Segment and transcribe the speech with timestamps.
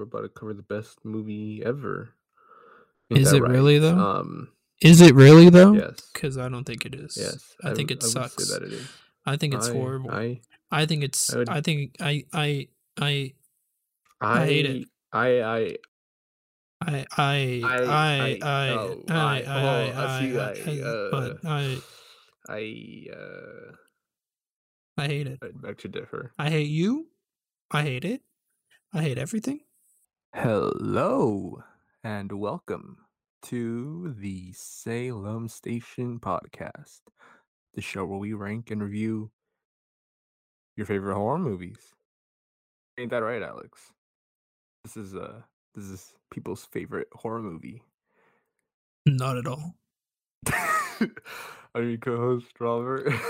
[0.00, 2.14] We're about to cover the best movie ever.
[3.10, 3.98] Is it really, though?
[3.98, 4.48] Um,
[4.80, 5.74] Is it really though?
[5.74, 7.18] yes, Because I don't think it is.
[7.20, 7.54] yes.
[7.62, 8.48] I think would- it say sucks.
[8.50, 8.88] that it is.
[9.26, 10.10] I think it's I- horrible.
[10.10, 10.40] I,
[10.70, 11.34] I, think it's.
[11.34, 12.68] I would- I think I I
[12.98, 13.34] I
[14.22, 14.88] I, I hate it.
[15.12, 15.76] I, I,
[16.80, 20.96] I I I, I I I oh, I I, oh, I I see, I I,
[20.96, 21.78] I but uh, I
[22.48, 23.72] I, uh,
[24.96, 25.40] I hate it.
[25.42, 26.32] I beg to differ.
[26.38, 27.08] I hate you.
[27.70, 28.22] I hate it.
[28.94, 29.60] I hate everything.
[30.34, 31.62] Hello
[32.04, 32.98] and welcome
[33.42, 37.00] to the Salem's Station podcast,
[37.74, 39.30] the show where we rank and review
[40.76, 41.94] your favorite horror movies.
[42.98, 43.92] Ain't that right, Alex?
[44.84, 45.42] This is uh
[45.74, 47.82] this is people's favorite horror movie.
[49.06, 49.74] Not at all.
[51.74, 53.12] Are you co-host Robert?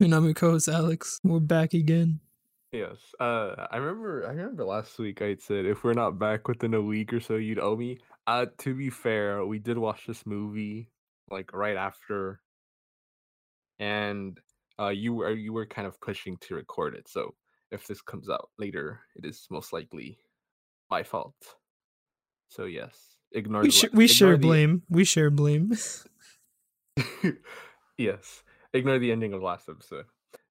[0.00, 1.18] And I'm your co-host Alex.
[1.24, 2.20] We're back again.
[2.72, 2.96] Yes.
[3.20, 6.80] Uh I remember I remember last week I said if we're not back within a
[6.82, 7.98] week or so you'd owe me.
[8.26, 10.90] Uh to be fair, we did watch this movie
[11.30, 12.40] like right after
[13.78, 14.38] and
[14.80, 17.08] uh you were you were kind of pushing to record it.
[17.08, 17.34] So
[17.70, 20.18] if this comes out later, it is most likely
[20.90, 21.34] my fault.
[22.50, 22.96] So yes,
[23.32, 24.82] ignore We sh- we ignore share the- blame.
[24.88, 25.72] We share blame.
[27.98, 28.42] yes.
[28.72, 30.04] Ignore the ending of last episode.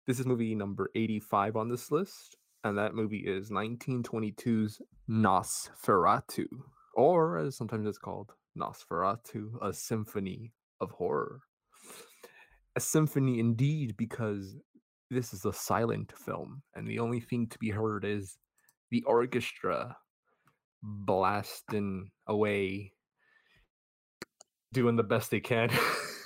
[0.07, 6.45] This is movie number 85 on this list, and that movie is 1922's Nosferatu,
[6.95, 11.41] or as sometimes it's called, Nosferatu, a symphony of horror.
[12.77, 14.55] A symphony indeed, because
[15.11, 18.37] this is a silent film, and the only thing to be heard is
[18.91, 19.97] the orchestra
[20.81, 22.93] blasting away,
[24.71, 25.69] doing the best they can.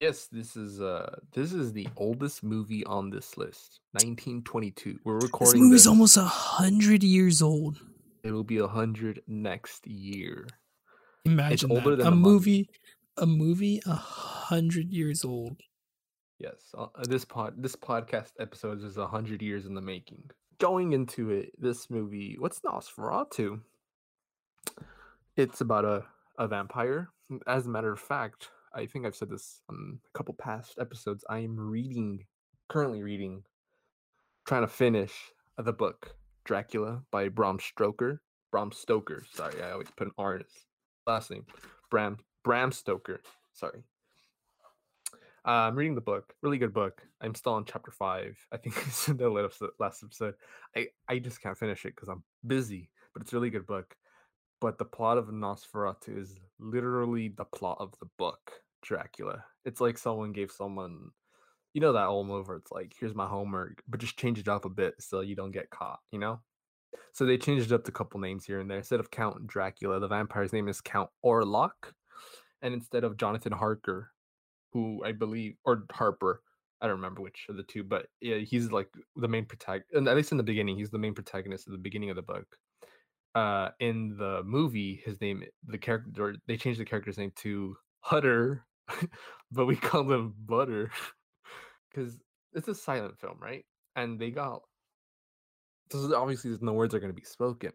[0.00, 3.80] yes, this is uh this is the oldest movie on this list.
[3.92, 4.98] 1922.
[5.04, 5.60] We're recording.
[5.60, 5.86] this movie's this.
[5.86, 7.78] almost a hundred years old.
[8.22, 10.46] It will be a hundred next year.
[11.24, 11.98] Imagine older that.
[11.98, 12.22] than a month.
[12.22, 12.70] movie,
[13.16, 15.60] a movie a hundred years old.
[16.38, 20.30] Yes, uh, uh, this pod this podcast episode is a hundred years in the making.
[20.58, 23.60] Going into it, this movie, what's Nosferatu?
[25.36, 26.04] It's about a
[26.38, 27.10] a vampire.
[27.46, 31.24] As a matter of fact, I think I've said this on a couple past episodes.
[31.28, 32.26] I am reading,
[32.68, 33.42] currently reading,
[34.46, 35.12] trying to finish
[35.58, 36.14] the book
[36.44, 38.22] Dracula by Bram Stoker.
[38.52, 39.24] Bram Stoker.
[39.32, 40.52] Sorry, I always put an R in his
[41.06, 41.46] last name.
[41.90, 43.22] Bram Bram Stoker.
[43.52, 43.82] Sorry.
[45.46, 46.34] Uh, I'm reading the book.
[46.42, 47.02] Really good book.
[47.20, 48.36] I'm still on chapter five.
[48.52, 50.34] I think I said last last episode.
[50.76, 52.90] I I just can't finish it because I'm busy.
[53.12, 53.96] But it's a really good book.
[54.60, 59.44] But the plot of Nosferatu is literally the plot of the book Dracula.
[59.64, 61.10] It's like someone gave someone,
[61.72, 64.64] you know, that old movie it's like, here's my homework, but just change it up
[64.64, 66.00] a bit so you don't get caught.
[66.12, 66.40] You know.
[67.12, 68.78] So they changed up a couple names here and there.
[68.78, 71.94] Instead of Count Dracula, the vampire's name is Count Orlok,
[72.62, 74.10] and instead of Jonathan Harker,
[74.72, 76.42] who I believe or Harper.
[76.82, 80.08] I don't remember which of the two, but yeah, he's like the main protagonist.
[80.08, 82.46] At least in the beginning, he's the main protagonist at the beginning of the book.
[83.34, 88.64] Uh, in the movie, his name, the character, they changed the character's name to Hutter,
[89.52, 90.90] but we call him Butter
[91.94, 92.18] because
[92.54, 93.64] it's a silent film, right?
[93.96, 94.62] And they got
[95.92, 97.72] so obviously no words are going to be spoken,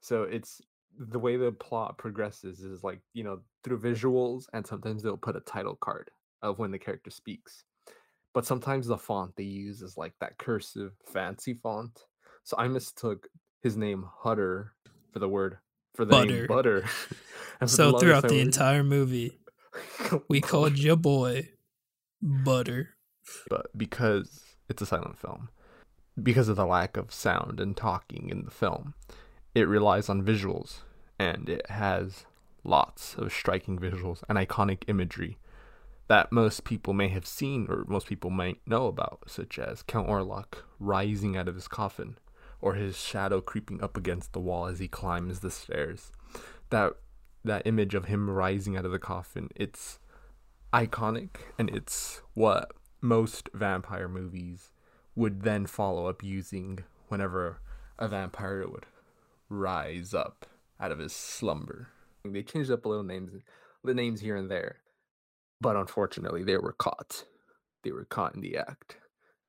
[0.00, 0.60] so it's
[0.98, 5.36] the way the plot progresses is like you know through visuals and sometimes they'll put
[5.36, 6.10] a title card
[6.42, 7.64] of when the character speaks.
[8.32, 12.06] But sometimes the font they use is like that cursive fancy font.
[12.44, 13.26] So i mistook
[13.62, 14.72] his name hutter
[15.12, 15.58] for the word
[15.94, 16.80] for the name Butter.
[16.82, 16.84] butter
[17.66, 19.38] So longest throughout the entire movie,
[20.28, 21.50] we called your boy
[22.22, 22.90] Butter.
[23.48, 25.50] but because it's a silent film,
[26.22, 28.94] because of the lack of sound and talking in the film,
[29.54, 30.78] it relies on visuals
[31.18, 32.24] and it has
[32.64, 35.38] lots of striking visuals and iconic imagery
[36.08, 40.08] that most people may have seen or most people might know about, such as Count
[40.08, 42.16] Orlok rising out of his coffin
[42.60, 46.12] or his shadow creeping up against the wall as he climbs the stairs.
[46.70, 46.94] That
[47.44, 49.98] that image of him rising out of the coffin, it's
[50.72, 54.72] iconic and it's what most vampire movies
[55.14, 57.60] would then follow up using whenever
[57.98, 58.86] a vampire would
[59.48, 60.46] rise up
[60.78, 61.88] out of his slumber.
[62.24, 63.32] They changed up a little names,
[63.82, 64.76] the names here and there,
[65.60, 67.24] but unfortunately, they were caught.
[67.82, 68.98] They were caught in the act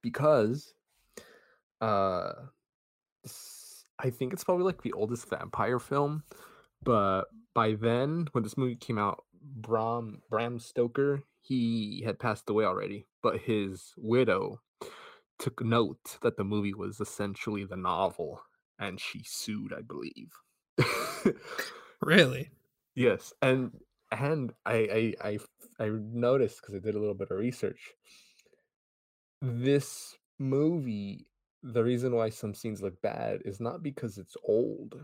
[0.01, 0.73] because,
[1.81, 2.31] uh,
[3.99, 6.23] I think it's probably like the oldest vampire film,
[6.83, 12.65] but by then, when this movie came out, Bram Bram Stoker he had passed away
[12.65, 14.61] already, but his widow
[15.39, 18.41] took note that the movie was essentially the novel
[18.79, 20.31] and she sued, I believe.
[22.01, 22.51] Really?
[22.95, 23.79] yes, and
[24.11, 25.39] and I I I
[25.85, 27.93] I noticed because I did a little bit of research.
[29.41, 31.27] This movie,
[31.63, 34.95] the reason why some scenes look bad is not because it's old.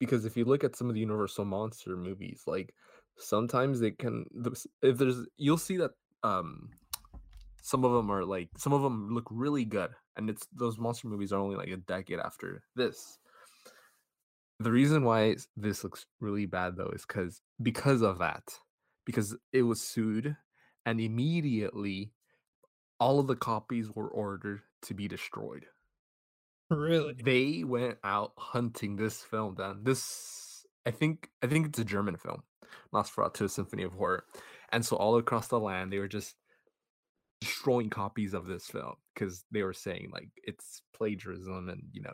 [0.00, 2.74] Because if you look at some of the Universal monster movies, like
[3.16, 4.26] sometimes they can
[4.82, 5.92] if there's you'll see that
[6.24, 6.68] um
[7.62, 11.06] some of them are like some of them look really good and it's those monster
[11.06, 13.18] movies are only like a decade after this.
[14.60, 18.42] The reason why this looks really bad though is because because of that.
[19.04, 20.34] Because it was sued
[20.86, 22.12] and immediately
[22.98, 25.66] all of the copies were ordered to be destroyed.
[26.74, 27.14] Really?
[27.14, 29.80] They went out hunting this film down.
[29.82, 32.42] This I think I think it's a German film,
[32.92, 34.24] Nosferatu Symphony of Horror.
[34.72, 36.34] And so all across the land they were just
[37.44, 42.12] destroying copies of this film because they were saying like it's plagiarism and you know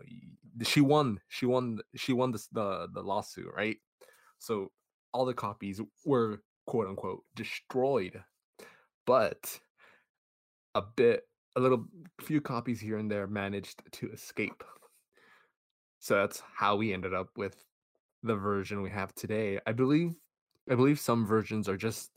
[0.65, 3.77] she won she won she won the the lawsuit right
[4.39, 4.73] so
[5.13, 8.21] all the copies were quote unquote destroyed
[9.07, 9.61] but
[10.75, 11.23] a bit
[11.57, 11.85] a little
[12.21, 14.63] few copies here and there managed to escape.
[15.99, 17.57] So that's how we ended up with
[18.23, 19.59] the version we have today.
[19.67, 20.15] I believe
[20.71, 22.11] i believe some versions are just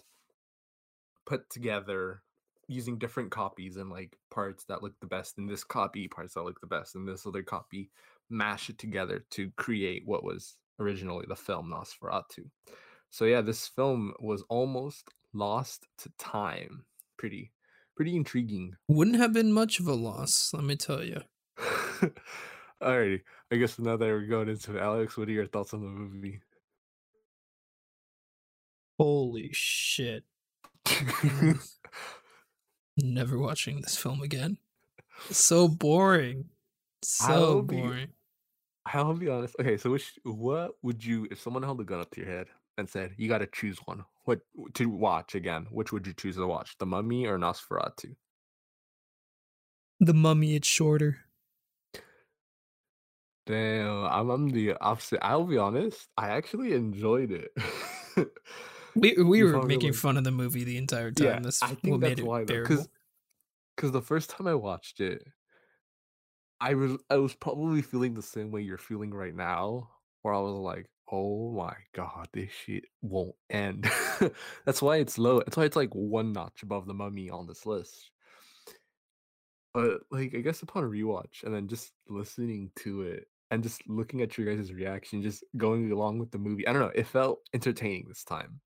[1.26, 2.22] put together
[2.68, 6.44] using different copies and like parts that look the best in this copy parts that
[6.44, 7.90] look the best in this other copy
[8.30, 12.46] mash it together to create what was originally the film nosferatu.
[13.10, 16.86] So yeah this film was almost lost to time
[17.18, 17.52] pretty
[17.96, 21.22] pretty intriguing Wouldn't have been much of a loss, let me tell you.
[22.82, 25.82] Alrighty, I guess now that we're going into it, Alex, what are your thoughts on
[25.82, 26.42] the movie?
[29.00, 30.24] Holy shit.
[30.86, 31.60] Mm.
[32.98, 34.58] Never watching this film again.
[35.30, 36.46] So boring.
[37.04, 38.08] So be- boring.
[38.86, 39.56] I'll be honest.
[39.60, 42.48] Okay, so which what would you if someone held a gun up to your head
[42.78, 44.40] and said you got to choose one, what
[44.76, 45.68] to watch again?
[45.72, 48.16] Which would you choose to watch, The Mummy or Nosferatu?
[50.00, 51.20] The mummy, it's shorter.
[53.46, 55.20] Damn, I'm, I'm the opposite.
[55.22, 56.08] I'll be honest.
[56.18, 57.52] I actually enjoyed it.
[58.96, 61.26] We we were making like- fun of the movie the entire time.
[61.26, 62.88] yeah, That's I think made that's it why because
[63.76, 65.26] because the first time I watched it,
[66.62, 69.90] I was I was probably feeling the same way you're feeling right now,
[70.22, 73.90] where I was like, "Oh my god, this shit won't end."
[74.66, 75.40] That's why it's low.
[75.40, 78.10] That's why it's like one notch above the Mummy on this list.
[79.74, 83.88] But like, I guess upon a rewatch and then just listening to it and just
[83.88, 87.08] looking at your guys' reaction, just going along with the movie, I don't know, it
[87.08, 88.60] felt entertaining this time,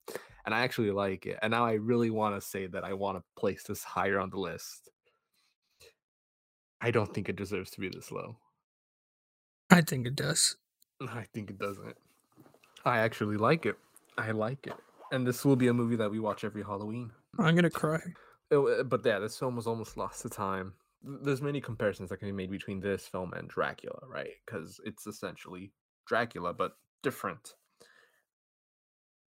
[0.45, 1.39] and I actually like it.
[1.41, 4.29] And now I really want to say that I want to place this higher on
[4.29, 4.89] the list.
[6.79, 8.38] I don't think it deserves to be this low.
[9.69, 10.55] I think it does.
[11.01, 11.97] I think it doesn't.
[12.88, 13.78] I actually like it.
[14.18, 14.75] I like it.
[15.12, 17.12] And this will be a movie that we watch every Halloween.
[17.38, 18.00] I'm gonna cry.
[18.51, 20.74] Oh, uh, but yeah, this film was almost lost to time.
[21.04, 24.31] There's many comparisons that can be made between this film and Dracula, right?
[24.45, 25.72] Because it's essentially
[26.07, 27.56] Dracula, but different.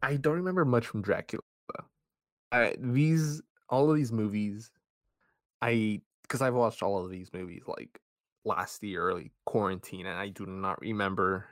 [0.02, 1.42] I don't remember much from Dracula.
[2.52, 4.70] I, these all of these movies,
[5.60, 8.00] I because I've watched all of these movies like
[8.44, 11.46] last year, early quarantine, and I do not remember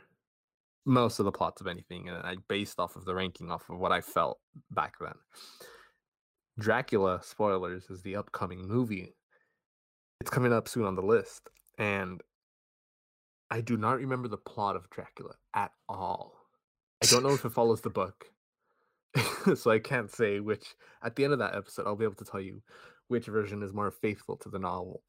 [0.88, 3.78] most of the plots of anything, and I based off of the ranking off of
[3.78, 4.38] what I felt
[4.70, 5.14] back then.
[6.58, 9.14] Dracula, spoilers, is the upcoming movie.
[10.20, 12.20] It's coming up soon on the list, and
[13.50, 16.34] I do not remember the plot of Dracula at all.
[17.02, 18.26] I don't know if it follows the book,
[19.54, 20.74] so I can't say which.
[21.02, 22.62] At the end of that episode, I'll be able to tell you
[23.06, 25.02] which version is more faithful to the novel.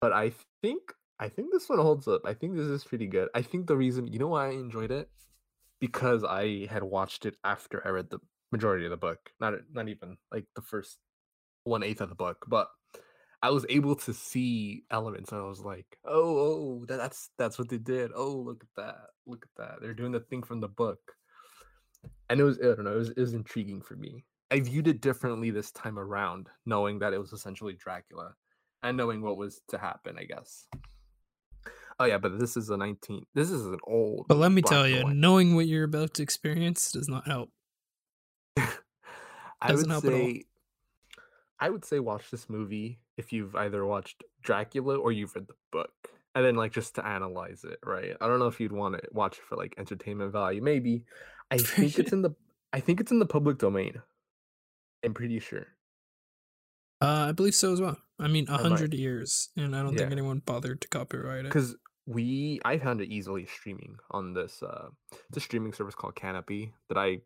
[0.00, 0.32] But I
[0.62, 0.80] think
[1.20, 2.22] I think this one holds up.
[2.24, 3.28] I think this is pretty good.
[3.34, 5.10] I think the reason you know why I enjoyed it
[5.78, 9.18] because I had watched it after I read the majority of the book.
[9.38, 10.98] Not not even like the first
[11.64, 12.68] one eighth of the book, but
[13.42, 15.30] I was able to see elements.
[15.32, 18.12] And I was like, oh, oh, that, that's that's what they did.
[18.14, 19.82] Oh, look at that, look at that.
[19.82, 21.00] They're doing the thing from the book,
[22.30, 24.24] and it was I don't know, it was, it was intriguing for me.
[24.50, 28.34] I viewed it differently this time around, knowing that it was essentially Dracula,
[28.82, 30.16] and knowing what was to happen.
[30.18, 30.66] I guess.
[32.00, 33.26] Oh yeah, but this is a 19.
[33.34, 34.24] This is an old.
[34.26, 35.14] But let me tell you, white.
[35.14, 37.50] knowing what you're about to experience does not help.
[38.56, 40.18] I would help at all.
[40.18, 40.44] say
[41.60, 45.54] I would say watch this movie if you've either watched Dracula or you've read the
[45.70, 45.92] book.
[46.34, 48.16] And then like just to analyze it, right?
[48.18, 50.62] I don't know if you'd want to watch it for like entertainment value.
[50.62, 51.04] Maybe.
[51.50, 52.30] I think it's in the
[52.72, 54.00] I think it's in the public domain.
[55.04, 55.66] I'm pretty sure.
[57.02, 57.98] Uh, I believe so as well.
[58.18, 61.44] I mean, a hundred years, and I don't think anyone bothered to copyright it.
[61.44, 61.74] Because
[62.06, 64.88] we I found it easily streaming on this uh
[65.28, 67.20] it's a streaming service called Kanopy that I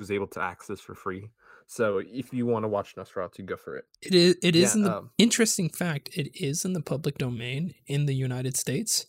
[0.00, 1.30] was able to access for free.
[1.66, 3.84] So if you want to watch Nosferatu, go for it.
[4.02, 4.36] It is.
[4.42, 6.10] It is Yeah, in the um, interesting fact.
[6.14, 9.06] It is in the public domain in the United States,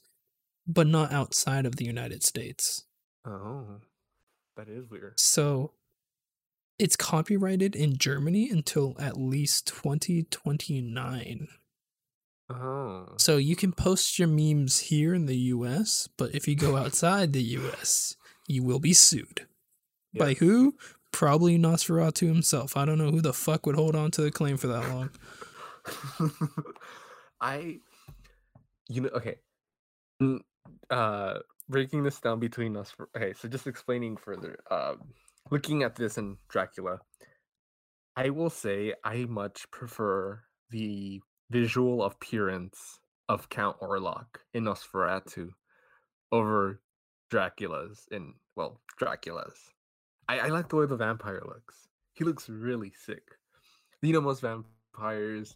[0.67, 2.83] but not outside of the United States.
[3.25, 3.79] Oh,
[4.57, 5.19] that is weird.
[5.19, 5.71] So
[6.77, 11.47] it's copyrighted in Germany until at least 2029.
[12.53, 16.75] Oh, So you can post your memes here in the US, but if you go
[16.83, 18.15] outside the US,
[18.47, 19.47] you will be sued.
[20.13, 20.75] By who?
[21.11, 22.75] Probably Nosferatu himself.
[22.75, 25.09] I don't know who the fuck would hold on to the claim for that long.
[27.41, 27.79] I,
[28.89, 29.37] you know, okay.
[30.89, 31.39] Uh,
[31.69, 32.91] breaking this down between us.
[32.91, 34.57] For, okay, so just explaining further.
[34.69, 35.13] Um,
[35.49, 36.99] looking at this in Dracula,
[38.15, 45.49] I will say I much prefer the visual appearance of Count Orlok in Nosferatu
[46.31, 46.81] over
[47.29, 49.59] Dracula's in well Dracula's.
[50.27, 51.87] I, I like the way the vampire looks.
[52.13, 53.23] He looks really sick.
[54.01, 55.55] You know, most vampires.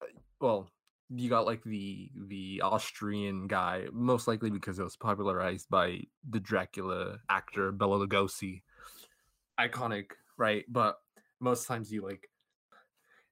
[0.00, 0.06] uh,
[0.40, 0.70] Well,
[1.10, 6.40] you got like the the Austrian guy, most likely because it was popularized by the
[6.40, 8.62] Dracula actor Bela Lugosi.
[9.60, 10.64] Iconic, right?
[10.68, 10.98] But
[11.40, 12.28] most times you like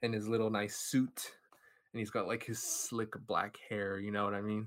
[0.02, 1.32] in his little nice suit,
[1.92, 3.99] and he's got like his slick black hair.
[3.99, 4.66] You know what I mean?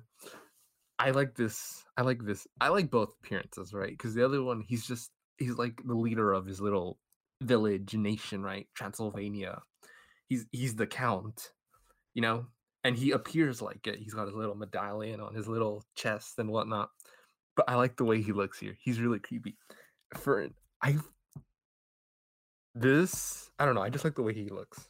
[0.99, 1.83] I like this.
[1.97, 2.47] I like this.
[2.61, 3.91] I like both appearances, right?
[3.91, 6.99] Because the other one, he's just he's like the leader of his little
[7.41, 8.67] village nation, right?
[8.75, 9.61] Transylvania.
[10.29, 11.51] He's he's the count,
[12.13, 12.47] you know,
[12.83, 13.99] and he appears like it.
[13.99, 16.89] He's got his little medallion on his little chest and whatnot.
[17.55, 18.75] But I like the way he looks here.
[18.79, 19.57] He's really creepy.
[20.15, 20.47] For
[20.81, 20.97] I
[22.73, 23.81] this I don't know.
[23.81, 24.87] I just like the way he looks.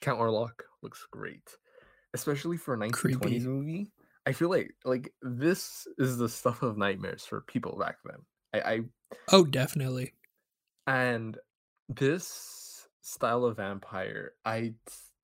[0.00, 1.48] Count Orlok looks great,
[2.14, 3.38] especially for a 1920s Creepy.
[3.40, 3.92] movie.
[4.26, 8.18] I feel like like this is the stuff of nightmares for people back then.
[8.54, 8.80] I, I
[9.32, 10.12] Oh, definitely.
[10.86, 11.38] and
[11.88, 14.74] this style of vampire, I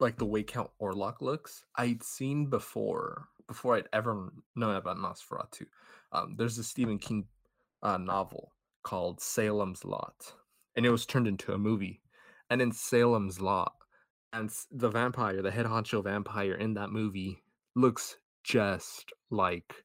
[0.01, 1.65] like the way Count Orlok looks.
[1.77, 5.67] I'd seen before before I'd ever known about Nosferatu.
[6.13, 7.27] Um, there's a Stephen King
[7.83, 10.33] uh, novel called Salem's Lot,
[10.75, 12.01] and it was turned into a movie.
[12.51, 13.73] And in Salem's Lot,
[14.37, 17.43] and the vampire, the head honcho vampire in that movie,
[17.75, 19.85] looks just like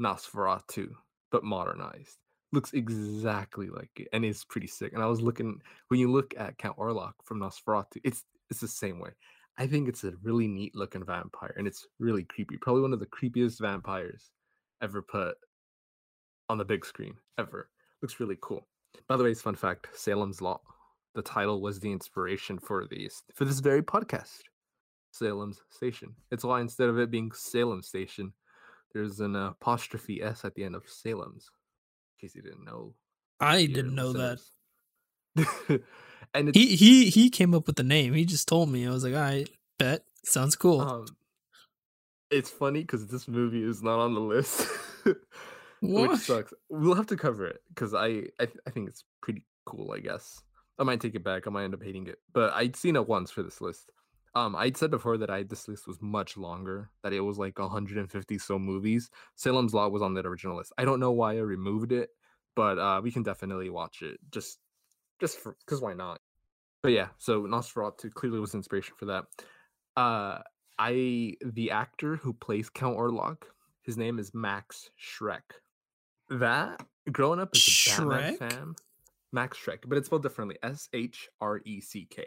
[0.00, 0.88] Nosferatu,
[1.30, 2.16] but modernized.
[2.52, 4.92] Looks exactly like it, and is pretty sick.
[4.94, 8.66] And I was looking when you look at Count Orlok from Nosferatu, it's it's the
[8.68, 9.10] same way.
[9.58, 12.56] I think it's a really neat looking vampire, and it's really creepy.
[12.56, 14.30] Probably one of the creepiest vampires
[14.82, 15.36] ever put
[16.48, 17.68] on the big screen ever.
[18.02, 18.66] Looks really cool.
[19.06, 20.62] By the way, it's fun fact: Salem's Lot.
[21.14, 24.40] The title was the inspiration for these for this very podcast.
[25.12, 26.14] Salem's Station.
[26.30, 28.32] It's why instead of it being Salem Station,
[28.94, 31.50] there's an apostrophe s at the end of Salem's.
[32.14, 32.94] In case you didn't know.
[33.40, 34.38] I didn't know that.
[36.34, 38.14] and it's He he he came up with the name.
[38.14, 38.86] He just told me.
[38.86, 39.46] I was like, I
[39.78, 40.80] bet sounds cool.
[40.80, 41.06] um,
[42.30, 44.68] it's funny because this movie is not on the list,
[45.82, 46.52] which sucks.
[46.68, 49.92] We'll have to cover it because I I, I think it's pretty cool.
[49.92, 50.42] I guess
[50.80, 51.46] I might take it back.
[51.46, 53.90] I might end up hating it, but I'd seen it once for this list.
[54.34, 56.88] Um, I'd said before that I this list was much longer.
[57.02, 59.10] That it was like 150 so movies.
[59.36, 60.72] Salem's Lot was on that original list.
[60.78, 62.10] I don't know why I removed it,
[62.56, 64.18] but uh, we can definitely watch it.
[64.30, 64.58] Just
[65.20, 66.20] just for because why not?
[66.82, 69.24] But yeah, so Nosferatu clearly was inspiration for that.
[69.96, 70.38] Uh,
[70.78, 73.42] I the actor who plays Count Orlok,
[73.82, 75.42] his name is Max Schreck.
[76.30, 76.80] That
[77.12, 78.74] growing up as a Batman fan,
[79.32, 80.56] Max Shreck, but it's spelled differently.
[80.62, 82.24] S H R E C K.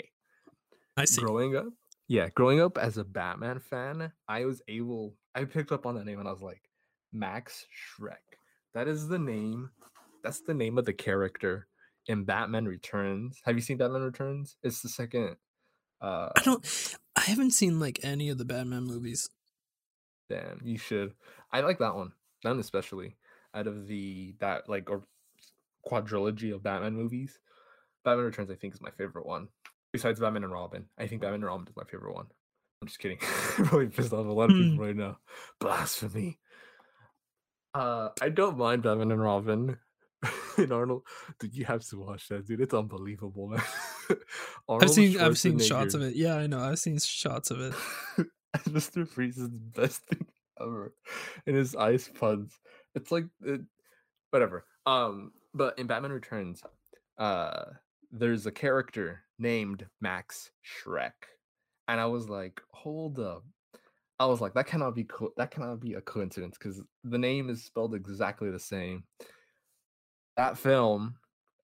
[0.98, 1.22] I see.
[1.22, 1.74] Growing up,
[2.07, 5.15] yeah, growing up as a Batman fan, I was able.
[5.36, 6.69] I picked up on that name and I was like,
[7.12, 8.38] Max Shreck.
[8.74, 9.72] That is the name.
[10.24, 11.67] That's the name of the character
[12.07, 13.39] in Batman Returns.
[13.45, 14.57] Have you seen Batman Returns?
[14.63, 15.38] It's the second.
[16.01, 16.98] Uh, I don't.
[17.15, 19.29] I haven't seen like any of the Batman movies.
[20.29, 21.13] Damn, you should.
[21.51, 22.13] I like that one.
[22.43, 23.15] That one especially.
[23.55, 25.03] Out of the that like or
[25.90, 27.40] quadrilogy of Batman movies,
[28.04, 29.48] Batman Returns I think is my favorite one.
[29.92, 32.25] Besides Batman and Robin, I think Batman and Robin is my favorite one.
[32.82, 33.20] I'm just kidding.
[33.58, 34.72] I'm Probably pissed off a lot of Hmm.
[34.72, 35.18] people right now.
[35.60, 36.40] Blasphemy.
[37.74, 39.78] Uh, I don't mind Batman and Robin.
[40.58, 41.04] and Arnold,
[41.40, 42.62] dude, you have to watch that, dude.
[42.62, 43.62] It's unbelievable, man.
[44.70, 46.16] I've seen I've seen shots of it.
[46.16, 46.60] Yeah, I know.
[46.60, 47.74] I've seen shots of it.
[48.70, 49.06] Mr.
[49.08, 50.25] Freeze is the best thing
[50.62, 50.94] ever.
[51.46, 52.58] And his ice puns.
[52.96, 53.62] It's like it,
[54.32, 54.66] whatever.
[54.86, 56.62] Um, but in Batman Returns,
[57.17, 57.65] uh,
[58.12, 61.12] there's a character named Max Shreck.
[61.88, 63.43] And I was like, hold up.
[64.19, 67.50] I was like, that cannot be co- that cannot be a coincidence because the name
[67.50, 69.03] is spelled exactly the same.
[70.38, 71.15] That film,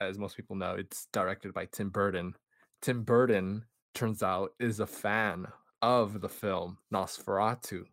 [0.01, 2.33] as most people know, it's directed by Tim Burton.
[2.81, 5.47] Tim Burton turns out is a fan
[5.81, 7.83] of the film Nosferatu.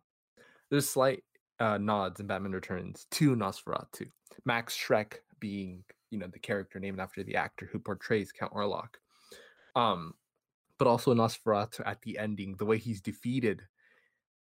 [0.69, 1.23] There's slight
[1.59, 4.09] uh, nods in Batman Returns to Nosferatu.
[4.45, 8.95] Max Shreck being, you know, the character named after the actor who portrays Count Orlok.
[9.75, 10.13] Um,
[10.77, 13.61] but also Nosferatu at the ending, the way he's defeated.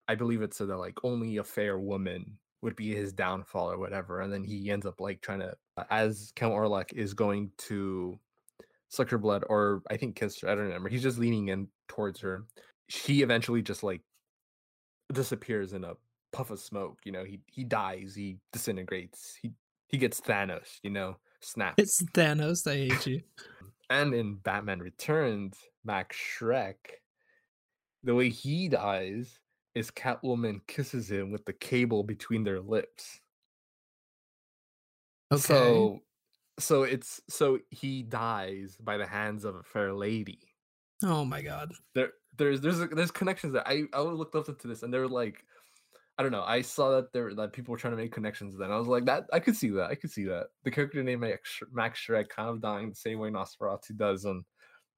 [0.08, 3.78] I believe it's so that like only a fair woman would be his downfall or
[3.78, 5.54] whatever, and then he ends up like trying to,
[5.90, 8.18] as Count Orlok is going to
[8.88, 10.48] suck her blood, or I think kiss her.
[10.48, 10.88] I don't remember.
[10.88, 12.44] He's just leaning in towards her.
[12.88, 14.00] She eventually just like
[15.12, 15.94] disappears in a
[16.32, 16.98] puff of smoke.
[17.04, 18.14] You know, he he dies.
[18.14, 19.38] He disintegrates.
[19.40, 19.52] He
[19.88, 20.78] he gets Thanos.
[20.83, 21.75] You know, snap.
[21.78, 22.66] It's Thanos.
[22.71, 23.23] I hate you.
[23.88, 26.75] Um, and in Batman Returns, Max Shreck,
[28.02, 29.38] the way he dies
[29.75, 33.21] is Catwoman kisses him with the cable between their lips.
[35.33, 35.40] Okay.
[35.43, 36.00] So
[36.59, 40.40] so it's so he dies by the hands of a fair lady.
[41.05, 41.73] oh my god.
[41.95, 43.66] There there's there's there's connections there.
[43.66, 45.45] I I looked up into this and they were like
[46.18, 46.44] I don't know.
[46.44, 48.56] I saw that there that people were trying to make connections.
[48.56, 49.90] Then I was like, that I could see that.
[49.90, 50.46] I could see that.
[50.64, 54.25] The character named Max Sh- Max Shreck kind of dying the same way Nosferatu does
[54.25, 54.42] in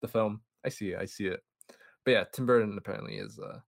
[0.00, 0.40] the film.
[0.64, 0.98] I see it.
[1.00, 1.40] I see it.
[2.04, 3.58] But yeah, Tim Burton apparently is uh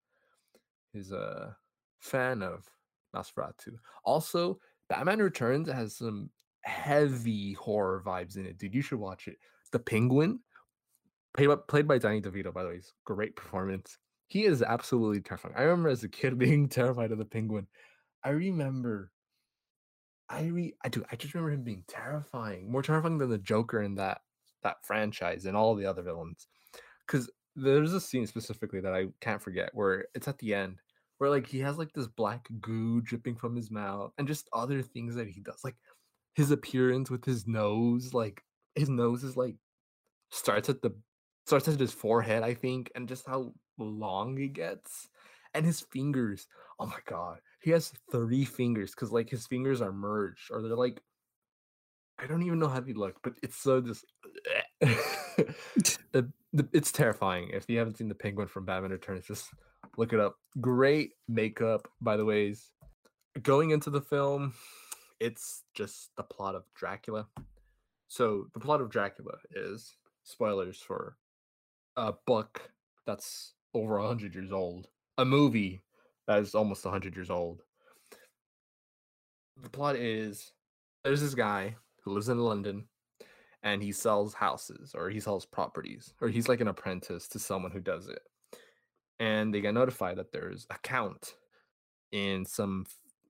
[0.95, 1.57] is a
[1.99, 2.69] fan of
[3.15, 3.75] Nosferatu.
[4.05, 6.31] Also, Batman Returns has some
[6.63, 8.75] heavy horror vibes in it, dude.
[8.75, 9.39] You should watch it.
[9.73, 10.41] The Penguin,
[11.35, 13.99] played by, played by Danny DeVito, by the way, is great performance.
[14.31, 15.55] He is absolutely terrifying.
[15.57, 17.67] I remember as a kid being terrified of the Penguin.
[18.25, 19.13] I remember,
[20.29, 23.83] I re, I do, I just remember him being terrifying, more terrifying than the Joker
[23.83, 24.23] in that
[24.63, 26.47] that franchise and all the other villains.
[27.07, 30.77] Because there's a scene specifically that I can't forget where it's at the end
[31.21, 34.81] where like he has like this black goo dripping from his mouth and just other
[34.81, 35.77] things that he does like
[36.35, 38.43] his appearance with his nose like
[38.75, 39.57] his nose is like
[40.31, 40.91] starts at the
[41.45, 43.53] starts at his forehead i think and just how
[43.85, 45.09] long it gets
[45.55, 46.47] and his fingers
[46.79, 50.77] oh my god he has three fingers because like his fingers are merged or they're
[50.77, 51.01] like
[52.19, 54.05] i don't even know how they look but it's so just
[54.81, 59.51] the, the, it's terrifying if you haven't seen the penguin from batman returns just
[59.97, 60.37] look it up.
[60.61, 62.71] Great makeup by the ways.
[63.43, 64.55] Going into the film
[65.21, 67.29] it's just the plot of dracula.
[68.09, 71.17] So the plot of dracula is spoilers for
[71.97, 72.71] a book
[73.07, 74.89] that's over 100 years old
[75.21, 75.83] a movie
[76.27, 77.63] that is almost 100 years old.
[79.63, 80.53] The plot is
[81.05, 82.87] there's this guy who lives in london
[83.63, 87.71] and he sells houses or he sells properties or he's like an apprentice to someone
[87.71, 88.23] who does it.
[89.19, 91.35] And they get notified that there's a count
[92.13, 92.87] in some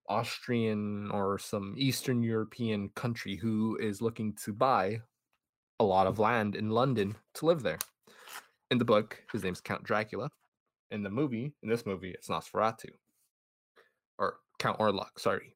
[0.09, 5.00] austrian or some eastern european country who is looking to buy
[5.79, 6.22] a lot of mm-hmm.
[6.22, 7.79] land in london to live there
[8.70, 10.28] in the book his name's count dracula
[10.90, 12.88] in the movie in this movie it's nosferatu
[14.18, 15.54] or count orlok sorry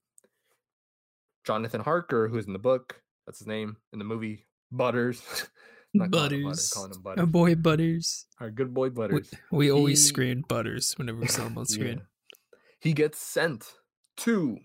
[1.46, 5.22] jonathan harker who's in the book that's his name in the movie butters
[5.96, 6.70] Not calling him Butter, Butters.
[6.70, 8.26] calling him Our boy Butters.
[8.40, 9.30] Our good boy Butters.
[9.52, 11.98] we always He- scream Butters whenever we saw him on screen.
[11.98, 12.56] Yeah.
[12.80, 13.74] He gets sent
[14.16, 14.58] to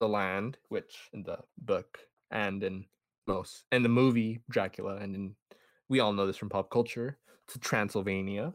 [0.00, 2.84] the land, which in the book and in
[3.26, 5.34] most in the movie Dracula, and in
[5.88, 7.16] we all know this from pop culture,
[7.48, 8.52] to Transylvania,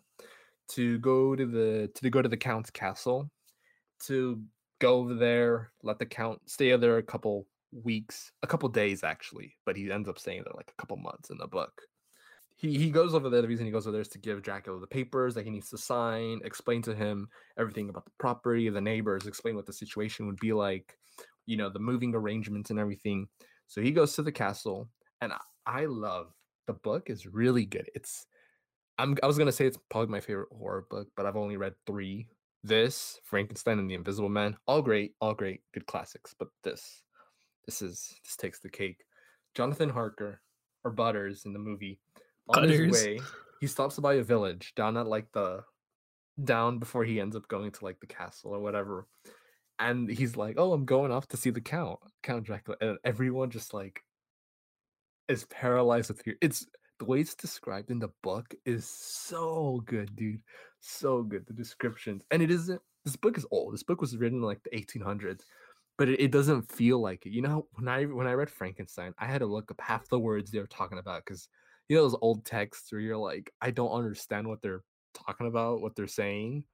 [0.70, 3.30] to go to the to go to the Count's castle,
[4.06, 4.42] to
[4.80, 9.56] go over there, let the Count stay there a couple weeks, a couple days actually,
[9.66, 11.82] but he ends up staying there like a couple months in the book.
[12.56, 13.42] He he goes over there.
[13.42, 15.70] The reason he goes over there is to give Dracula the papers that he needs
[15.70, 17.28] to sign, explain to him
[17.58, 20.98] everything about the property, of the neighbors, explain what the situation would be like,
[21.46, 23.28] you know, the moving arrangements and everything.
[23.68, 24.90] So he goes to the castle,
[25.22, 26.34] and I, I love
[26.68, 27.90] the book is really good.
[27.96, 28.28] It's
[28.98, 31.74] I'm I was gonna say it's probably my favorite horror book, but I've only read
[31.86, 32.28] three.
[32.64, 36.36] This, Frankenstein and the Invisible Man, all great, all great, good classics.
[36.38, 37.02] But this,
[37.66, 39.04] this is this takes the cake.
[39.56, 40.42] Jonathan Harker
[40.84, 42.00] or Butters in the movie.
[42.50, 43.20] On his way,
[43.60, 45.64] he stops by a village down at like the
[46.44, 49.08] down before he ends up going to like the castle or whatever.
[49.80, 53.50] And he's like, "Oh, I'm going off to see the count, Count Dracula," and everyone
[53.50, 54.04] just like
[55.28, 56.36] is paralyzed with fear.
[56.42, 56.66] It's
[57.02, 60.42] the way it's described in the book is so good, dude.
[60.82, 61.48] So good.
[61.48, 62.80] The descriptions, and it isn't.
[63.06, 63.74] This book is old.
[63.74, 65.42] This book was written in like the 1800s,
[65.98, 67.32] but it, it doesn't feel like it.
[67.32, 70.20] You know, when I when I read Frankenstein, I had to look up half the
[70.20, 71.48] words they were talking about because
[71.90, 74.84] you know those old texts where you're like, I don't understand what they're
[75.16, 76.66] talking about, what they're saying.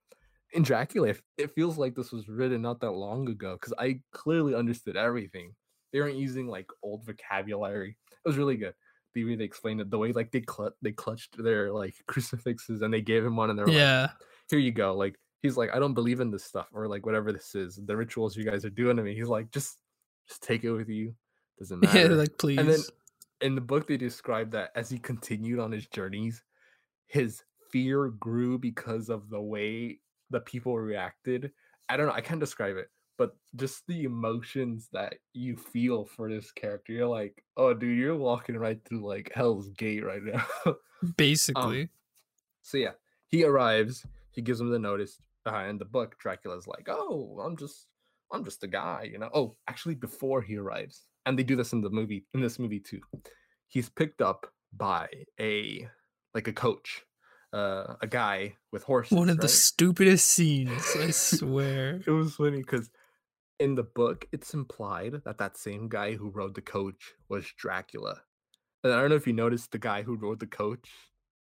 [0.53, 4.01] in Dracula, it- it feels like this was written not that long ago because I
[4.11, 5.55] clearly understood everything.
[5.91, 7.97] They weren't using like old vocabulary.
[8.11, 8.73] It was really good.
[9.17, 12.83] The way they explained it, the way like they cl- they clutched their like crucifixes
[12.83, 14.09] and they gave him one, and they're like, Yeah.
[14.49, 17.31] "Here you go." Like he's like, "I don't believe in this stuff," or like whatever
[17.33, 19.15] this is, the rituals you guys are doing to me.
[19.15, 19.79] He's like, "Just,
[20.27, 21.15] just take it with you.
[21.57, 22.59] Doesn't matter." Yeah, like please.
[22.59, 22.79] And then
[23.41, 26.43] in the book, they describe that as he continued on his journeys,
[27.07, 29.99] his fear grew because of the way
[30.29, 31.51] the people reacted.
[31.89, 36.29] I don't know, I can't describe it, but just the emotions that you feel for
[36.29, 36.93] this character.
[36.93, 40.45] You're like, oh, dude, you're walking right through like Hell's Gate right now.
[41.17, 41.89] Basically.
[42.61, 42.91] so yeah,
[43.27, 44.05] he arrives.
[44.31, 45.17] He gives him the notice.
[45.45, 47.87] Uh, in the book, Dracula's like, "Oh, I'm just,
[48.33, 49.29] I'm just a guy," you know.
[49.33, 52.81] Oh, actually, before he arrives, and they do this in the movie, in this movie
[52.81, 52.99] too.
[53.67, 55.07] He's picked up by
[55.39, 55.87] a,
[56.33, 57.03] like a coach,
[57.53, 59.17] uh, a guy with horses.
[59.17, 62.01] One of the stupidest scenes, I swear.
[62.05, 62.89] it was funny because
[63.59, 68.21] in the book it's implied that that same guy who rode the coach was Dracula.
[68.83, 70.89] And I don't know if you noticed the guy who rode the coach,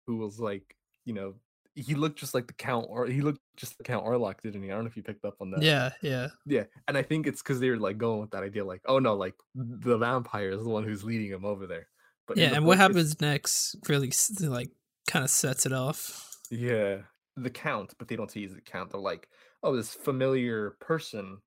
[0.08, 1.36] who was like, you know,
[1.76, 4.72] he looked just like the Count, or he looked just like Count Orlok, didn't he?
[4.72, 5.62] I don't know if you picked up on that.
[5.62, 6.30] Yeah, yeah.
[6.48, 6.64] yeah.
[6.88, 9.14] And I think it's because they were like going with that idea, like, oh no,
[9.16, 11.88] like the vampire is the one who's leading him over there.
[12.28, 14.72] But Yeah, the and what book, it's- happens next really like
[15.08, 16.36] kind of sets it off.
[16.50, 17.00] Yeah,
[17.36, 18.92] the count, but they don't see he's the count.
[18.92, 19.28] They're like,
[19.62, 21.38] oh, this familiar person.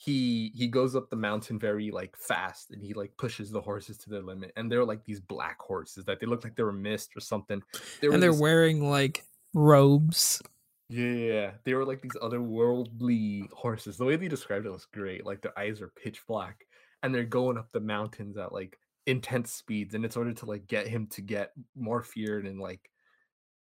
[0.00, 3.98] He he goes up the mountain very like fast, and he like pushes the horses
[3.98, 4.52] to their limit.
[4.56, 7.60] And they're like these black horses that they look like they were mist or something.
[8.02, 10.40] And they're these- wearing like robes.
[10.88, 13.96] yeah, they were like these otherworldly horses.
[13.96, 15.26] The way they described it was great.
[15.26, 16.64] Like their eyes are pitch black,
[17.02, 20.66] and they're going up the mountains at like intense speeds, and it's order to like
[20.68, 22.90] get him to get more feared and like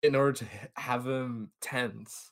[0.02, 0.44] in order to
[0.76, 2.30] have him tense.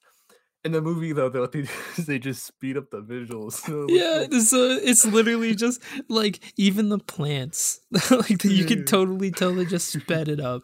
[0.69, 1.69] In the movie, though, they, they
[2.03, 3.53] they just speed up the visuals.
[3.67, 8.85] so it Yeah, like- it's it's literally just like even the plants, like you can
[8.85, 10.63] totally tell they just sped it up.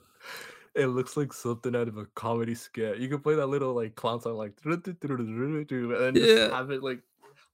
[0.74, 2.98] it looks like something out of a comedy skit.
[2.98, 6.54] You can play that little like clown song like and then just Yeah.
[6.56, 7.00] have it like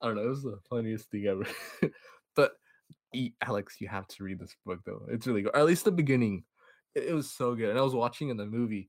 [0.03, 1.45] I don't know, it was the funniest thing ever.
[2.35, 2.53] but
[3.43, 5.03] Alex, you have to read this book though.
[5.11, 5.55] It's really good.
[5.55, 6.45] Or at least the beginning.
[6.95, 7.71] It, it was so good.
[7.71, 8.89] And I was watching in the movie.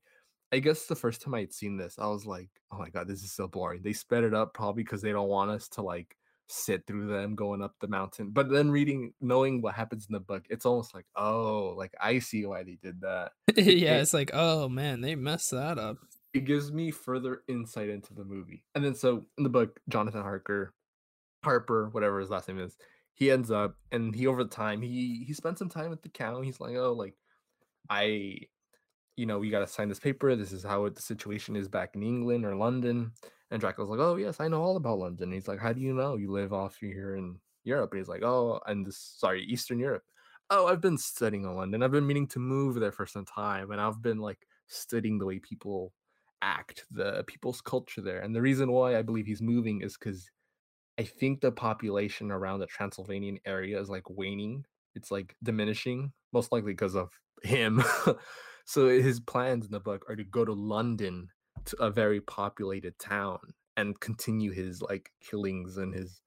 [0.52, 3.08] I guess the first time I had seen this, I was like, oh my god,
[3.08, 3.80] this is so boring.
[3.82, 6.16] They sped it up probably because they don't want us to like
[6.48, 8.30] sit through them going up the mountain.
[8.30, 12.18] But then reading, knowing what happens in the book, it's almost like, oh, like I
[12.18, 13.32] see why they did that.
[13.56, 15.96] yeah, it- it's like oh man, they messed that up.
[16.34, 18.64] it gives me further insight into the movie.
[18.74, 20.74] And then so in the book, Jonathan Harker,
[21.44, 22.76] Harper, whatever his last name is,
[23.14, 26.08] he ends up and he over the time he he spent some time with the
[26.10, 26.40] cow.
[26.42, 27.14] He's like, oh, like
[27.90, 28.38] I,
[29.16, 30.34] you know, we gotta sign this paper.
[30.36, 33.12] This is how it, the situation is back in England or London.
[33.50, 35.24] And Dracula's like, oh yes, I know all about London.
[35.24, 36.16] And he's like, how do you know?
[36.16, 37.92] You live off here in Europe.
[37.92, 40.04] And he's like, oh, and this sorry, Eastern Europe.
[40.50, 41.82] Oh, I've been studying in London.
[41.82, 45.24] I've been meaning to move there for some time, and I've been like studying the
[45.24, 45.92] way people
[46.42, 48.20] act, the people's culture there.
[48.20, 50.30] And the reason why I believe he's moving is because
[50.98, 54.64] I think the population around the Transylvanian area is like waning.
[54.94, 57.10] It's like diminishing, most likely because of
[57.42, 57.82] him.
[58.64, 61.28] so his plans in the book are to go to London,
[61.66, 63.38] to a very populated town,
[63.76, 66.20] and continue his like killings and his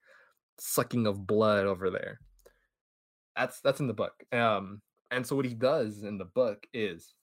[0.58, 2.20] sucking of blood over there.
[3.36, 4.24] That's that's in the book.
[4.32, 7.14] Um, and so what he does in the book is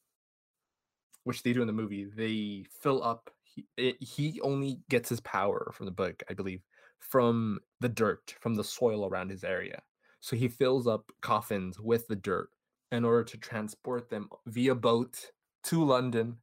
[1.23, 3.29] which they do in the movie, they fill up.
[3.43, 6.61] He, it, he only gets his power from the book, I believe,
[6.99, 9.81] from the dirt, from the soil around his area.
[10.19, 12.49] So he fills up coffins with the dirt
[12.93, 15.31] in order to transport them via boat
[15.65, 16.37] to London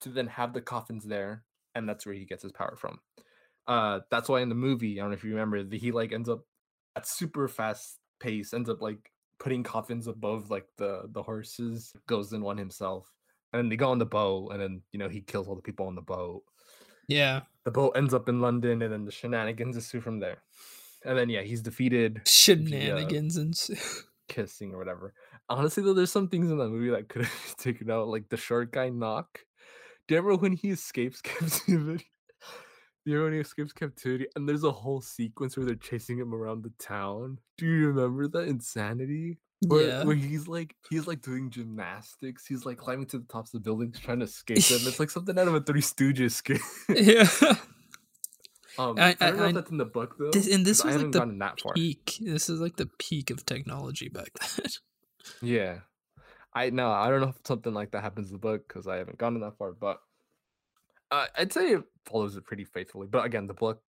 [0.00, 1.44] to then have the coffins there.
[1.74, 3.00] And that's where he gets his power from.
[3.66, 6.12] Uh, that's why in the movie, I don't know if you remember, that he like
[6.12, 6.44] ends up
[6.96, 12.32] at super fast pace, ends up like putting coffins above like the the horses, goes
[12.32, 13.14] in one himself
[13.52, 15.62] and then they go on the boat, and then you know he kills all the
[15.62, 16.42] people on the boat.
[17.08, 20.42] Yeah, The boat ends up in London, and then the shenanigans ensue from there.
[21.04, 23.54] And then yeah, he's defeated, shenanigans and
[24.30, 25.12] kissing or whatever.
[25.48, 28.36] Honestly, though, there's some things in that movie that could have taken out, like the
[28.36, 29.40] short guy knock.
[30.06, 32.06] Do you remember when he escapes captivity?
[33.04, 34.26] Do you remember when he escapes captivity?
[34.36, 37.38] And there's a whole sequence where they're chasing him around the town.
[37.58, 39.38] Do you remember that insanity?
[39.66, 40.04] Where, yeah.
[40.04, 42.46] where he's like he's like doing gymnastics.
[42.46, 44.78] He's like climbing to the tops of the buildings trying to escape them.
[44.84, 46.62] It's like something out of a Three Stooges skit.
[46.88, 47.28] yeah.
[48.78, 50.30] Um, I- I, don't know I- if that's in the book though.
[50.30, 51.72] This, and this I was like the that far.
[51.74, 52.18] peak.
[52.20, 54.66] This is like the peak of technology back then.
[55.42, 55.78] Yeah,
[56.54, 56.90] I know.
[56.90, 59.40] I don't know if something like that happens in the book because I haven't gotten
[59.40, 59.72] that far.
[59.72, 60.00] But
[61.10, 63.82] Uh, I'd say it follows it pretty faithfully, but again, the book.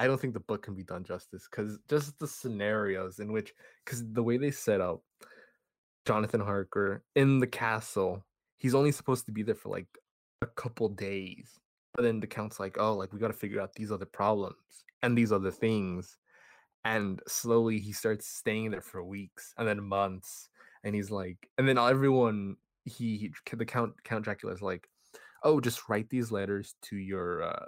[0.00, 3.52] I don't think the book can be done justice because just the scenarios in which,
[3.84, 5.02] because the way they set up
[6.06, 8.24] Jonathan Harker in the castle,
[8.58, 9.88] he's only supposed to be there for like
[10.40, 11.58] a couple days.
[11.98, 14.54] But then the count's like, oh, like we got to figure out these other problems
[15.02, 16.16] and these other things.
[16.84, 20.48] And slowly he starts staying there for weeks and then months.
[20.84, 24.88] And he's like, and then everyone, he, the Count, Count Dracula is like,
[25.42, 27.66] oh, just write these letters to your, uh,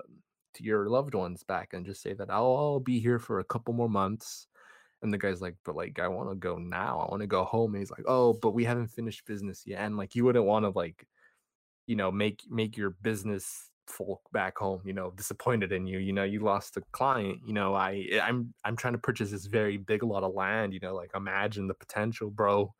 [0.54, 3.44] to your loved ones back and just say that I'll, I'll be here for a
[3.44, 4.46] couple more months
[5.02, 7.00] and the guy's like, but like, I want to go now.
[7.00, 7.74] I want to go home.
[7.74, 9.80] And he's like, oh, but we haven't finished business yet.
[9.80, 11.04] And like, you wouldn't want to like,
[11.88, 15.98] you know, make make your business folk back home, you know, disappointed in you.
[15.98, 17.40] You know, you lost a client.
[17.46, 20.72] You know, I eh, I'm I'm trying to purchase this very big lot of land.
[20.72, 22.72] You know, like imagine the potential, bro.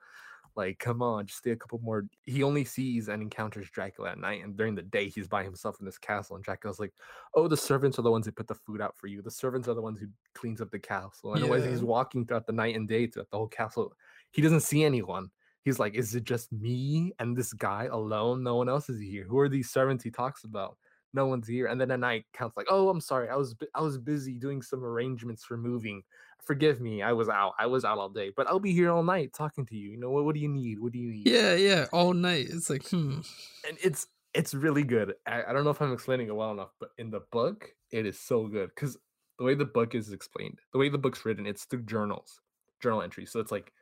[0.57, 2.07] Like, come on, just stay a couple more.
[2.25, 5.77] He only sees and encounters Dracula at night, and during the day, he's by himself
[5.79, 6.37] in this castle.
[6.37, 6.93] And Dracula's like,
[7.35, 9.23] "Oh, the servants are the ones who put the food out for you.
[9.23, 11.71] The servants are the ones who cleans up the castle." And yeah.
[11.71, 13.93] he's walking throughout the night and day throughout the whole castle.
[14.33, 15.31] He doesn't see anyone.
[15.63, 18.43] He's like, "Is it just me and this guy alone?
[18.43, 19.25] No one else is here.
[19.25, 20.77] Who are these servants he talks about?"
[21.15, 23.81] No one's here and then at night count's like oh i'm sorry i was i
[23.81, 26.03] was busy doing some arrangements for moving.
[26.43, 29.03] Forgive me i was out i was out all day but i'll be here all
[29.03, 30.81] night talking to you you know what, what do you need?
[30.81, 31.29] What do you need?
[31.29, 33.21] Yeah yeah all night it's like hmm.
[33.69, 36.71] And it's it's really good I, I don't know if i'm explaining it well enough
[36.81, 38.97] but in the book it is so good because
[39.39, 42.41] the way the book is explained the way the book's written it's through journals
[42.81, 43.73] journal entries so it's like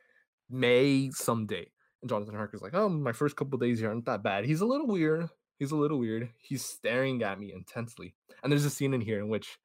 [0.49, 1.65] may someday.
[2.01, 4.45] And jonathan harker's like oh my first couple days here aren't that bad.
[4.45, 5.29] He's a little weird
[5.59, 6.29] he's a little weird.
[6.39, 8.15] He's staring at me intensely.
[8.41, 9.59] And there's a scene in here in which,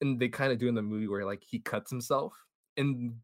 [0.00, 2.32] and they kind of do in the movie where like he cuts himself.
[2.76, 3.16] In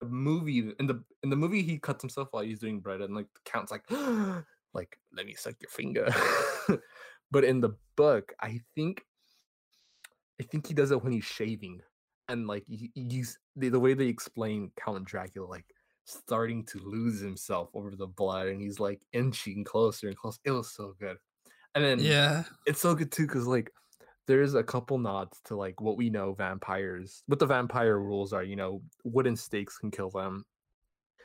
[0.00, 3.14] the movie, in the in the movie, he cuts himself while he's doing bread, and
[3.14, 3.84] like the count's like,
[4.74, 6.12] like let me suck your finger.
[7.30, 9.04] but in the book, I think,
[10.40, 11.80] I think he does it when he's shaving,
[12.28, 12.90] and like he,
[13.56, 15.66] the, the way they explain Count Dracula, like
[16.04, 20.40] starting to lose himself over the blood and he's like inching closer and closer.
[20.44, 21.16] It was so good.
[21.74, 23.70] And then yeah, it's so good too because like
[24.26, 28.42] there's a couple nods to like what we know vampires, what the vampire rules are.
[28.42, 30.44] You know, wooden stakes can kill them.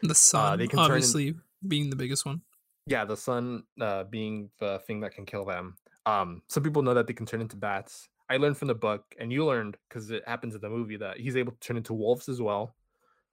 [0.02, 2.42] The sun, uh, they can obviously in, being the biggest one.
[2.86, 5.76] Yeah, the sun uh, being the thing that can kill them.
[6.06, 8.08] Um, some people know that they can turn into bats.
[8.30, 11.18] I learned from the book, and you learned because it happens in the movie that
[11.18, 12.76] he's able to turn into wolves as well.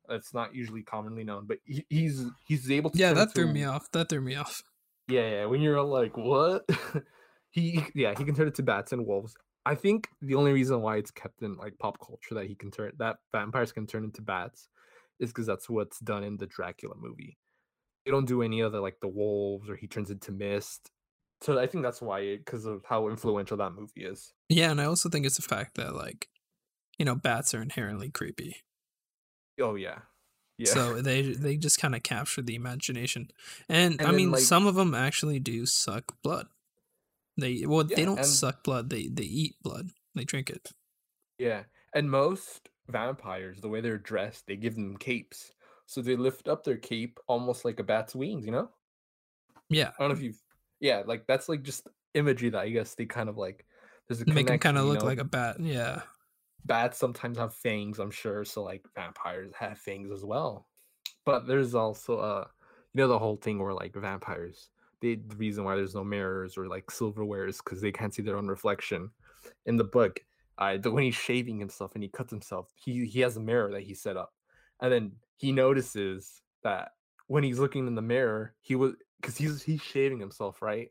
[0.09, 2.99] It's not usually commonly known, but he, he's he's able to.
[2.99, 3.91] Yeah, that threw me off.
[3.93, 4.63] That threw me off.
[5.09, 5.45] Yeah, yeah.
[5.47, 6.69] When you're like, what?
[7.51, 9.35] he, yeah, he can turn it to bats and wolves.
[9.67, 12.71] I think the only reason why it's kept in like pop culture that he can
[12.71, 14.69] turn that vampires can turn into bats
[15.21, 17.39] is because that's what's done in the Dracula movie.
[18.05, 20.91] They don't do any other like the wolves or he turns into mist.
[21.41, 24.33] So I think that's why because of how influential that movie is.
[24.49, 26.29] Yeah, and I also think it's the fact that like,
[26.99, 28.57] you know, bats are inherently creepy.
[29.61, 30.01] Oh yeah,
[30.59, 30.71] yeah.
[30.71, 33.31] So they they just kind of capture the imagination,
[33.69, 36.47] and, and I mean, like, some of them actually do suck blood.
[37.37, 38.89] They well, yeah, they don't suck blood.
[38.89, 39.89] They they eat blood.
[40.15, 40.71] They drink it.
[41.39, 45.53] Yeah, and most vampires, the way they're dressed, they give them capes,
[45.87, 48.47] so they lift up their cape almost like a bat's wings.
[48.47, 48.71] You know?
[49.69, 49.91] Yeah.
[49.99, 50.41] I don't know if you've.
[50.79, 53.67] Yeah, like that's like just imagery that I guess they kind of like.
[54.07, 55.07] There's a make them kind of look know?
[55.07, 55.57] like a bat.
[55.59, 56.03] Yeah
[56.65, 58.45] bats sometimes have fangs, I'm sure.
[58.45, 60.67] So like vampires have fangs as well.
[61.25, 62.45] But there's also uh
[62.93, 64.71] you know the whole thing where like vampires
[65.05, 68.23] they, the reason why there's no mirrors or like silverware is because they can't see
[68.23, 69.11] their own reflection.
[69.67, 70.21] In the book,
[70.57, 73.71] uh, the, when he's shaving himself and he cuts himself, he he has a mirror
[73.73, 74.33] that he set up,
[74.81, 76.93] and then he notices that
[77.27, 80.89] when he's looking in the mirror, he was because he's he's shaving himself, right?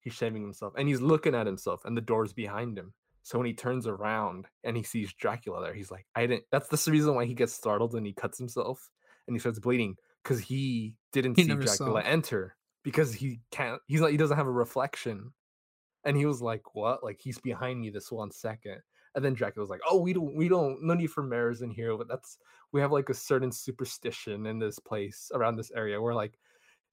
[0.00, 2.92] He's shaving himself, and he's looking at himself, and the door's behind him.
[3.26, 6.44] So when he turns around and he sees Dracula there, he's like, I didn't.
[6.52, 8.88] That's the reason why he gets startled and he cuts himself
[9.26, 12.08] and he starts bleeding because he didn't he see Dracula saw.
[12.08, 13.80] enter because he can't.
[13.88, 15.32] He's like he doesn't have a reflection,
[16.04, 17.02] and he was like, "What?
[17.02, 18.78] Like he's behind me this one second.
[19.16, 21.96] And then Dracula's like, "Oh, we don't, we don't, no need for mirrors in here,
[21.96, 22.38] but that's
[22.70, 26.38] we have like a certain superstition in this place around this area where like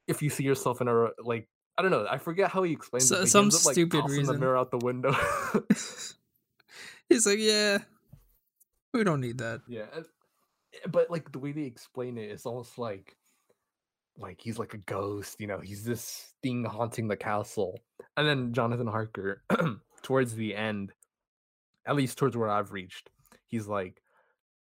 [0.08, 2.08] if you see yourself in a like I don't know.
[2.10, 3.28] I forget how he explains so, it.
[3.28, 4.34] Some up, like, stupid reason.
[4.34, 5.16] the mirror out the window.
[7.10, 7.80] He's like, yeah,
[8.94, 9.62] we don't need that.
[9.68, 10.02] Yeah, eh,
[10.90, 13.16] but like the way they explain it, it's almost like
[14.18, 15.40] like he's like a ghost.
[15.40, 17.80] You know, he's this thing haunting the castle.
[18.18, 19.44] And then Jonathan Harker,
[20.04, 20.92] towards the end,
[21.86, 23.10] at least towards where I've reached,
[23.48, 24.02] he's like,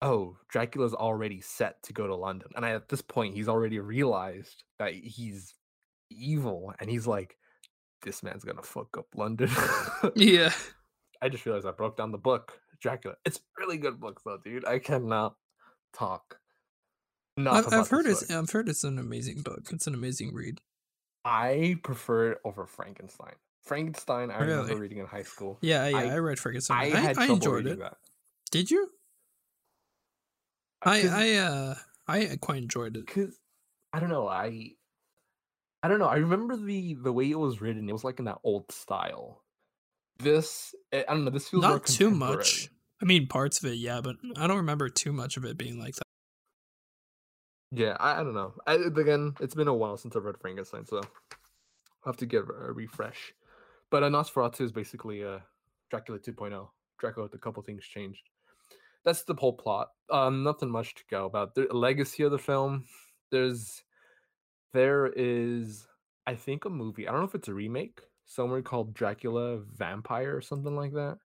[0.01, 3.79] "Oh, Dracula's already set to go to London." And I, at this point, he's already
[3.79, 5.55] realized that he's
[6.09, 7.37] evil, and he's like,
[8.03, 9.49] this man's gonna fuck up London.
[10.15, 10.51] yeah.
[11.21, 13.15] I just realized I broke down the book, Dracula.
[13.25, 14.65] It's a really good book though, dude.
[14.65, 15.35] I cannot
[15.93, 16.37] talk.
[17.37, 19.69] I've, I've heard it's I've heard it's an amazing book.
[19.71, 20.59] It's an amazing read.
[21.23, 23.35] I prefer it over Frankenstein.
[23.63, 24.61] Frankenstein, I really?
[24.61, 25.59] remember reading in high school.
[25.61, 26.95] Yeah, yeah, I, I read Frankenstein.
[26.95, 27.79] I, I, I enjoyed it.
[27.79, 27.97] That.
[28.49, 28.89] Did you?
[30.83, 31.75] I I uh
[32.07, 33.05] I quite enjoyed it.
[33.07, 33.37] Cause
[33.93, 34.71] I don't know, I
[35.83, 36.07] I don't know.
[36.07, 37.87] I remember the the way it was written.
[37.87, 39.43] It was like in that old style.
[40.23, 41.31] This eh, I don't know.
[41.31, 42.69] This feels not too much.
[43.01, 45.79] I mean, parts of it, yeah, but I don't remember too much of it being
[45.79, 46.03] like that.
[47.71, 48.53] Yeah, I, I don't know.
[48.67, 51.03] I, again, it's been a while since I've read Frankenstein, so I'll
[52.05, 53.33] have to give a refresh.
[53.89, 55.41] But a Nosferatu is basically a
[55.89, 56.67] Dracula 2.0.
[56.99, 58.29] Dracula with a couple things changed.
[59.03, 59.87] That's the whole plot.
[60.11, 61.55] Um, nothing much to go about.
[61.55, 62.85] The legacy of the film.
[63.31, 63.83] There's,
[64.73, 65.87] there is,
[66.27, 67.07] I think, a movie.
[67.07, 68.01] I don't know if it's a remake
[68.33, 71.17] somewhere called Dracula Vampire or something like that.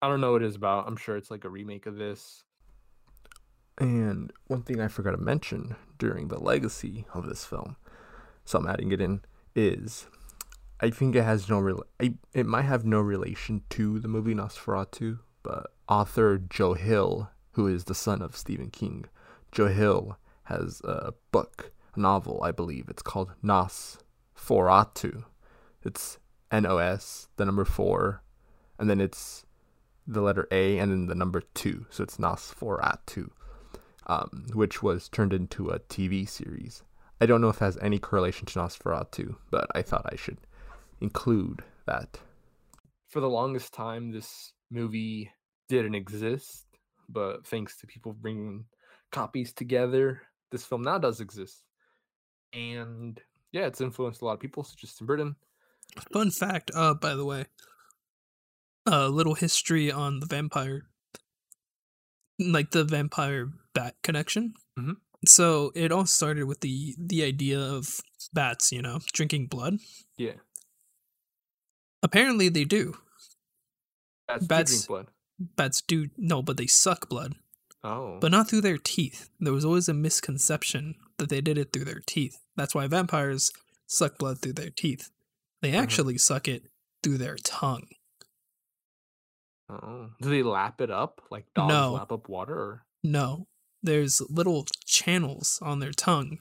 [0.00, 0.86] I don't know what it is about.
[0.86, 2.44] I'm sure it's like a remake of this.
[3.78, 7.76] And one thing I forgot to mention during the legacy of this film,
[8.44, 9.22] so I'm adding it in,
[9.54, 10.06] is
[10.80, 11.82] I think it has no real.
[11.98, 17.84] It might have no relation to the movie Nosferatu, but author Joe Hill, who is
[17.84, 19.06] the son of Stephen King,
[19.50, 22.88] Joe Hill has a book, a novel, I believe.
[22.88, 25.24] It's called NOS4A2.
[25.82, 26.18] It's
[26.50, 28.22] N O S, the number four,
[28.78, 29.46] and then it's
[30.06, 31.86] the letter A and then the number two.
[31.90, 33.30] So it's NOS4A2,
[34.06, 36.82] um, which was turned into a TV series.
[37.20, 40.38] I don't know if it has any correlation to Nosferatu, but I thought I should
[41.00, 42.18] include that.
[43.08, 45.30] For the longest time, this movie
[45.68, 46.64] didn't exist,
[47.08, 48.64] but thanks to people bringing
[49.12, 51.64] copies together, this film now does exist.
[52.52, 53.20] And
[53.52, 55.36] yeah, it's influenced a lot of people, such as Tim Burton.
[56.12, 57.46] Fun fact, uh, by the way,
[58.86, 60.86] a little history on the vampire,
[62.38, 64.54] like the vampire bat connection.
[64.78, 64.92] Mm-hmm.
[65.26, 68.00] So it all started with the the idea of
[68.32, 69.78] bats, you know, drinking blood.
[70.16, 70.38] Yeah.
[72.02, 72.96] Apparently, they do.
[74.26, 75.06] Bats, bats drink blood.
[75.56, 77.34] Bats do no, but they suck blood.
[77.82, 78.18] Oh.
[78.20, 79.30] But not through their teeth.
[79.38, 82.38] There was always a misconception that they did it through their teeth.
[82.56, 83.52] That's why vampires
[83.86, 85.10] suck blood through their teeth.
[85.62, 85.82] They uh-huh.
[85.82, 86.18] actually mm-hmm.
[86.18, 86.64] suck it
[87.02, 87.88] through their tongue.
[89.68, 90.10] Oh.
[90.20, 91.92] Do they lap it up like dogs no.
[91.92, 92.54] lap up water?
[92.54, 92.86] Or?
[93.02, 93.46] No.
[93.82, 96.38] There's little channels on their tongue.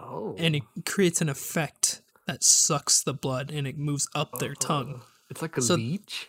[0.00, 0.34] Oh.
[0.38, 5.00] And it creates an effect that sucks the blood and it moves up their tongue.
[5.02, 6.28] Oh, it's like a so, leech?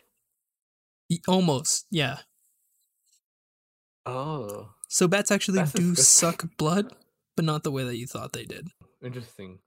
[1.27, 2.19] Almost, yeah.
[4.05, 4.69] Oh.
[4.87, 6.93] So bats actually That's do suck blood,
[7.35, 8.67] but not the way that you thought they did.
[9.03, 9.59] Interesting.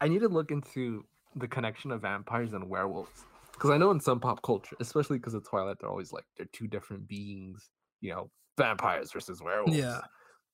[0.00, 1.04] I need to look into
[1.40, 3.24] the connection of vampires and werewolves.
[3.52, 6.46] Because I know in some pop culture, especially because of Twilight, they're always like they're
[6.52, 9.76] two different beings, you know, vampires versus werewolves.
[9.76, 10.00] Yeah.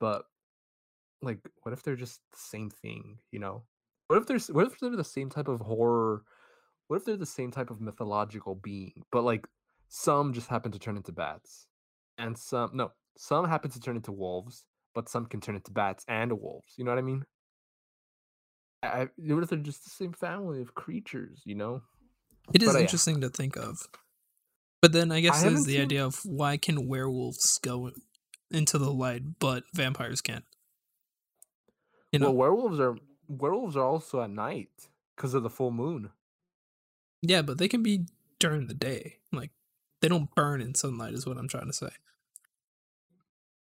[0.00, 0.24] But
[1.22, 3.64] like, what if they're just the same thing, you know?
[4.08, 6.22] What if there's what if they're the same type of horror?
[6.88, 9.46] What if they're the same type of mythological being, but like
[9.88, 11.66] some just happen to turn into bats,
[12.18, 16.04] and some no, some happen to turn into wolves, but some can turn into bats
[16.08, 16.74] and wolves.
[16.76, 17.24] You know what I mean?
[18.92, 21.40] I, what if they're just the same family of creatures?
[21.44, 21.82] You know,
[22.52, 23.28] it is but, interesting yeah.
[23.28, 23.78] to think of.
[24.82, 25.82] But then I guess I there's the seen...
[25.82, 27.90] idea of why can werewolves go
[28.50, 30.44] into the light, but vampires can't.
[32.12, 32.96] You know, well, werewolves are
[33.28, 34.70] werewolves are also at night
[35.16, 36.10] because of the full moon.
[37.22, 38.06] Yeah, but they can be
[38.38, 39.16] during the day.
[39.32, 39.50] Like
[40.00, 41.90] they don't burn in sunlight, is what I'm trying to say.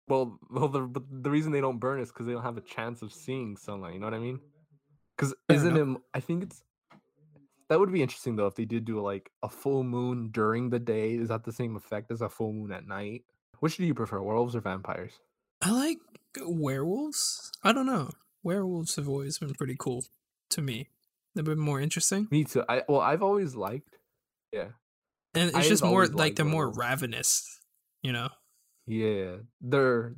[0.08, 2.62] Well, well, the but the reason they don't burn is because they don't have a
[2.62, 3.94] chance of seeing sunlight.
[3.94, 4.40] You know what I mean?
[5.20, 6.02] Because isn't it?
[6.14, 6.64] I think it's
[7.68, 10.80] that would be interesting though if they did do like a full moon during the
[10.80, 11.16] day.
[11.16, 13.24] Is that the same effect as a full moon at night?
[13.60, 15.20] Which do you prefer, werewolves or vampires?
[15.62, 15.98] I like
[16.48, 17.52] werewolves.
[17.64, 18.12] I don't know
[18.44, 20.06] werewolves have always been pretty cool
[20.52, 20.90] to me.
[21.36, 22.28] They've been more interesting.
[22.32, 22.64] Me too.
[22.68, 23.98] I well, I've always liked.
[24.52, 24.70] Yeah.
[25.36, 27.60] And it's I've just more like they're more ravenous,
[28.02, 28.30] you know.
[28.88, 30.16] Yeah, they're.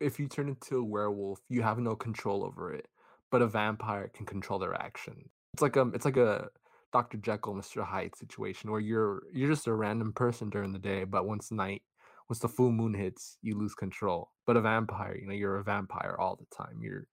[0.00, 2.86] If you turn into a werewolf, you have no control over it,
[3.34, 5.14] but a vampire can control their action.
[5.14, 6.50] Um, it's like a, it's like a
[6.92, 7.18] Dr.
[7.18, 7.84] Jekyll, Mr.
[7.84, 11.82] Hyde situation where you're you're just a random person during the day, but once night
[12.30, 14.30] once the full moon hits, you lose control.
[14.46, 16.78] But a vampire, you know, you're a vampire all the time.
[16.80, 17.08] You're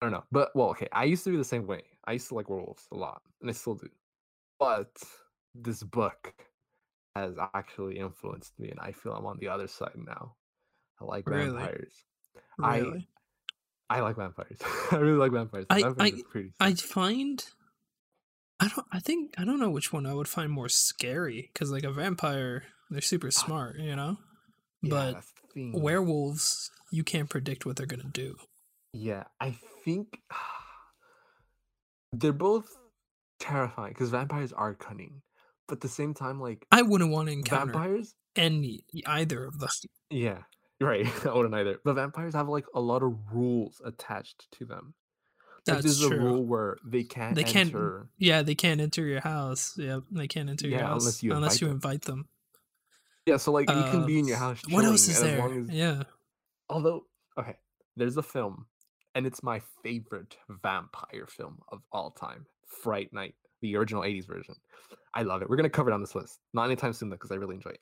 [0.00, 0.24] I don't know.
[0.32, 1.82] But well, okay, I used to be the same way.
[2.06, 3.90] I used to like werewolves a lot, and I still do.
[4.58, 4.96] But
[5.54, 6.32] this book
[7.14, 10.36] has actually influenced me, and I feel I'm on the other side now.
[10.98, 11.50] I like really?
[11.50, 11.92] vampires.
[12.56, 13.06] Really?
[13.90, 14.58] I like vampires.
[14.90, 15.66] I really like vampires.
[15.70, 16.12] I I,
[16.60, 17.44] I find
[18.60, 18.86] I don't.
[18.92, 21.92] I think I don't know which one I would find more scary because like a
[21.92, 23.30] vampire, they're super ah.
[23.30, 24.16] smart, you know.
[24.82, 25.20] Yeah,
[25.54, 28.36] but werewolves, you can't predict what they're gonna do.
[28.92, 30.20] Yeah, I think
[32.12, 32.68] they're both
[33.38, 35.22] terrifying because vampires are cunning,
[35.68, 39.60] but at the same time, like I wouldn't want to encounter vampires any either of
[39.60, 39.68] them.
[40.10, 40.38] Yeah,
[40.80, 41.06] right.
[41.26, 41.78] I wouldn't either.
[41.84, 44.94] But vampires have like a lot of rules attached to them.
[45.66, 46.16] That's there's true.
[46.16, 48.08] a rule where they can't they can't enter.
[48.16, 49.74] Yeah, they can't enter your house.
[49.76, 51.74] Yeah, they can't enter yeah, your house unless you unless invite, you them.
[51.74, 52.28] invite them.
[53.26, 54.62] Yeah, so like uh, you can be in your uh, house.
[54.70, 55.40] What else is there?
[55.40, 56.04] As, yeah.
[56.70, 57.04] Although,
[57.38, 57.56] okay,
[57.96, 58.66] there's a film,
[59.14, 62.46] and it's my favorite vampire film of all time,
[62.82, 64.54] Fright Night, the original '80s version.
[65.14, 65.50] I love it.
[65.50, 67.70] We're gonna cover it on this list, not anytime soon though, because I really enjoy
[67.70, 67.80] it.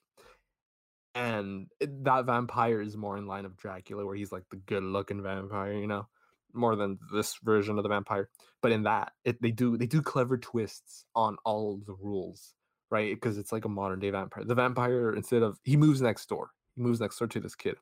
[1.16, 5.22] And it, that vampire is more in line of Dracula, where he's like the good-looking
[5.22, 6.06] vampire, you know
[6.54, 8.30] more than this version of the vampire.
[8.62, 12.54] But in that it, they do they do clever twists on all the rules
[12.90, 13.14] right?
[13.14, 14.44] Because it's like a modern day vampire.
[14.44, 16.50] The vampire instead of he moves next door.
[16.74, 17.76] He moves next door to this kid.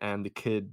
[0.00, 0.70] And the kid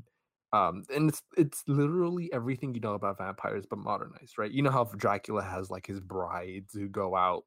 [0.54, 4.52] um and it's it's literally everything you know about vampires but modernized right?
[4.52, 7.46] You know how dracula has like his brides who go out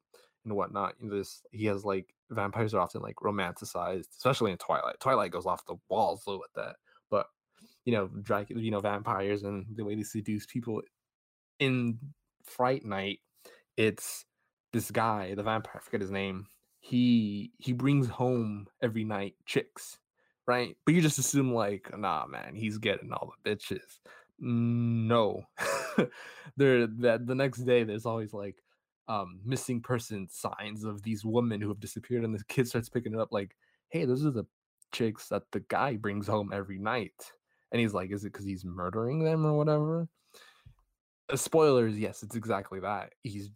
[0.49, 4.57] and whatnot you know, this he has like vampires are often like romanticized especially in
[4.57, 6.75] twilight twilight goes off the walls with that
[7.09, 7.27] but
[7.85, 10.81] you know, Dracula, you know, vampires and the way they seduce people.
[11.59, 11.97] In
[12.43, 13.19] Fright Night,
[13.77, 14.25] it's
[14.73, 16.45] this guy, the vampire, I forget his name.
[16.79, 19.97] He he brings home every night chicks,
[20.45, 20.77] right?
[20.85, 23.99] But you just assume like, nah, man, he's getting all the bitches.
[24.39, 25.43] No,
[26.57, 28.55] there that the next day there's always like
[29.09, 33.13] um missing person signs of these women who have disappeared, and the kid starts picking
[33.13, 33.57] it up like,
[33.89, 34.45] hey, those are the
[34.93, 37.33] chicks that the guy brings home every night
[37.71, 40.07] and he's like, is it because he's murdering them or whatever?
[41.31, 43.13] Uh, spoilers, yes, it's exactly that.
[43.21, 43.49] He's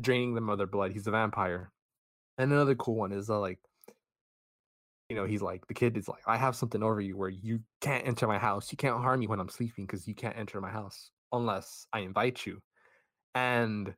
[0.00, 0.92] draining them of their blood.
[0.92, 1.72] He's a vampire.
[2.36, 3.58] And another cool one is uh, like,
[5.08, 7.60] you know, he's like, the kid is like, I have something over you where you
[7.80, 8.70] can't enter my house.
[8.70, 12.00] You can't harm me when I'm sleeping because you can't enter my house unless I
[12.00, 12.60] invite you.
[13.34, 13.92] And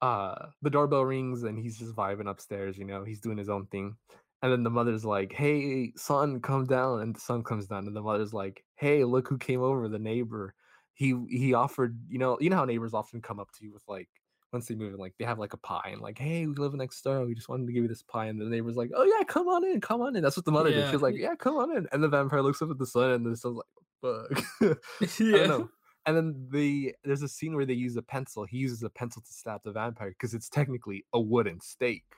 [0.00, 3.66] uh the doorbell rings and he's just vibing upstairs, you know, he's doing his own
[3.66, 3.96] thing.
[4.42, 7.96] And then the mother's like, "Hey, son, come down." And the son comes down, and
[7.96, 10.54] the mother's like, "Hey, look who came over, the neighbor.
[10.94, 13.82] He he offered, you know, you know how neighbors often come up to you with
[13.88, 14.08] like
[14.52, 16.74] once they move in, like they have like a pie and like, hey, we live
[16.74, 17.24] next door.
[17.26, 18.26] We just wanted to give you this pie.
[18.26, 20.22] And the neighbor's like, oh yeah, come on in, come on in.
[20.22, 20.82] That's what the mother yeah.
[20.82, 20.90] did.
[20.92, 21.86] She's like, yeah, come on in.
[21.92, 24.30] And the vampire looks up at the son, and the son's like,
[24.60, 24.78] fuck.
[25.20, 25.60] yeah.
[26.08, 28.44] And then the there's a scene where they use a pencil.
[28.44, 32.14] He uses a pencil to stab the vampire because it's technically a wooden stake.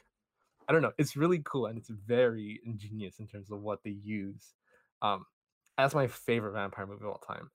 [0.69, 0.93] I don't know.
[0.97, 4.55] It's really cool and it's very ingenious in terms of what they use.
[5.03, 5.27] Um,
[5.77, 7.51] that's my favorite vampire movie of all time,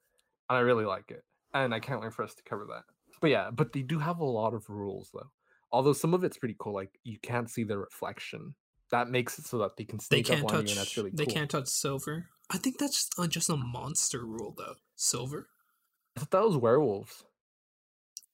[0.49, 1.23] and I really like it.
[1.53, 2.83] And I can't wait for us to cover that.
[3.21, 5.31] But yeah, but they do have a lot of rules though.
[5.71, 8.55] Although some of it's pretty cool, like you can't see the reflection.
[8.91, 11.17] That makes it so that they can up on touch, you, and that's really cool.
[11.17, 12.25] They can't touch silver.
[12.49, 14.75] I think that's uh, just a monster rule though.
[14.97, 15.47] Silver.
[16.15, 17.23] I thought that was werewolves.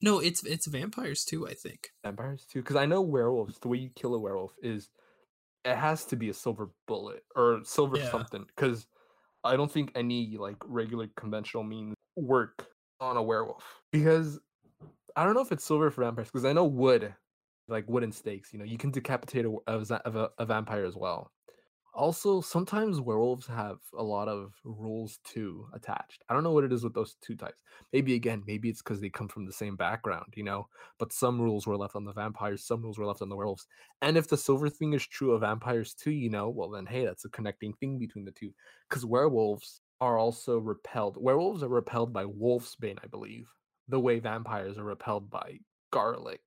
[0.02, 1.48] No, it's it's vampires too.
[1.48, 3.60] I think vampires too, because I know werewolves.
[3.60, 4.90] The way you kill a werewolf is
[5.64, 8.10] it has to be a silver bullet or silver yeah.
[8.10, 8.46] something.
[8.48, 8.88] Because
[9.44, 12.68] I don't think any like regular conventional means work
[13.00, 13.64] on a werewolf.
[13.92, 14.40] Because
[15.16, 16.30] I don't know if it's silver for vampires.
[16.30, 17.14] Because I know wood,
[17.68, 18.54] like wooden stakes.
[18.54, 21.32] You know, you can decapitate a, a, a vampire as well
[21.94, 26.24] also sometimes werewolves have a lot of rules too attached.
[26.30, 27.62] I don't know what it is with those two types.
[27.92, 30.68] Maybe again maybe it's because they come from the same background you know
[31.00, 33.68] but some rules were left on the vampires some rules were left on the werewolves.
[34.02, 37.06] And if the silver thing is true of vampires too you know well then hey
[37.06, 38.54] that's a connecting thing between the two
[38.90, 43.48] because werewolves are also repelled werewolves are repelled by wolfsbane i believe
[43.90, 45.60] the way vampires are repelled by
[45.92, 46.42] garlic.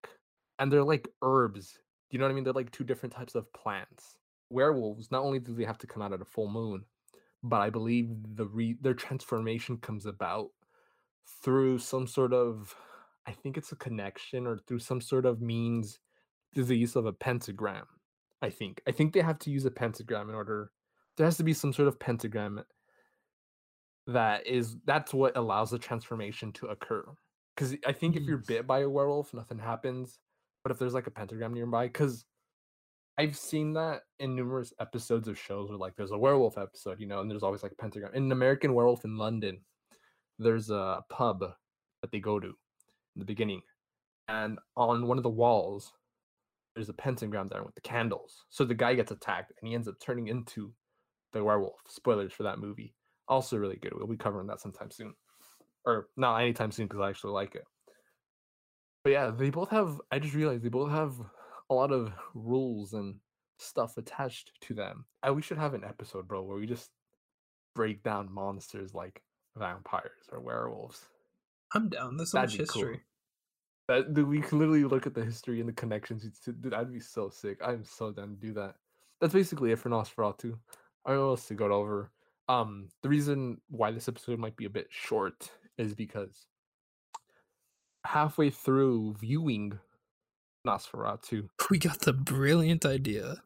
[0.59, 1.79] And they're like herbs
[2.11, 2.45] you know what i mean?
[2.45, 4.17] They're like two different types of plants
[4.55, 6.85] werewolves not only do they have to come out at a full moon,
[7.43, 10.49] but I believe the re- their transformation comes about
[11.43, 12.75] through some sort of
[13.27, 15.99] I think it's a connection or through some sort of means
[16.55, 17.87] through the use of a pentagram.
[18.43, 18.83] I think.
[18.87, 20.71] I think they have to use a pentagram in order
[21.17, 22.65] there has to be some sort of pentagram
[24.07, 27.05] that is that's what allows the transformation to occur.
[27.57, 30.19] Cuz I think if you're bit by a werewolf nothing happens,
[30.63, 32.25] but if there's like a pentagram nearby cuz
[33.17, 37.07] I've seen that in numerous episodes of shows where like there's a werewolf episode, you
[37.07, 38.15] know, and there's always like a pentagram.
[38.15, 39.61] In American Werewolf in London,
[40.39, 43.63] there's a pub that they go to in the beginning,
[44.29, 45.93] and on one of the walls,
[46.75, 48.45] there's a pentagram there with the candles.
[48.51, 50.73] So the guy gets attacked and he ends up turning into
[51.33, 51.79] the werewolf.
[51.87, 52.95] Spoilers for that movie.
[53.29, 53.93] Also really good.
[53.95, 55.15] We'll be covering that sometime soon,
[55.87, 57.65] or not anytime soon because I actually like it.
[59.05, 60.01] But yeah, they both have.
[60.11, 61.15] I just realized they both have
[61.71, 63.17] a lot of rules and
[63.59, 65.05] stuff attached to them.
[65.23, 66.91] I, we should have an episode, bro, where we just
[67.75, 69.23] break down monsters like
[69.57, 71.01] vampires or werewolves.
[71.75, 72.17] I'm down.
[72.17, 73.01] There's so That'd much history.
[73.89, 73.97] Cool.
[73.97, 76.25] That dude, we can literally look at the history and the connections.
[76.45, 77.59] Dude, that'd be so sick.
[77.63, 78.77] I'm so down to do that.
[79.21, 80.57] That's basically it for Nosferatu.
[81.05, 82.11] I don't know what else to go over.
[82.49, 86.47] Um, the reason why this episode might be a bit short is because
[88.07, 89.79] halfway through viewing
[90.67, 93.37] Nosferatu, we got the brilliant idea.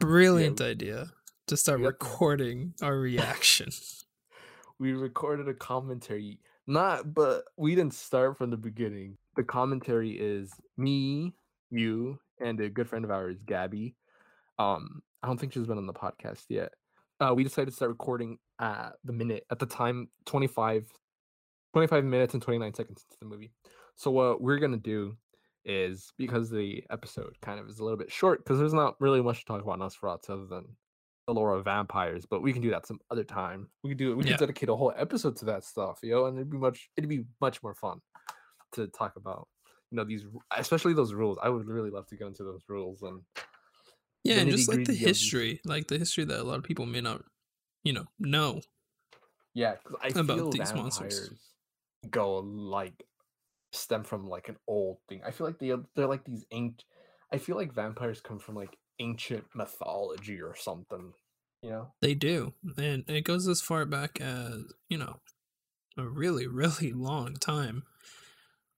[0.00, 1.12] brilliant yeah, idea
[1.46, 3.68] to start recording our reaction.
[4.78, 6.38] we recorded a commentary.
[6.66, 9.18] Not, but we didn't start from the beginning.
[9.36, 11.34] The commentary is me,
[11.70, 13.94] you, and a good friend of ours, Gabby.
[14.58, 16.72] Um, I don't think she's been on the podcast yet.
[17.20, 20.90] Uh, we decided to start recording at the minute at the time 25
[21.72, 23.52] 25 minutes and 29 seconds into the movie.
[23.96, 25.16] So what we're gonna do
[25.66, 29.20] is because the episode kind of is a little bit short because there's not really
[29.20, 30.64] much to talk about Nosferatu other than
[31.26, 33.68] the lore of vampires, but we can do that some other time.
[33.82, 34.16] We could do it.
[34.16, 34.30] We yeah.
[34.32, 36.88] could dedicate a whole episode to that stuff, yo, know, and it'd be much.
[36.96, 38.00] It'd be much more fun
[38.72, 39.48] to talk about.
[39.90, 40.24] You know these,
[40.56, 41.38] especially those rules.
[41.42, 43.22] I would really love to get into those rules and.
[44.24, 47.00] Yeah, and just like the history, like the history that a lot of people may
[47.00, 47.22] not,
[47.84, 48.60] you know, know.
[49.54, 51.30] Yeah, because I about these monsters
[52.10, 53.04] go like
[53.72, 55.22] stem from like an old thing.
[55.24, 56.84] I feel like they they're like these ancient.
[57.32, 61.12] I feel like vampires come from like ancient mythology or something.
[61.62, 65.20] You know, they do, and it goes as far back as you know,
[65.96, 67.84] a really really long time.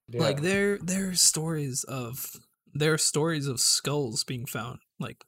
[0.08, 0.22] Yeah.
[0.22, 2.30] Like there there are stories of
[2.72, 5.24] there are stories of skulls being found like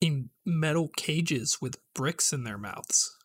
[0.00, 3.16] in metal cages with bricks in their mouths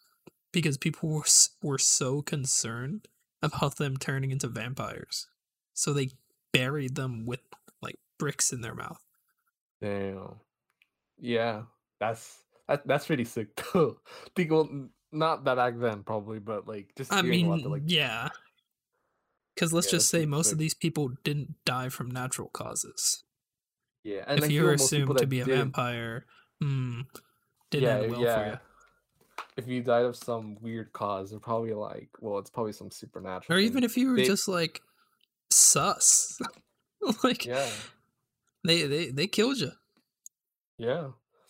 [0.51, 1.23] because people were
[1.61, 3.07] were so concerned
[3.41, 5.27] about them turning into vampires.
[5.73, 6.11] So they
[6.51, 7.41] buried them with
[7.81, 8.99] like bricks in their mouth.
[9.81, 10.35] Damn.
[11.19, 11.63] Yeah,
[11.99, 13.97] that's that, that's pretty sick too.
[14.35, 18.29] People not that back then probably, but like just I mean, like, yeah.
[19.55, 20.53] Because let's yeah, just say most sick.
[20.53, 23.23] of these people didn't die from natural causes.
[24.03, 26.25] Yeah, and if you're assumed to be a did, vampire,
[26.63, 27.05] mm,
[27.71, 28.35] didn't yeah, end well yeah.
[28.35, 28.59] for you
[29.57, 33.57] if you died of some weird cause, they're probably like, well, it's probably some supernatural.
[33.57, 34.25] Or even if you were they...
[34.25, 34.81] just like
[35.49, 36.37] sus,
[37.23, 37.69] like yeah,
[38.63, 39.71] they they they killed you.
[40.77, 41.09] Yeah.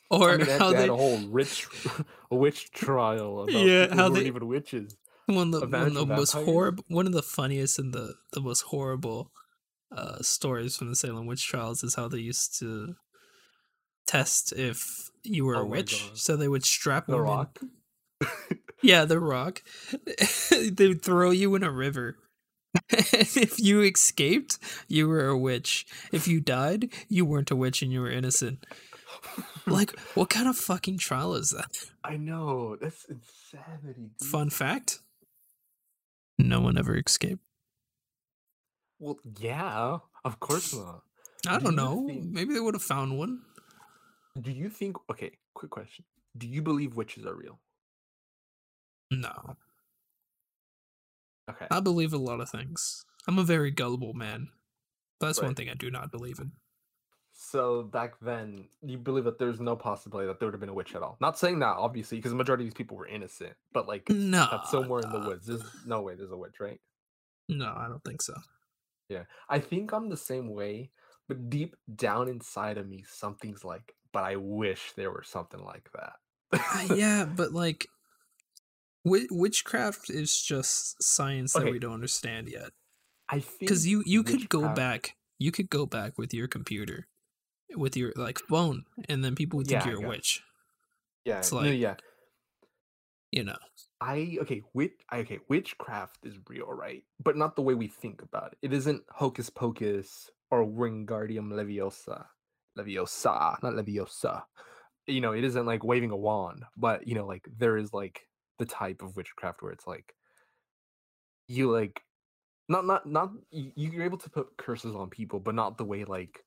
[0.10, 1.68] Or I mean, how they, had a whole rich
[2.32, 4.96] a witch trial about yeah, how they even witches.
[5.26, 8.40] One of the, one of the most horrible, one of the funniest and the the
[8.40, 9.32] most horrible
[9.92, 12.96] uh, stories from the Salem witch trials is how they used to
[14.06, 16.10] test if you were oh a witch.
[16.14, 17.60] So they would strap the women, rock
[18.82, 19.64] yeah, the rock.
[20.52, 22.18] they would throw you in a river.
[22.90, 25.86] if you escaped, you were a witch.
[26.12, 28.66] If you died, you weren't a witch and you were innocent.
[29.66, 31.72] like, what kind of fucking trial is that?
[32.04, 32.76] I know.
[32.80, 34.12] That's insanity.
[34.20, 34.30] Dude.
[34.30, 35.00] Fun fact
[36.38, 37.44] no one ever escaped.
[39.00, 41.02] Well, yeah, of course not.
[41.48, 42.08] I don't do know.
[42.08, 42.26] Think...
[42.26, 43.42] Maybe they would have found one.
[44.40, 44.98] Do you think?
[45.10, 46.06] Okay, quick question.
[46.38, 47.60] Do you believe witches are real?
[49.12, 49.56] No.
[51.50, 51.68] Okay.
[51.72, 53.06] I believe a lot of things.
[53.28, 54.50] I'm a very gullible man.
[55.20, 55.48] That's right.
[55.48, 56.52] one thing I do not believe in.
[57.40, 60.74] So back then, you believe that there's no possibility that there would have been a
[60.74, 61.18] witch at all.
[61.22, 63.54] Not saying that, obviously, because the majority of these people were innocent.
[63.74, 65.46] But like, no, that's somewhere in the woods.
[65.46, 66.80] There's no way there's a witch, right?
[67.48, 68.34] No, I don't think so.
[69.10, 70.92] Yeah, I think I'm the same way.
[71.28, 75.90] But deep down inside of me, something's like, but I wish there were something like
[75.94, 76.14] that.
[76.54, 77.88] uh, yeah, but like
[79.32, 81.66] witchcraft is just science okay.
[81.66, 82.72] that we don't understand yet.
[83.30, 87.08] I think because you you could go back, you could go back with your computer,
[87.76, 90.42] with your like phone, and then people would think yeah, you're a witch.
[91.26, 91.96] Yeah, it's like no, yeah,
[93.32, 93.58] you know.
[94.00, 97.04] I okay, wit okay, witchcraft is real, right?
[97.22, 98.60] But not the way we think about it.
[98.62, 102.26] It isn't hocus pocus or Wingardium Leviosa,
[102.78, 104.44] Leviosa, not Leviosa.
[105.08, 108.22] You know, it isn't like waving a wand, but you know, like there is like
[108.58, 110.14] the type of witchcraft where it's like
[111.48, 112.02] you like
[112.70, 116.44] not not not you're able to put curses on people, but not the way like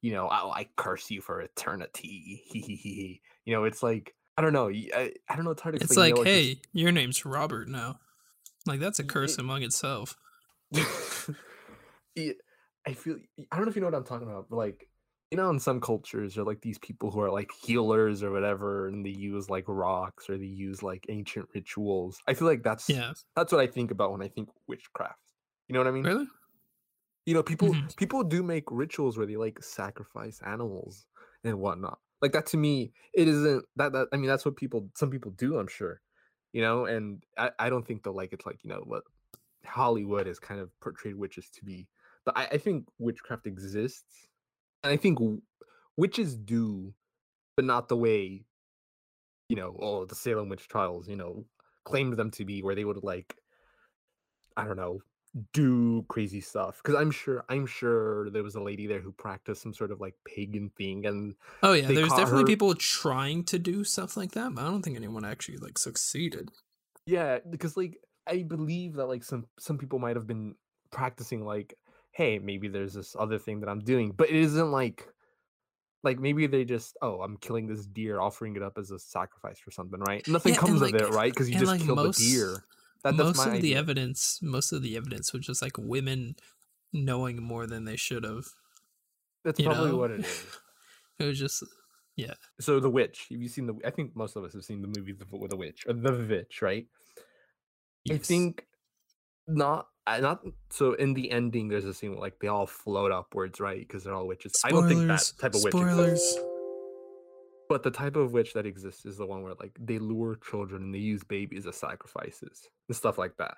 [0.00, 2.42] you know I, I curse you for eternity.
[3.44, 4.68] you know, it's like I don't know.
[4.68, 5.50] I, I don't know.
[5.50, 5.82] It's hard to.
[5.82, 6.66] It's like, you know, hey, just...
[6.72, 7.98] your name's Robert now.
[8.66, 10.16] Like that's a curse it, among itself.
[10.76, 10.84] I
[12.94, 13.16] feel.
[13.50, 14.48] I don't know if you know what I'm talking about.
[14.48, 14.87] But like
[15.30, 18.88] you know in some cultures are like these people who are like healers or whatever
[18.88, 22.88] and they use like rocks or they use like ancient rituals i feel like that's
[22.88, 25.20] yeah that's what i think about when i think witchcraft
[25.68, 26.28] you know what i mean really
[27.26, 27.92] You know, people Mhm.
[27.96, 31.06] people do make rituals where they like sacrifice animals
[31.44, 32.00] and whatnot.
[32.22, 35.30] Like that to me, it isn't that that I mean that's what people some people
[35.32, 36.00] do, I'm sure.
[36.52, 39.04] You know, and I, I don't think they'll like it's like, you know, what
[39.66, 41.88] Hollywood has kind of portrayed witches to be.
[42.24, 44.27] But I, I think witchcraft exists.
[44.82, 45.18] And I think
[45.96, 46.94] witches do,
[47.56, 48.44] but not the way,
[49.48, 51.44] you know, all the Salem witch trials, you know,
[51.84, 53.36] claimed them to be, where they would like,
[54.56, 55.00] I don't know,
[55.52, 56.80] do crazy stuff.
[56.82, 60.00] Because I'm sure, I'm sure there was a lady there who practiced some sort of
[60.00, 64.32] like pagan thing, and Oh yeah, there's definitely her- people trying to do stuff like
[64.32, 66.50] that, but I don't think anyone actually like succeeded.
[67.06, 70.56] Yeah, because like I believe that like some some people might have been
[70.90, 71.74] practicing like,
[72.18, 75.06] hey, maybe there's this other thing that I'm doing, but it isn't like
[76.04, 79.58] like maybe they just oh I'm killing this deer, offering it up as a sacrifice
[79.60, 80.26] for something, right?
[80.28, 81.32] Nothing Yeah, comes like- of it, right?
[81.32, 82.64] Because you just like, killed most- the deer.
[83.04, 86.34] That, that's most of the evidence, most of the evidence was just like women
[86.92, 88.46] knowing more than they should have.
[89.44, 89.96] That's you probably know?
[89.98, 90.46] what it is.
[91.20, 91.62] It was just
[92.16, 93.26] yeah So the witch.
[93.30, 93.74] Have you seen the?
[93.84, 96.12] I think most of us have seen the movie The, with the witch or the
[96.28, 96.86] witch, right?
[98.10, 98.66] I think
[99.46, 99.86] not
[100.16, 103.60] uh, not so in the ending there's a scene where like they all float upwards,
[103.60, 103.80] right?
[103.80, 104.52] Because they're all witches.
[104.64, 106.08] I don't think that Spoilers, type of witch spoilers.
[106.10, 106.38] exists.
[107.68, 110.82] But the type of witch that exists is the one where like they lure children
[110.82, 113.56] and they use babies as sacrifices and stuff like that.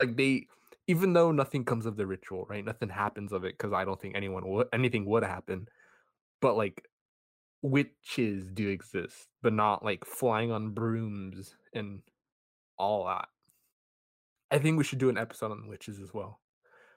[0.00, 0.46] Like they
[0.88, 2.64] even though nothing comes of the ritual, right?
[2.64, 5.68] Nothing happens of it because I don't think anyone would anything would happen.
[6.42, 6.84] But like
[7.62, 12.02] witches do exist, but not like flying on brooms and
[12.78, 13.28] all that.
[14.50, 16.40] I think we should do an episode on witches as well.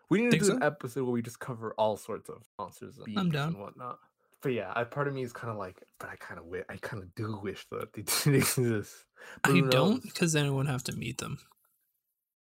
[0.09, 2.97] We need to Think do an episode where we just cover all sorts of monsters
[2.97, 3.99] and and whatnot.
[4.41, 6.63] But yeah, I, part of me is kind of like, but I kind of wish,
[6.69, 9.05] I kind of do wish that they didn't exist.
[9.43, 11.39] But I don't because then I wouldn't have to meet them.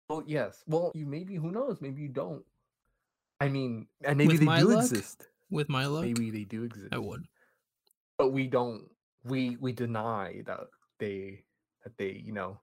[0.08, 0.62] Well, yes.
[0.66, 1.80] Well, you maybe who knows?
[1.80, 2.44] Maybe you don't.
[3.40, 5.26] I mean, and maybe With they do luck, exist.
[5.50, 6.88] With my luck, Maybe they do exist.
[6.92, 7.24] I would.
[8.16, 8.84] but we don't
[9.24, 10.60] we we deny that
[10.98, 11.44] they
[11.84, 12.58] that they you know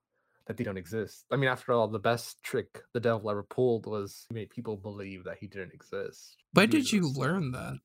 [0.49, 3.85] that they don't exist i mean after all the best trick the devil ever pulled
[3.85, 7.77] was he made people believe that he didn't exist Where did you learn that?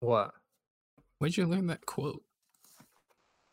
[0.00, 0.32] what
[1.18, 2.22] Where'd you learn that quote?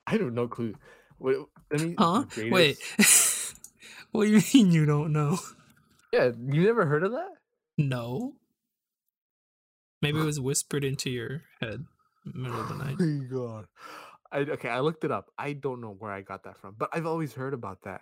[0.08, 0.74] i have no clue
[1.20, 1.38] Wait,
[1.72, 2.26] let me Huh?
[2.50, 2.78] Wait.
[4.12, 5.38] what do you mean you don't know?
[6.12, 7.36] yeah you never heard of that
[7.78, 8.34] No.
[10.02, 11.86] Maybe it was whispered into your head
[12.26, 12.96] in the middle of the night.
[13.00, 13.66] oh my god
[14.32, 16.90] I, okay i looked it up i don't know where i got that from but
[16.94, 18.02] i've always heard about that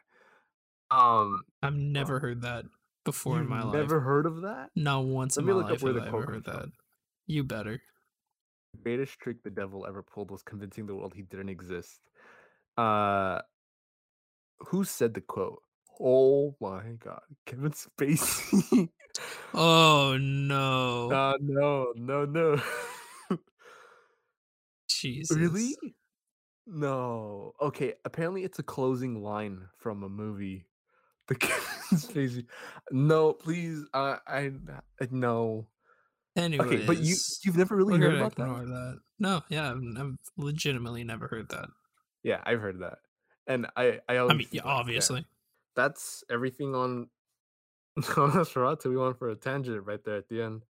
[0.91, 2.65] um I've never heard that
[3.05, 3.73] before in my life.
[3.73, 5.65] never heard of that Not once in the world.
[5.65, 6.53] Let me my look up where the quote heard from.
[6.53, 6.69] that.
[7.25, 7.81] You better.
[8.73, 12.01] The greatest trick the devil ever pulled was convincing the world he didn't exist.
[12.77, 13.39] Uh
[14.59, 15.61] who said the quote?
[15.99, 18.89] Oh my god, Kevin Spacey.
[19.53, 21.11] Oh no.
[21.11, 22.61] uh, no, no, no.
[24.89, 25.37] Jesus.
[25.37, 25.75] really?
[26.65, 27.53] No.
[27.61, 30.65] Okay, apparently it's a closing line from a movie.
[31.29, 32.45] The Kevin Spacey.
[32.91, 33.85] No, please.
[33.93, 34.51] Uh, I,
[34.99, 35.67] I no.
[36.35, 38.43] Anyways, Okay, but you you've never really heard about that?
[38.45, 38.99] that.
[39.19, 41.69] No, yeah, I've, I've legitimately never heard that.
[42.23, 42.97] Yeah, I've heard that.
[43.47, 44.79] And I I always I mean, yeah, think, like, yeah.
[44.79, 45.25] obviously.
[45.77, 47.07] that's everything on
[48.17, 48.87] on Nosferatu.
[48.89, 50.63] We went for a tangent right there at the end.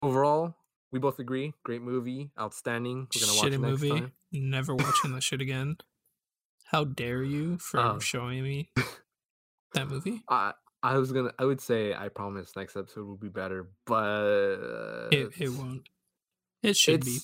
[0.00, 0.56] Overall,
[0.92, 1.54] we both agree.
[1.64, 3.08] Great movie, outstanding.
[3.14, 3.90] We're gonna watch Shitty it next movie.
[3.90, 4.12] time.
[4.30, 5.76] Never watching that shit again.
[6.66, 7.98] How dare you for Oh.
[7.98, 8.70] showing me
[9.74, 10.22] that movie?
[10.28, 11.32] I I was gonna.
[11.38, 15.88] I would say I promise next episode will be better, but It, it won't.
[16.62, 17.18] It should be,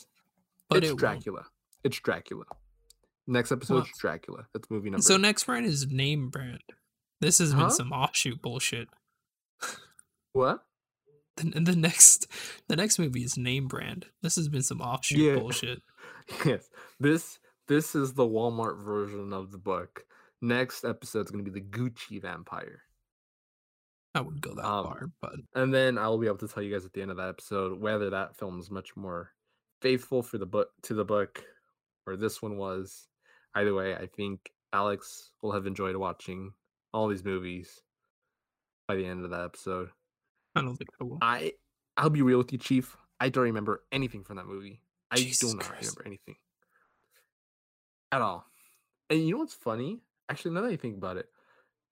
[0.68, 0.98] but it's it won't.
[1.00, 1.46] Dracula.
[1.84, 2.44] It's Dracula.
[3.26, 4.46] Next episode's Well, Dracula.
[4.54, 5.02] That's movie number.
[5.02, 6.62] So next brand is name brand.
[7.20, 7.62] This has Huh?
[7.62, 8.88] been some offshoot bullshit.
[10.32, 10.64] what?
[11.38, 12.26] The, the next,
[12.68, 14.06] the next movie is name brand.
[14.22, 15.36] This has been some offshoot Yeah.
[15.36, 15.82] bullshit.
[16.44, 16.68] Yes.
[17.00, 20.04] This this is the Walmart version of the book.
[20.42, 22.82] Next episode's gonna be the Gucci vampire.
[24.14, 26.72] I wouldn't go that Um, far, but And then I'll be able to tell you
[26.72, 29.32] guys at the end of that episode whether that film is much more
[29.80, 31.44] faithful for the book to the book
[32.06, 33.06] or this one was.
[33.54, 36.52] Either way, I think Alex will have enjoyed watching
[36.92, 37.80] all these movies
[38.86, 39.90] by the end of that episode.
[40.58, 41.18] I don't think I will.
[41.20, 41.52] I
[41.96, 42.96] I'll be real with you, Chief.
[43.20, 44.80] I don't remember anything from that movie.
[45.10, 45.82] I Jesus do not Christ.
[45.96, 46.36] remember anything
[48.12, 48.44] at all.
[49.10, 50.00] And you know what's funny?
[50.28, 51.26] Actually, now that I think about it,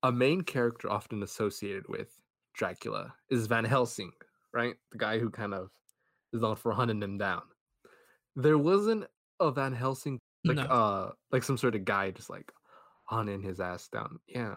[0.02, 2.08] a main character often associated with
[2.54, 4.12] Dracula is Van Helsing,
[4.52, 4.74] right?
[4.92, 5.70] The guy who kind of
[6.32, 7.42] is known for hunting them down.
[8.34, 9.06] There wasn't
[9.40, 12.52] a Van Helsing like no, uh like some sort of guy just like
[13.04, 14.18] hunting his ass down.
[14.28, 14.54] Yeah,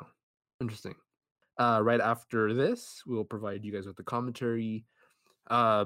[0.62, 0.96] interesting.
[1.60, 4.86] Uh, right after this, we'll provide you guys with the commentary.
[5.50, 5.86] Uh,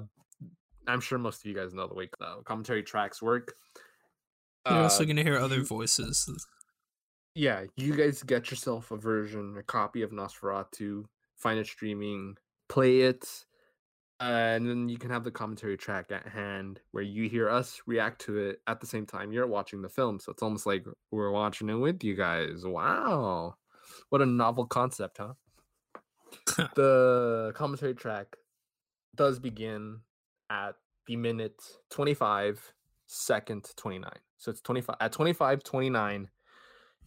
[0.87, 3.53] I'm sure most of you guys know the way uh, commentary tracks work.
[4.69, 6.29] You're also Uh, gonna hear other voices.
[7.35, 11.05] yeah, you guys get yourself a version, a copy of Nosferatu,
[11.35, 12.37] find it streaming,
[12.69, 13.45] play it,
[14.19, 18.21] and then you can have the commentary track at hand where you hear us react
[18.21, 20.19] to it at the same time you're watching the film.
[20.19, 22.63] So it's almost like we're watching it with you guys.
[22.63, 23.55] Wow.
[24.09, 25.33] What a novel concept, huh?
[26.75, 28.35] the commentary track
[29.15, 29.99] does begin
[30.49, 30.75] at
[31.07, 31.61] the minute
[31.91, 32.73] 25
[33.07, 36.29] second 29 so it's 25 at 25 29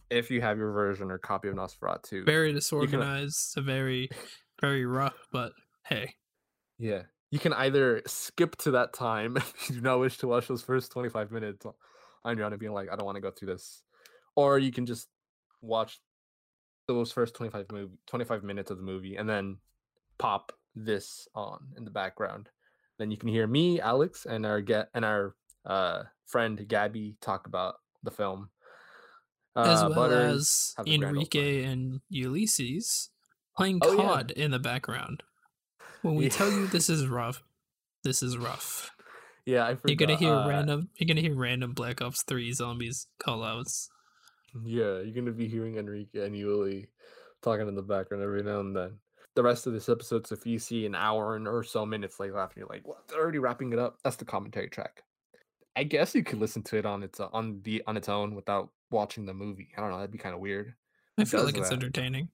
[0.09, 4.09] if you have your version or copy of nosferatu Very disorganized, very,
[4.61, 5.27] very rough.
[5.33, 5.51] But
[5.83, 6.13] hey,
[6.79, 10.47] yeah you can either skip to that time if you do not wish to watch
[10.47, 11.65] those first 25 minutes
[12.23, 13.83] on your own and being like i don't want to go through this
[14.35, 15.07] or you can just
[15.61, 15.99] watch
[16.87, 19.57] those first 25 movie 25 minutes of the movie and then
[20.17, 22.49] pop this on in the background
[22.97, 25.35] then you can hear me alex and our get and our
[25.65, 28.49] uh friend gabby talk about the film
[29.55, 33.09] as Uh, well Butters as have the grand Enrique and Ulysses
[33.55, 34.03] playing Oh, yeah.
[34.03, 35.23] COD in the background.
[36.03, 36.29] When we Yeah.
[36.29, 37.41] tell you this is rough,
[38.03, 38.91] this is rough.
[39.47, 40.89] yeah i You're gonna hear uh, random.
[40.95, 43.89] You're gonna hear random Black Ops Three zombies callouts.
[44.63, 46.87] Yeah, you're gonna be hearing Enrique and Uly
[47.41, 48.99] talking in the background every now and then.
[49.35, 52.19] The rest of this episode, so if you see an hour and or so minutes
[52.19, 53.07] like left, and you're like, "What?
[53.07, 55.03] They're already wrapping it up." That's the commentary track.
[55.75, 58.71] I guess you could listen to it on its on the on its own without
[58.89, 59.69] watching the movie.
[59.77, 59.97] I don't know.
[59.97, 60.73] That'd be kind of weird.
[61.19, 61.75] I It feel like it's that.
[61.75, 62.29] entertaining.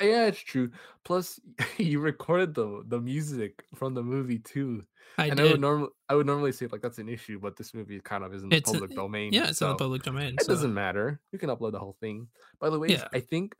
[0.00, 0.70] Yeah, it's true.
[1.04, 1.38] Plus,
[1.78, 4.84] you recorded the the music from the movie too.
[5.18, 5.60] I and I would did.
[5.60, 8.42] normally I would normally say like that's an issue, but this movie kind of is
[8.42, 9.32] in the It's a- public domain.
[9.32, 10.34] yeah, it's in the public domain.
[10.34, 11.20] It so doesn't matter.
[11.32, 12.28] You can upload the whole thing.
[12.60, 13.08] By the way, Yeah.
[13.12, 13.54] I think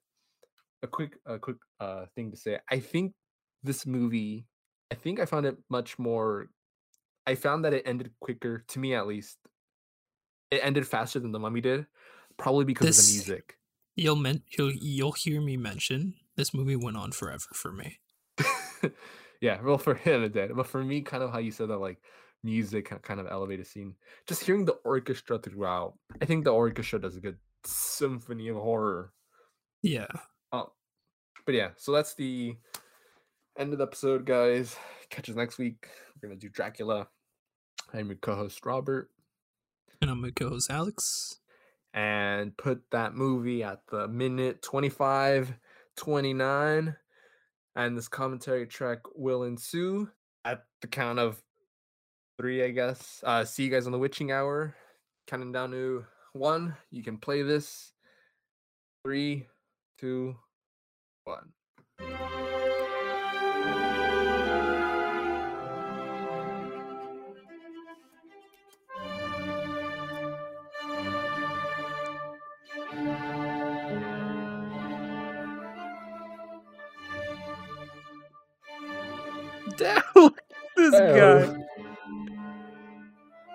[0.82, 2.58] a quick a quick uh thing to say.
[2.70, 3.12] I think
[3.62, 4.46] this movie
[4.90, 6.48] I think I found it much more
[7.26, 9.36] I found that it ended quicker to me at least.
[10.50, 11.86] It ended faster than the mummy did,
[12.38, 13.58] probably because of the music.
[13.96, 17.98] you'll men- you'll you'll hear me mention this movie went on forever for me.
[19.40, 20.54] yeah, well for him it did.
[20.56, 21.98] But for me, kind of how you said that like
[22.42, 23.94] music kind of elevated scene.
[24.26, 25.94] Just hearing the orchestra throughout.
[26.20, 29.12] I think the orchestra does a good symphony of horror.
[29.82, 30.06] Yeah.
[30.52, 30.72] Oh,
[31.46, 32.56] but yeah, so that's the
[33.58, 34.76] end of the episode, guys.
[35.10, 35.88] Catch us next week.
[36.22, 37.08] We're gonna do Dracula.
[37.92, 39.10] I'm your co-host Robert,
[40.00, 41.40] And I'm my co-host Alex.
[41.92, 45.52] and put that movie at the minute 25,
[45.96, 46.96] 29,
[47.76, 50.08] and this commentary track will ensue
[50.44, 51.42] at the count of
[52.38, 53.22] three, I guess.
[53.24, 54.74] Uh, see you guys on the witching hour.
[55.26, 56.74] Counting down to one.
[56.90, 57.92] You can play this.
[59.04, 59.46] Three,
[59.98, 60.36] two,
[61.24, 61.52] one.
[79.80, 80.02] Damn,
[80.76, 81.16] this guy.
[81.16, 81.56] Oh.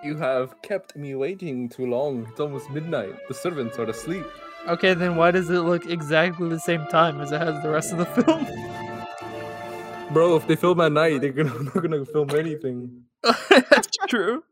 [0.02, 2.26] You have kept me waiting too long.
[2.28, 3.14] It's almost midnight.
[3.28, 4.26] The servants are asleep.
[4.66, 7.92] Okay, then why does it look exactly the same time as it has the rest
[7.92, 8.44] of the film?
[10.12, 13.04] Bro, if they film at night, they're gonna not gonna film anything.
[13.22, 14.42] That's true.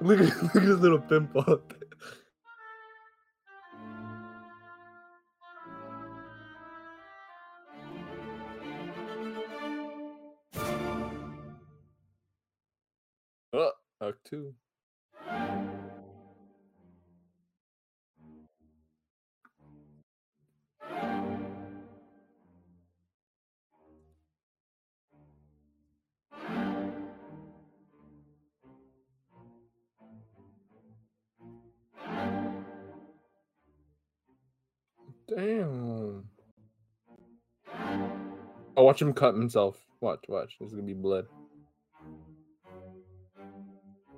[0.00, 1.44] Look at look at this little pimple.
[1.46, 1.60] Oh,
[14.06, 14.54] Act two.
[35.26, 36.28] Damn.
[38.76, 39.78] I'll watch him cut himself.
[40.02, 40.56] Watch, watch.
[40.60, 41.26] There's gonna be blood.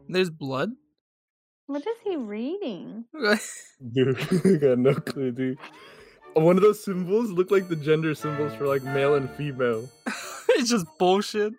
[0.09, 0.71] There's blood.
[1.67, 3.07] What is he reading?
[3.93, 5.59] Dude, I got no clue, dude.
[6.35, 9.89] One of those symbols look like the gender symbols for like male and female.
[10.51, 11.55] it's just bullshit.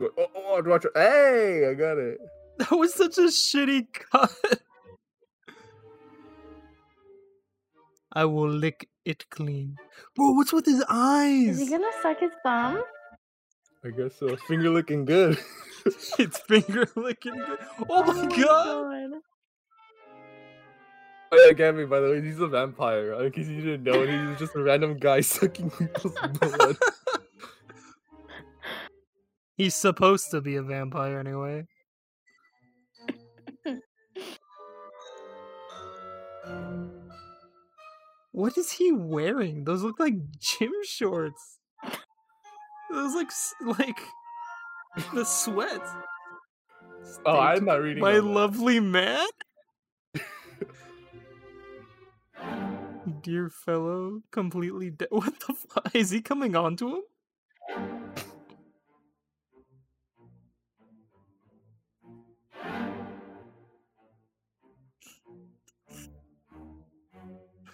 [0.00, 0.86] Oh, oh, oh, watch, watch.
[0.94, 2.18] Hey, I got it.
[2.58, 4.34] That was such a shitty cut.
[8.12, 9.76] I will lick it clean.
[10.14, 11.60] Bro, what's with his eyes?
[11.60, 12.82] Is he gonna suck his thumb?
[13.84, 14.36] I guess so.
[14.48, 15.38] Finger looking good.
[16.18, 17.58] it's finger looking good.
[17.88, 18.36] Oh my oh god.
[18.36, 19.20] god.
[21.30, 23.12] Oh yeah, Gabby, by the way, he's a vampire.
[23.22, 26.76] In case you didn't know, he's just a random guy sucking people's blood.
[29.56, 31.66] He's supposed to be a vampire anyway.
[38.32, 39.64] What is he wearing?
[39.64, 41.58] Those look like gym shorts.
[42.90, 43.30] Those like
[43.62, 44.00] like
[45.14, 45.90] the sweats.
[47.24, 48.02] Oh, I'm not reading.
[48.02, 49.26] My lovely man.
[53.22, 55.08] Dear fellow, completely dead.
[55.12, 55.94] What the fuck?
[55.94, 57.02] Is he coming on to him?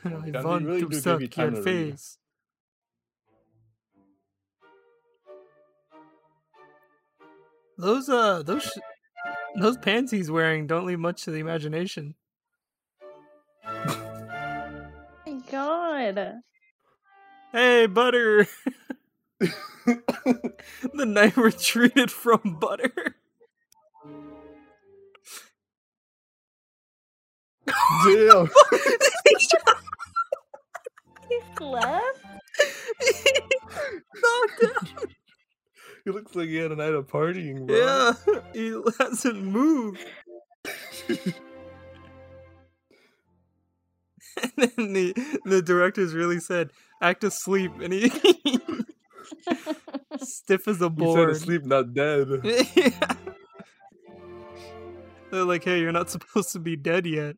[0.25, 2.19] I they want really to do give suck your face.
[7.77, 8.79] Those uh those sh-
[9.61, 12.15] those pants he's wearing don't leave much to the imagination.
[13.65, 16.41] my god.
[17.53, 18.47] Hey, Butter.
[19.41, 23.17] the night retreated from Butter.
[28.05, 28.51] Damn.
[31.35, 32.19] He slept?
[34.23, 35.09] Knocked out.
[36.05, 37.77] he looks like he had a night of partying, bro.
[37.77, 38.13] Yeah,
[38.55, 40.05] he hasn't moved.
[44.43, 45.15] and then the
[45.45, 46.71] the directors really said,
[47.03, 48.11] "Act asleep," and he
[50.23, 51.31] stiff as a He said board.
[51.31, 52.29] asleep, not dead.
[52.45, 52.91] Yeah.
[55.31, 57.37] They're like, "Hey, you're not supposed to be dead yet."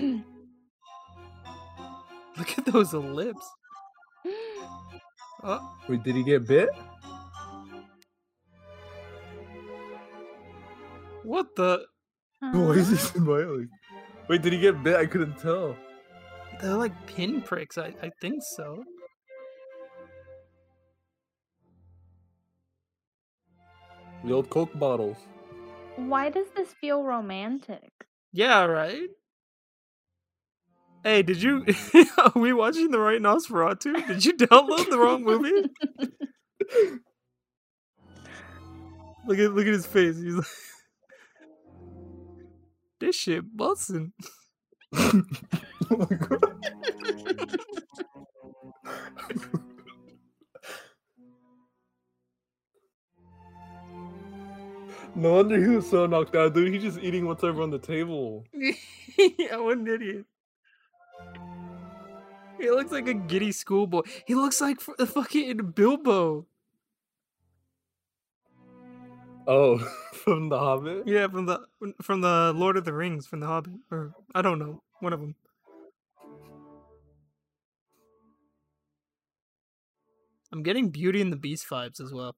[2.38, 3.46] Look at those lips.
[5.42, 6.68] Oh, Wait, did he get bit?
[11.24, 11.84] what the?
[12.40, 13.68] Why is he smiling?
[14.28, 14.96] Wait, did he get bit?
[14.96, 15.76] I couldn't tell.
[16.60, 17.78] They're like pinpricks.
[17.78, 18.84] I I think so.
[24.24, 25.16] The old Coke bottles.
[25.96, 27.90] Why does this feel romantic?
[28.32, 29.08] Yeah, right.
[31.02, 31.64] Hey, did you?
[32.18, 34.06] Are we watching the right Nosferatu?
[34.06, 35.70] Did you download the wrong movie?
[39.26, 40.16] Look at look at his face.
[40.16, 40.46] He's like,
[43.00, 44.12] this shit busting.
[44.94, 45.22] oh
[45.90, 46.58] my god.
[55.14, 56.72] no wonder he was so knocked out, dude.
[56.72, 58.44] He's just eating what's over on the table.
[58.54, 60.24] yeah, what an idiot.
[62.58, 64.02] He looks like a giddy schoolboy.
[64.26, 66.46] He looks like f- fucking Bilbo.
[69.46, 69.78] Oh,
[70.12, 71.06] from The Hobbit?
[71.06, 71.66] Yeah, from the
[72.02, 75.20] from the Lord of the Rings, from the Hobbit, or I don't know, one of
[75.20, 75.34] them.
[80.52, 82.34] I'm getting Beauty and the Beast vibes as well.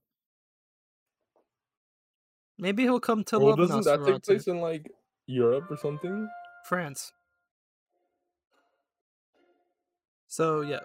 [2.59, 4.91] Maybe he'll come to Well, love doesn't that take place in like
[5.27, 6.29] Europe or something?
[6.67, 7.13] France.
[10.33, 10.81] So yeah,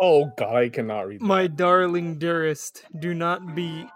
[0.00, 1.22] Oh god, I cannot read.
[1.22, 1.54] my that.
[1.56, 3.86] darling dearest, do not be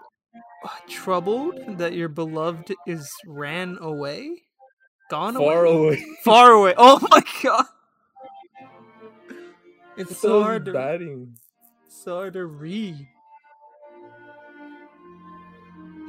[0.63, 4.31] uh, troubled that your beloved is ran away,
[5.11, 6.05] gone far away, away.
[6.23, 6.73] far away.
[6.79, 7.65] Oh my god,
[9.97, 11.35] it's It's so hard to batting.
[11.89, 12.95] so hard to read.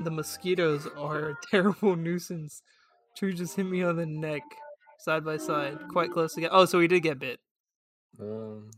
[0.05, 2.63] The mosquitoes are a terrible nuisance.
[3.17, 4.43] True just hit me on the neck,
[5.01, 6.55] side by side, quite close together.
[6.55, 7.41] Oh, so he did get bit.
[8.21, 8.71] Um,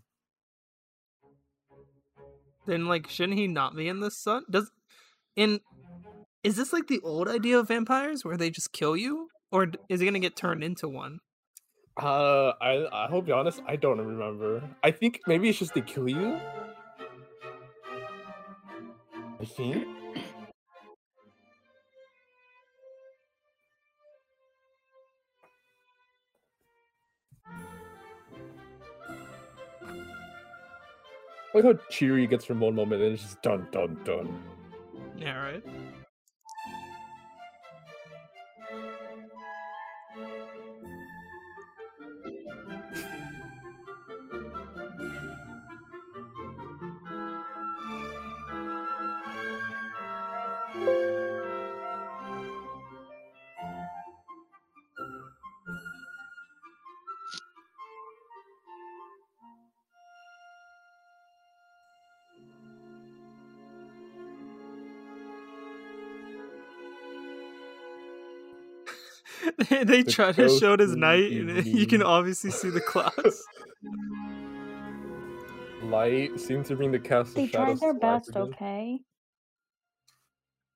[2.67, 4.45] Then, like, shouldn't he not be in the sun?
[4.51, 4.71] Does
[5.37, 5.61] in
[6.43, 10.01] is this like the old idea of vampires where they just kill you, or is
[10.01, 11.19] he gonna get turned into one?
[11.97, 14.63] uh, I I hope be honest, I don't remember.
[14.83, 16.39] I think maybe it's just they kill you.
[19.41, 19.96] I think.
[31.57, 34.43] Look how cheery he gets from one moment, and it's just dun dun dun.
[35.17, 35.65] Yeah, right.
[69.85, 73.45] they The try to show it as night, and you can obviously see the clouds.
[75.83, 78.43] Light seems to bring the castle They shadows tried their to life best, again.
[78.43, 79.01] okay?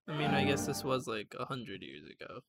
[0.08, 2.40] I mean, I guess this was like a hundred years ago.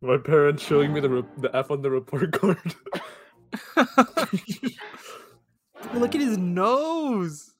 [0.00, 2.58] My parents showing me the re- the F on the report card.
[5.94, 7.50] Look at his nose.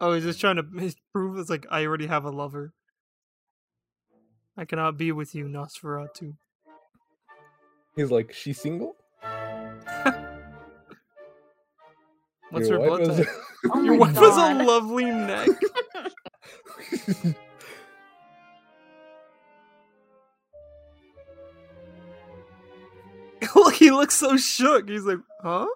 [0.00, 0.62] Oh, he's just trying to
[1.12, 2.72] prove it's like I already have a lover.
[4.56, 6.34] I cannot be with you, Nosferatu.
[7.96, 8.96] He's like, she's single.
[12.50, 13.26] What's Your her blood is- type?
[13.72, 15.48] Oh Your my wife has a lovely neck.
[23.90, 24.88] He looks so shook.
[24.88, 25.66] He's like, huh?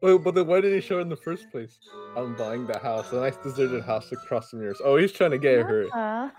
[0.00, 1.78] Wait, but then why did he show it in the first place?
[2.16, 4.80] I'm buying the house, a nice deserted house across from yours.
[4.84, 6.30] Oh, he's trying to get her.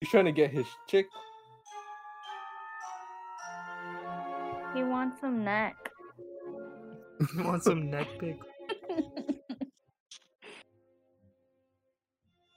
[0.00, 1.06] He's trying to get his chick.
[4.74, 5.76] he wants some neck.
[7.36, 8.38] he wants some neck pick.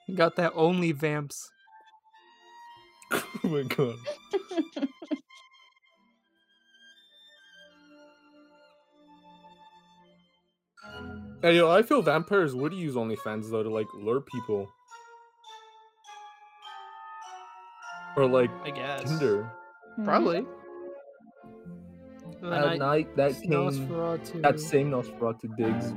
[0.07, 1.49] You got that only vamps.
[3.11, 3.95] oh my god.
[11.41, 14.67] Hey, yo, I feel vampires would use OnlyFans though to like lure people.
[18.17, 19.03] Or like I guess.
[19.03, 19.51] Tinder.
[19.99, 20.05] Mhm.
[20.05, 20.37] Probably.
[22.41, 23.51] And then At night, that came.
[23.51, 25.93] Nosferatu That same Nosferatu digs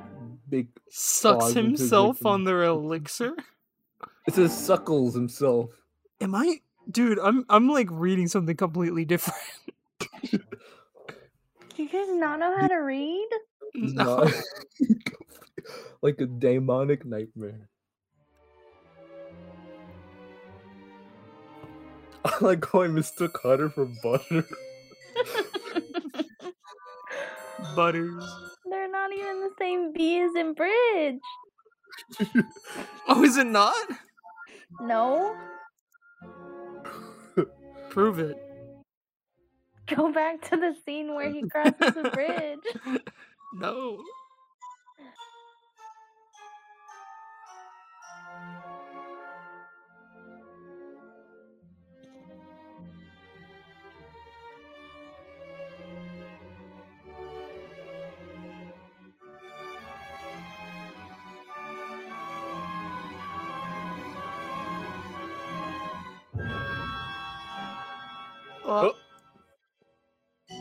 [0.49, 0.69] big.
[0.89, 3.35] sucks claws into his himself on their elixir.
[4.27, 5.71] It says suckles himself.
[6.21, 7.19] Am I, dude?
[7.19, 9.39] I'm I'm like reading something completely different.
[10.31, 10.39] Do
[11.77, 13.29] you guys not know how to read?
[13.75, 14.05] It's No.
[14.05, 14.33] not
[16.03, 17.69] like a demonic nightmare.
[22.25, 24.45] I like how I mistook Carter for butter.
[27.75, 28.25] Butters.
[28.71, 31.21] They're not even the same B as in bridge.
[33.09, 33.75] Oh, is it not?
[34.81, 35.37] No.
[37.91, 38.37] Prove it.
[39.95, 43.01] Go back to the scene where he crosses the bridge.
[43.53, 43.99] No.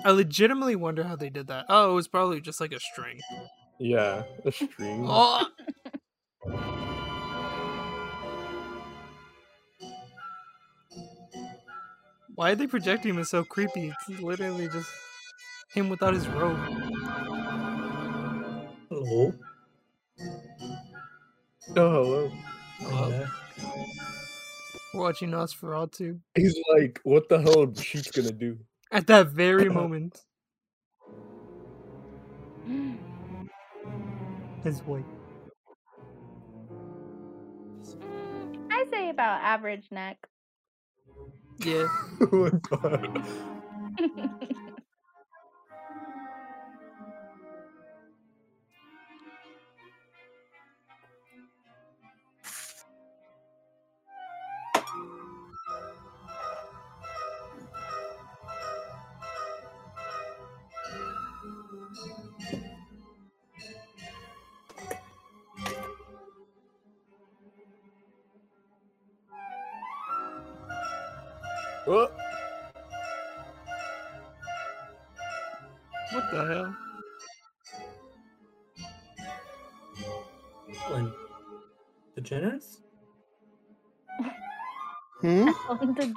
[0.08, 1.66] I legitimately wonder how they did that.
[1.68, 3.20] Oh, it was probably just like a string.
[3.78, 5.06] Yeah, a string.
[5.06, 5.46] Oh.
[12.36, 13.94] Why are they projecting him as so creepy?
[14.08, 14.90] It's literally just
[15.74, 16.58] him without his robe.
[18.90, 19.34] Hello.
[21.76, 22.32] Oh, hello.
[22.78, 23.10] Hello?
[23.10, 23.28] Yeah.
[24.94, 26.22] We're watching Nosferatu.
[26.36, 28.58] He's like, what the hell is gonna do?
[28.92, 30.24] At that very moment,
[34.64, 35.06] his wife.
[38.72, 40.18] I say about average neck.
[41.60, 41.88] Yeah.
[42.22, 43.26] oh my god.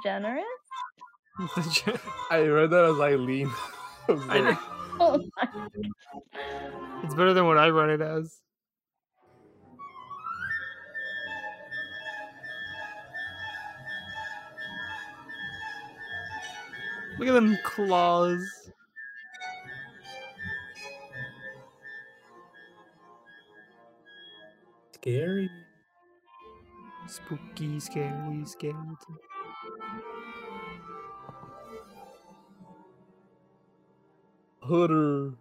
[0.05, 1.99] Ellen DeGeneres?
[2.31, 3.49] I read that as Eileen.
[4.09, 4.57] I I like,
[4.99, 5.47] Oh my
[7.03, 8.41] It's better than what I run it as.
[17.17, 18.71] Look at them claws.
[24.93, 25.49] Scary.
[27.07, 29.17] Spooky, scary, skeleton.
[34.63, 35.33] Hooder.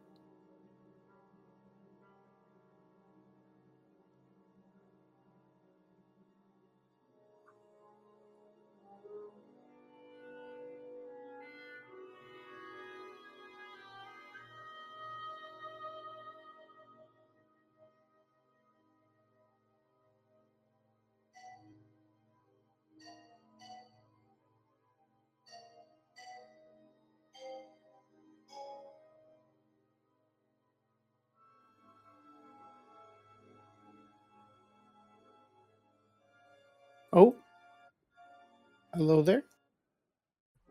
[39.11, 39.43] Hello there.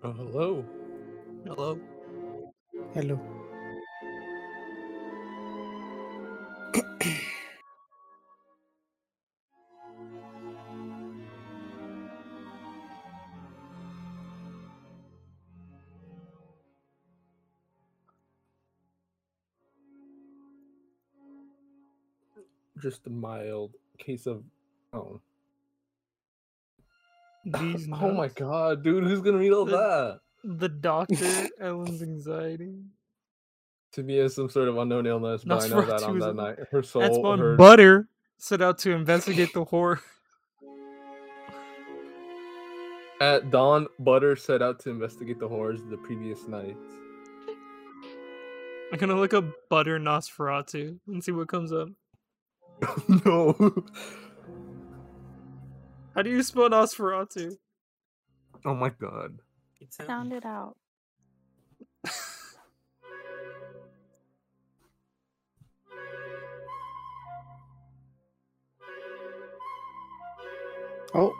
[0.01, 0.65] Oh, hello.
[1.43, 1.77] Hello.
[2.93, 3.19] Hello.
[22.81, 24.45] Just a mild case of.
[24.93, 25.19] Oh.
[27.57, 30.19] These oh my god, dude, who's gonna read all The- that?
[30.43, 32.75] The doctor, Ellen's anxiety.
[33.93, 36.59] To me, as some sort of unknown illness, but I know that on that night,
[36.71, 37.01] her soul.
[37.01, 39.99] That's her- Butter set out to investigate the horror.
[43.21, 46.77] At dawn, Butter set out to investigate the horrors of the previous night.
[48.93, 51.89] I'm gonna look up Butter Nosferatu and see what comes up.
[53.25, 53.83] no.
[56.19, 57.55] How do you spell Nosferatu?
[58.65, 59.39] Oh my god.
[59.79, 60.75] It sounds Sound it out.
[71.13, 71.33] Oh.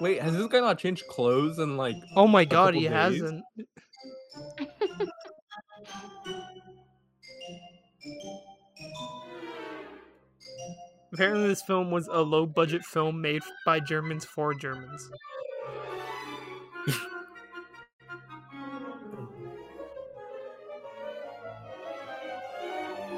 [0.00, 1.96] Wait, has this guy not changed clothes in like?
[2.14, 2.90] Oh my god, he days?
[2.90, 3.42] hasn't.
[11.12, 15.08] Apparently, this film was a low budget film made by Germans for Germans.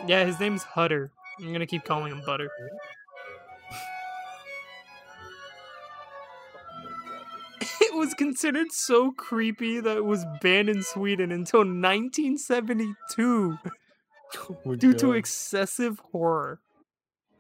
[0.07, 1.11] Yeah, his name's Hutter.
[1.41, 2.49] I'm gonna keep calling him Butter.
[8.19, 13.59] Considered so creepy that it was banned in Sweden until 1972
[14.51, 16.61] Oh my due to excessive horror.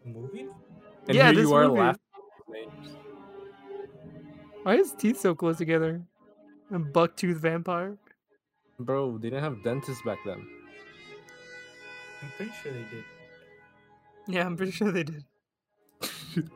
[0.04, 0.48] movie?
[1.06, 1.80] And yeah, this you are movie.
[1.80, 2.00] laughing.
[2.14, 2.96] at his names.
[4.62, 6.02] Why is teeth so close together?
[6.70, 7.98] A bucktooth vampire.
[8.80, 10.46] Bro, they didn't have dentists back then.
[12.22, 13.04] I'm pretty sure they did.
[14.26, 15.24] Yeah, I'm pretty sure they did.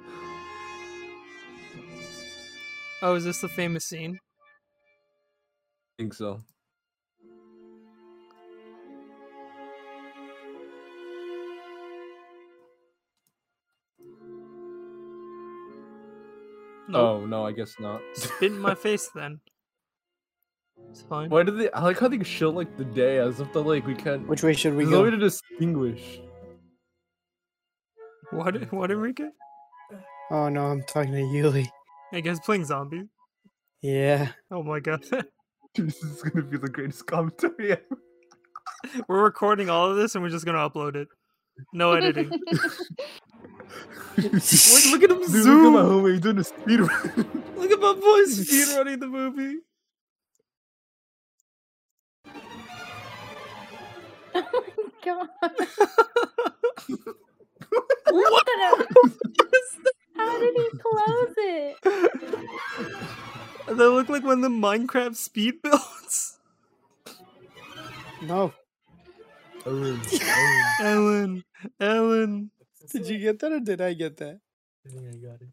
[3.05, 4.16] Oh, is this the famous scene?
[4.16, 6.40] I think so.
[16.89, 17.01] Nope.
[17.01, 18.01] Oh no, I guess not.
[18.14, 19.40] Spit in my face then.
[20.90, 21.28] It's fine.
[21.28, 21.72] Why did they?
[21.72, 24.28] I like how they show like the day as if the like we can't.
[24.28, 26.20] Which way should we There's no way to distinguish.
[28.31, 28.72] What?
[28.72, 29.28] What, Enrique?
[30.31, 31.68] Oh no, I'm talking to Uly.
[32.12, 33.06] I guess playing zombies.
[33.80, 34.28] Yeah.
[34.51, 35.02] Oh my god.
[35.74, 37.98] this is gonna be the greatest commentary ever.
[39.09, 41.09] we're recording all of this and we're just gonna upload it.
[41.72, 42.28] No editing.
[44.18, 45.74] Wait, look at him Dude, zoom.
[45.74, 47.43] look at my homie he's doing a speed run.
[47.56, 49.56] Look at my boy speed running the movie.
[54.34, 55.28] Oh my god.
[58.10, 58.47] what?
[60.43, 62.48] The- How did he close it?
[63.66, 66.39] They look like one of the Minecraft speed builds.
[68.20, 68.52] No.
[69.66, 70.01] Ellen,
[70.81, 71.44] Ellen,
[71.81, 72.51] Ellen.
[72.90, 74.40] Did you get that or did I get that?
[74.85, 75.48] I think I got it.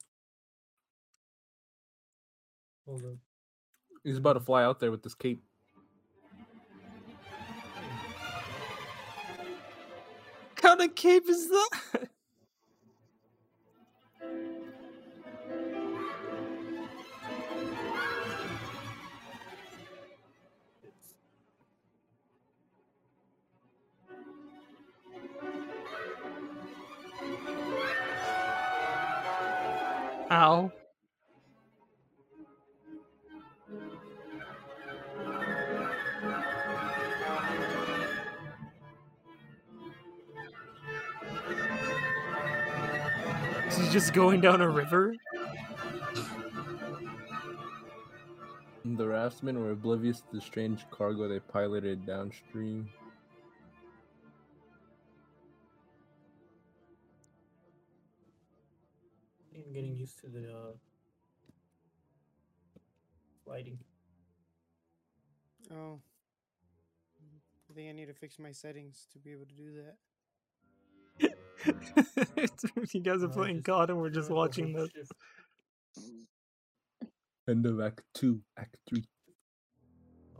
[2.87, 3.19] Hold on.
[4.03, 5.43] He's about to fly out there with this cape.
[10.41, 11.69] What kind of cape is that?
[30.31, 30.71] Ow.
[43.75, 45.15] He's just going down a river.
[48.85, 52.89] The raftsmen were oblivious to the strange cargo they piloted downstream.
[59.79, 60.71] Getting used to the uh,
[63.45, 63.79] lighting.
[65.71, 65.99] Oh.
[67.69, 69.95] I think I need to fix my settings to be able to do that.
[72.93, 74.89] you guys are No, playing just COD and we're just watching over the.
[74.89, 75.11] shift.
[77.47, 79.03] End of Act 2, Act 3.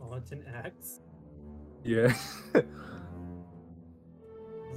[0.02, 1.00] Oh, it's an axe.
[1.84, 2.08] Yeah.
[2.56, 2.64] Is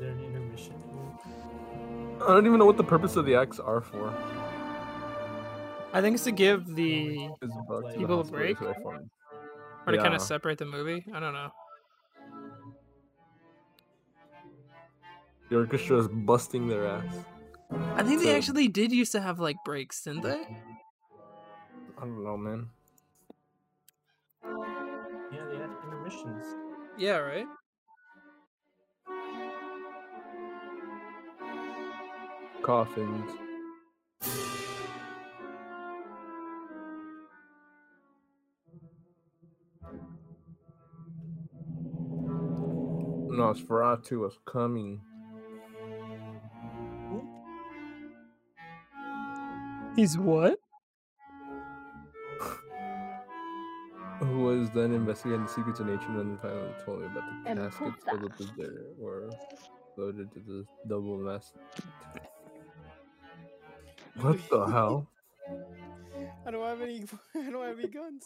[0.00, 0.74] there an intermission?
[2.22, 4.12] I don't even know what the purpose of the acts are for.
[5.92, 8.58] I think it's to give the It's about the People a break?
[8.58, 9.10] to their farm.
[9.86, 11.04] or to kind of separate the movie.
[11.12, 11.50] I don't know.
[15.50, 17.04] The orchestra is busting their ass.
[17.96, 20.46] I think they actually did used to have like breaks, didn't they?
[21.98, 22.68] I don't know, man.
[25.30, 26.46] Yeah, they had intermissions.
[26.96, 27.46] Yeah, right.
[32.62, 33.30] Coffins.
[43.32, 45.00] Nosferatu was coming.
[49.96, 50.58] He's what?
[54.20, 57.50] Who was then investigating the secrets of nature and then finally told me about the
[57.50, 58.18] And caskets Puta.
[58.18, 59.30] filled with there were
[59.96, 61.52] loaded to the double mass.
[64.20, 65.08] What the hell?
[66.46, 67.04] I don't have any.
[67.34, 68.24] I don't have any guns.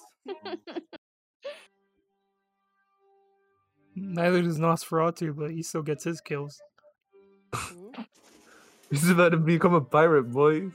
[3.96, 6.60] Neither does Nosferatu, but he still gets his kills.
[8.90, 10.70] He's about to become a pirate, boys.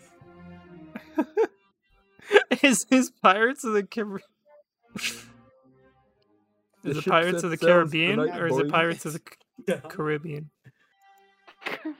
[2.63, 4.21] is his Pirates of the Caribbean?
[6.83, 8.69] The Is it Pirates of the Caribbean tonight, or is it.
[8.69, 9.21] Pirates of the
[9.67, 9.81] Yeah.
[9.81, 10.49] Caribbean?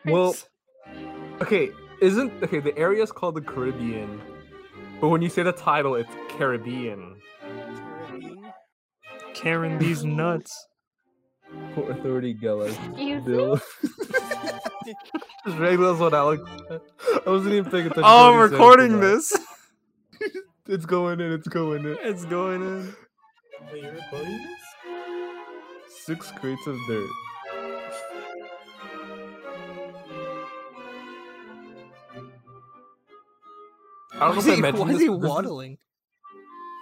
[0.06, 0.36] Well,
[1.40, 1.70] okay,
[2.02, 2.60] isn't okay?
[2.62, 4.20] The area is called the Caribbean,
[5.00, 7.22] but when you say the title, it's Caribbean.
[7.40, 8.54] Caribbean.
[9.36, 10.68] Karen these nuts.
[11.76, 12.68] Port Authority Geller.
[12.68, 14.94] Excuse me?
[15.46, 16.44] Just regular what Alex.
[17.26, 18.04] I wasn't even paying attention.
[18.06, 19.34] Oh, I'm recording this.
[20.68, 21.32] It's going in.
[21.34, 21.98] It's going in.
[22.02, 22.96] It's going in.
[23.74, 25.96] Wait, you're recording this?
[26.06, 27.10] Six crates of dirt.
[34.14, 35.24] I don't know Why is if I he, mentioned why is this, he but this
[35.24, 35.78] is- waddling?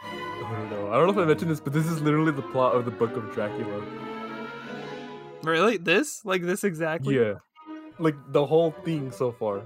[0.04, 0.88] I don't know.
[0.92, 2.92] I don't know if I mentioned this, but this is literally the plot of the
[2.92, 3.84] Book of Dracula.
[5.44, 5.78] Really?
[5.78, 6.24] This?
[6.26, 7.16] Like this exactly?
[7.16, 7.36] Yeah,
[7.98, 9.62] like the whole thing so far.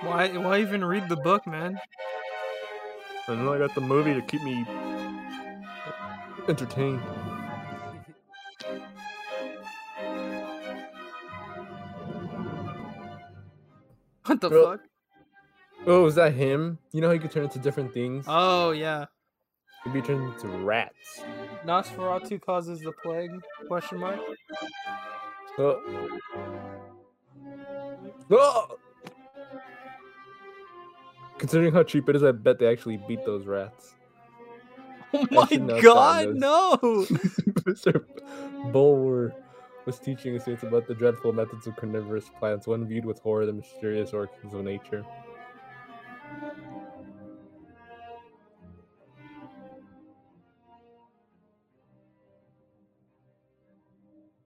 [0.00, 0.28] Why?
[0.36, 1.78] Why even read the book, man?
[3.28, 4.66] And then I got the movie to keep me
[6.48, 7.00] entertained.
[14.26, 14.80] What the Bro- fuck?
[15.86, 16.78] Oh, is that him?
[16.92, 18.24] You know how you could turn into different things?
[18.28, 19.06] Oh yeah.
[19.84, 21.22] Maybe you turn into rats.
[21.66, 23.32] Nosferatu causes the plague?
[23.66, 24.20] Question mark.
[25.58, 26.18] Oh.
[28.30, 28.78] Oh!
[31.38, 33.94] Considering how cheap it is, I bet they actually beat those rats.
[35.12, 36.78] Oh my god, no!
[36.82, 38.04] Mr.
[38.72, 39.34] Bulwer
[39.84, 43.52] was teaching us about the dreadful methods of carnivorous plants, one viewed with horror the
[43.52, 45.04] mysterious organs of nature.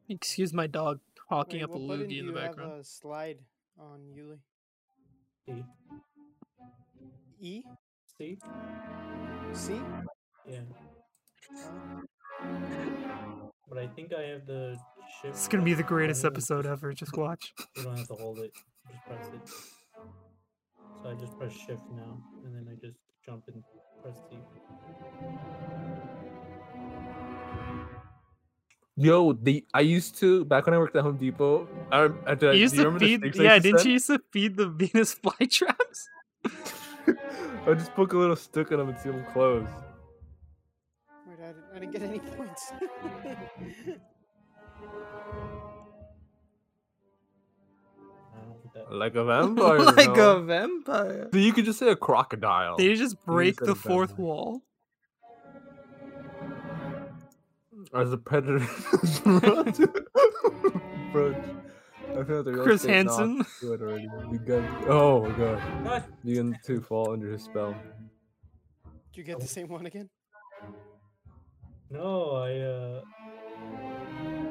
[0.09, 2.71] Excuse my dog hawking Wait, up a what loogie in the you background.
[2.73, 3.39] Have a slide
[3.79, 4.39] on Uly.
[5.47, 5.65] See?
[7.41, 7.63] E.
[8.19, 8.39] See?
[9.53, 9.81] C.
[10.49, 10.61] Yeah.
[11.53, 12.01] Uh,
[13.69, 14.79] But I think I have the
[15.21, 15.35] shift.
[15.35, 16.93] It's gonna be the greatest episode ever.
[16.93, 17.53] Just watch.
[17.77, 18.53] You don't have to hold it.
[18.91, 19.49] Just press it.
[21.03, 23.63] So I just press shift now, and then I just jump and
[24.03, 24.37] press C.
[28.97, 31.69] Yo, the I used to back when I worked at Home Depot.
[31.93, 33.55] I, rem- I, did, You used do you to remember the feed, I yeah.
[33.55, 33.87] used Didn't send?
[33.87, 36.09] you used to feed the Venus flytraps?
[37.67, 39.67] I just poke a little stick in them and see them close.
[41.29, 42.73] wait, I didn't, I didn't get any points.
[48.35, 48.93] I don't think that.
[48.93, 49.79] Like a vampire.
[49.79, 50.37] like no?
[50.39, 51.29] a vampire.
[51.33, 52.77] So you could just say a crocodile.
[52.77, 54.25] Did you just break said the fourth vampire.
[54.27, 54.63] wall?
[57.95, 58.59] As a predator.
[61.13, 61.35] Bro,
[62.11, 63.45] I feel like the real Chris Hansen.
[63.61, 64.09] to it already.
[64.31, 64.67] Begun.
[64.89, 65.85] Oh my god.
[65.85, 66.25] What?
[66.25, 67.75] Begun to fall under his spell.
[69.15, 70.11] You get the same one again?
[71.91, 73.03] No, I uh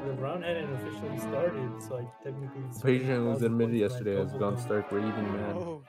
[0.06, 4.08] the round hadn't officially started, so I technically The spent patient was admitted points and
[4.08, 4.64] I yesterday has doubled gone them.
[4.64, 5.54] stark raving mad.
[5.56, 5.84] Oh.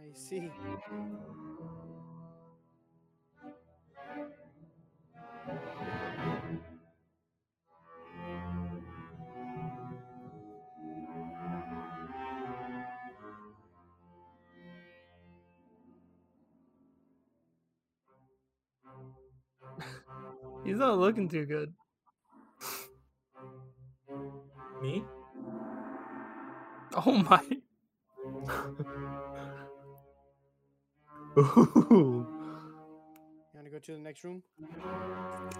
[0.00, 0.50] I see.
[20.70, 21.74] He's not looking too good.
[24.80, 25.02] Me?
[26.94, 27.42] Oh my.
[31.36, 32.24] Ooh.
[32.24, 32.26] You
[33.52, 34.44] wanna go to the next room?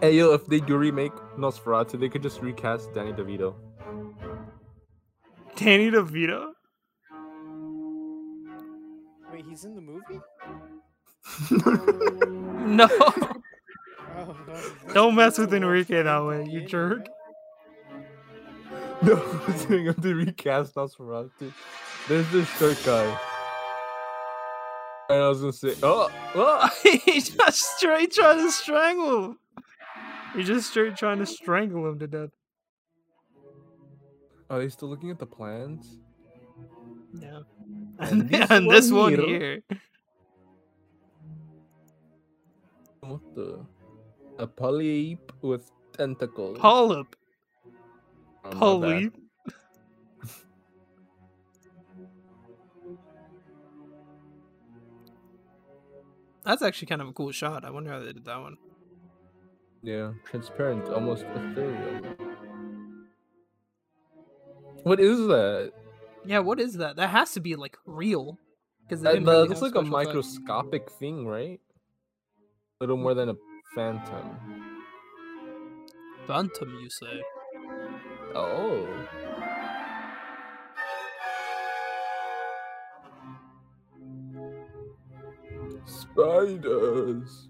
[0.01, 3.57] hey yo, if they do remake Nosferatu, they could just recast Danny DeVito.
[5.57, 6.53] Danny DeVito?
[9.33, 10.21] Wait, he's in the movie?
[12.61, 12.87] No.
[14.51, 14.61] No,
[14.95, 17.09] Don't mess with Enrique that way, you jerk.
[19.03, 19.17] no,
[19.69, 21.53] doing up to recast Nosferatu?
[22.09, 23.19] There's this short guy.
[25.09, 26.71] And I was gonna say, oh, oh.
[27.05, 29.39] he just straight trying to strangle him.
[30.37, 32.31] He just straight trying to strangle him to death.
[34.49, 35.99] Are they still looking at the plans?
[37.15, 37.41] Yeah.
[37.99, 39.39] And And, this and this one one here.
[39.41, 39.63] here.
[43.01, 43.67] What the?
[44.41, 46.59] A polyp with tentacles.
[46.59, 47.15] Polyp.
[48.43, 49.15] Polyp.
[56.43, 57.67] That's actually kind of a cool shot.
[57.67, 58.57] I wonder how they did that one.
[59.83, 62.01] Yeah, transparent, almost ethereal.
[64.85, 65.73] What is that?
[66.25, 66.97] Yeah, what is that?
[66.97, 68.39] That has to be like real.
[68.83, 71.61] Because That, that looks like a microscopic thing, right?
[72.81, 73.35] A Little more than a
[73.75, 74.39] phantom.
[76.27, 77.23] Phantom, you say?
[78.35, 78.87] Oh.
[85.85, 87.49] Spiders.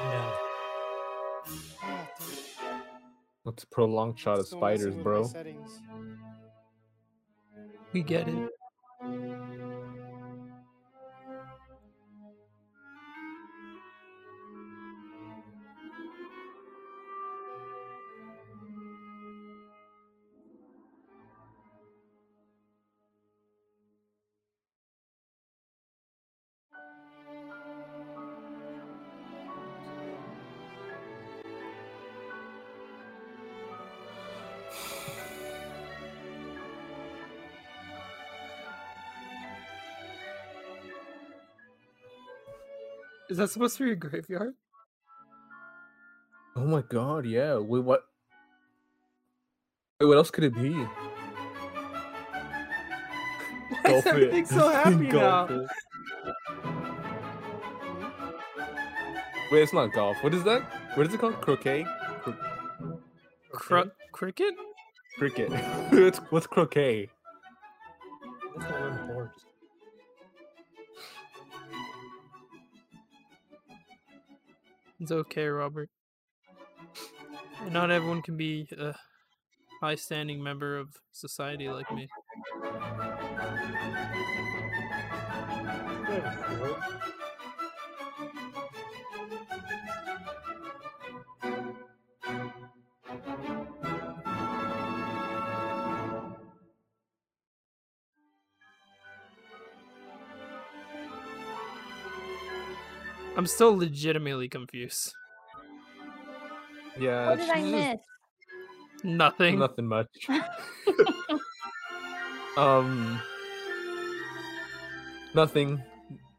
[0.00, 0.32] No.
[2.18, 2.36] Dude,
[3.44, 5.30] What's a prolonged shot of spiders, bro?
[7.92, 8.48] We get it.
[43.32, 44.52] Is that supposed to be a graveyard?
[46.54, 47.56] Oh my god, yeah.
[47.56, 48.04] Wait, what?
[49.98, 50.68] Wait, what else could it be?
[53.84, 55.46] Why is everything so happy now?
[55.46, 55.48] it.
[55.48, 55.64] Hmm?
[59.50, 60.22] Wait, it's not golf.
[60.22, 60.60] What is that?
[60.94, 61.40] What is it called?
[61.40, 61.86] Croquet?
[62.20, 62.36] Cro-
[63.50, 64.54] Cro- cricket?
[65.16, 65.50] cricket.
[65.90, 67.08] what's, what's croquet?
[75.02, 75.90] It's okay, Robert.
[77.72, 78.94] Not everyone can be a
[79.80, 82.06] high standing member of society like me.
[86.06, 86.76] Do
[103.42, 105.14] I'm still legitimately confused.
[106.96, 107.30] Yeah.
[107.30, 108.00] What did I she's just- miss?
[109.02, 109.58] Nothing.
[109.58, 110.28] Nothing much.
[112.56, 113.20] um.
[115.34, 115.82] Nothing.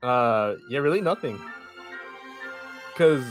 [0.02, 1.38] Uh, yeah, really nothing.
[2.96, 3.26] Cause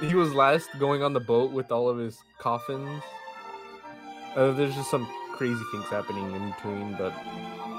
[0.00, 3.02] he was last going on the boat with all of his coffins.
[4.34, 7.14] Uh, there's just some crazy things happening in between, but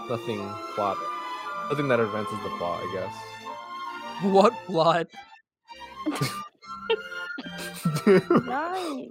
[0.09, 0.39] nothing
[0.73, 0.97] plot.
[1.69, 4.33] Nothing that advances the plot, I guess.
[4.33, 5.05] What plot?
[8.05, 9.07] Right.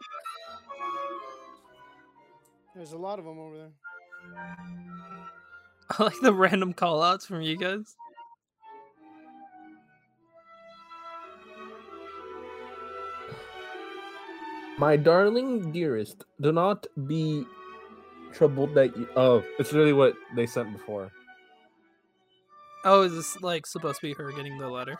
[2.74, 3.72] There's a lot of them over there.
[5.98, 7.96] I like the random call outs from you guys.
[14.78, 17.46] My darling dearest, do not be
[18.32, 19.08] troubled that you.
[19.16, 21.10] Oh, it's really what they sent before.
[22.84, 24.98] Oh, is this like supposed to be her getting the letter?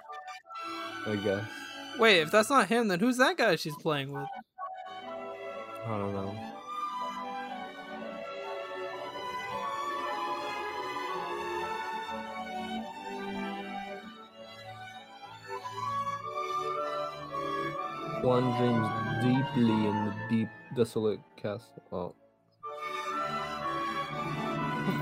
[1.07, 1.66] I guess.
[1.99, 4.29] Wait, if that's not him, then who's that guy she's playing with?
[5.87, 6.35] I don't know.
[18.23, 18.89] One dreams
[19.23, 21.83] deeply in the deep, desolate castle.
[21.93, 22.15] Oh.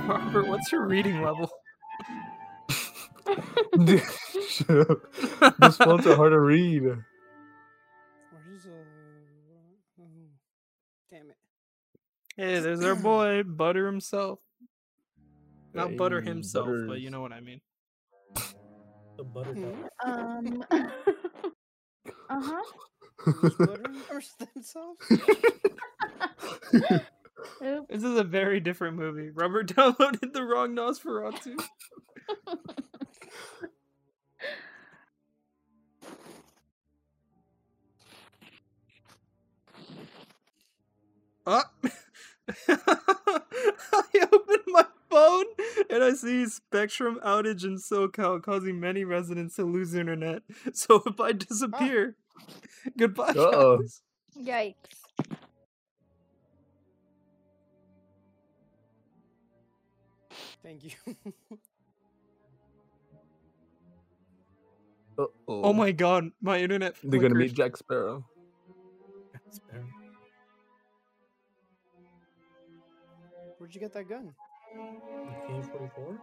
[0.07, 1.51] Robert, what's your reading level?
[4.59, 5.59] Dude, shut up.
[5.59, 6.83] This fonts are hard to read.
[6.83, 8.71] Where's uh?
[10.01, 10.05] oh,
[11.11, 11.37] damn it.
[12.37, 14.41] Hey, there's our boy, Butter himself.
[15.75, 17.61] Not Butter Hey, himself, but you know what I mean.
[19.17, 19.77] The buttercup.
[20.05, 20.65] Um.
[20.71, 20.83] uh
[22.31, 22.63] huh.
[23.19, 25.01] Who's buttering first themselves?
[27.65, 27.87] Oops.
[27.91, 29.31] This is a very different movie.
[29.31, 31.63] Robert downloaded the wrong Nosferatu.
[41.47, 41.71] Ah.
[42.69, 45.45] I open my phone
[45.91, 50.43] and I see Spectrum outage in SoCal causing many residents to lose internet.
[50.73, 52.17] So if I disappear,
[52.99, 53.79] goodbye, Uh-oh.
[53.79, 54.03] guys.
[54.39, 54.75] Yikes.
[60.63, 61.17] Thank you.
[65.19, 65.29] Uh-oh.
[65.47, 66.97] Oh my god, my internet.
[67.05, 67.53] They're gonna meet.
[67.55, 68.25] Jack Sparrow.
[69.51, 69.85] Sparrow.
[73.65, 74.31] Where'd you get that gun?
[74.75, 76.19] The K44.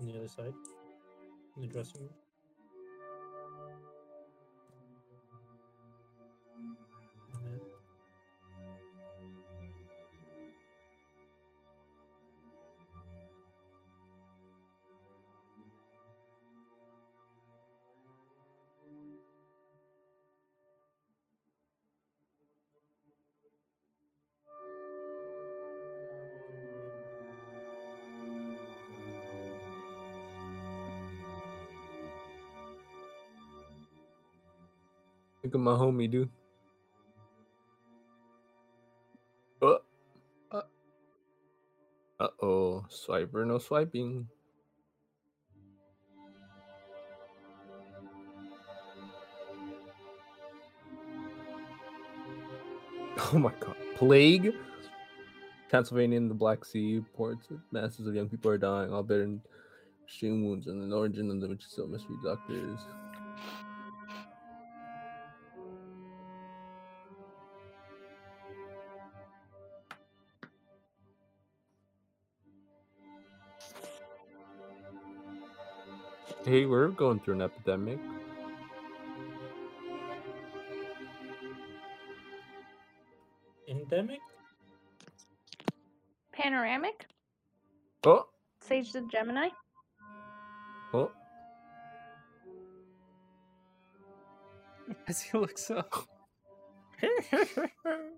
[0.00, 0.52] On the other side.
[1.56, 2.10] In the dressing room.
[35.52, 36.30] Look at my homie, dude.
[39.60, 39.74] Uh.
[40.50, 40.62] Uh.
[42.18, 42.86] Uh-oh.
[42.88, 44.28] Swiper, no swiping.
[53.34, 53.76] Oh my god.
[53.96, 54.54] Plague?
[55.68, 57.48] Transylvania and the Black Sea ports.
[57.70, 59.42] Masses of young people are dying, all better in
[60.04, 62.16] extreme wounds, and the origin of the which is still mystery.
[62.24, 62.80] Doctors.
[76.52, 77.98] Hey, we're going through an epidemic.
[83.66, 84.20] Endemic?
[86.34, 87.06] Panoramic?
[88.04, 88.26] Oh,
[88.60, 89.48] Sage the Gemini?
[90.92, 91.10] oh.
[95.08, 96.06] As he looks up.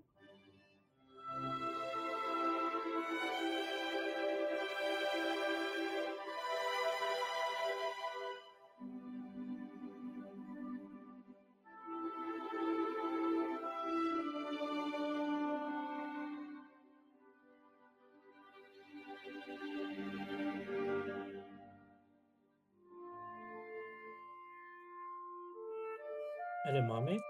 [26.65, 27.24] Edamame?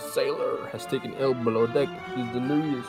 [0.00, 1.88] A sailor has taken ill below deck.
[2.16, 2.86] He's delirious.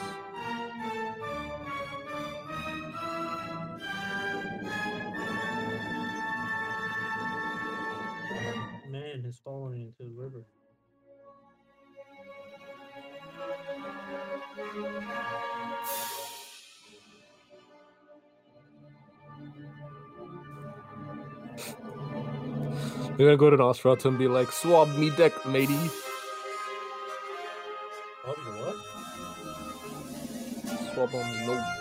[8.90, 10.46] Man has fallen into the river.
[23.18, 25.78] You're gonna go to Nosferatu and be like, swab me deck, matey.
[31.02, 31.81] 我帮你弄。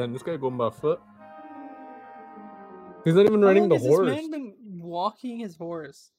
[0.00, 0.14] 10.
[0.14, 0.98] This guy going by foot.
[3.04, 4.08] He's not even riding the horse.
[4.08, 6.10] This man been walking his horse.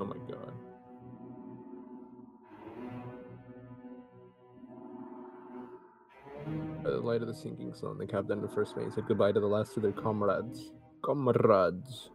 [0.00, 0.52] Oh my god.
[6.84, 9.32] By the light of the sinking sun, the captain and the first mate said goodbye
[9.32, 10.72] to the last of their comrades.
[11.04, 12.10] Comrades.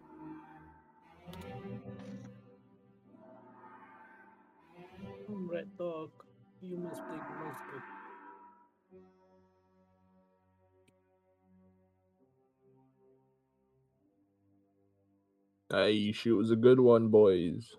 [16.13, 17.75] Aye, she was a good one, boys.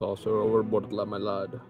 [0.00, 1.60] Toss her overboard, la my lad.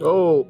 [0.00, 0.48] Oh!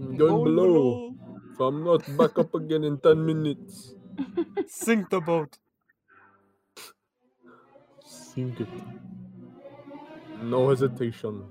[0.00, 1.14] I'm going oh, below.
[1.52, 3.94] If I'm not back up again in 10 minutes.
[4.68, 5.58] Sink the boat.
[8.38, 8.68] Sink it.
[10.44, 11.42] No hesitation.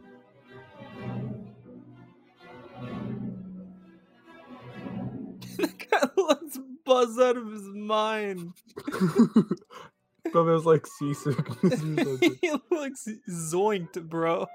[5.58, 8.54] that guy looks buzzed out of his mind.
[10.32, 14.48] Probably was like seasickness or he looks zoinked, bro.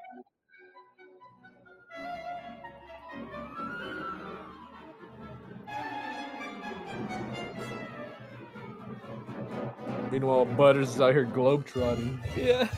[10.12, 12.18] Meanwhile, Butters is out here globetrotting.
[12.36, 12.68] Yeah.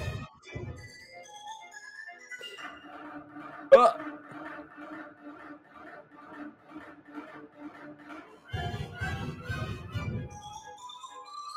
[3.74, 3.96] Ah!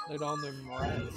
[0.09, 1.15] They're on their rats.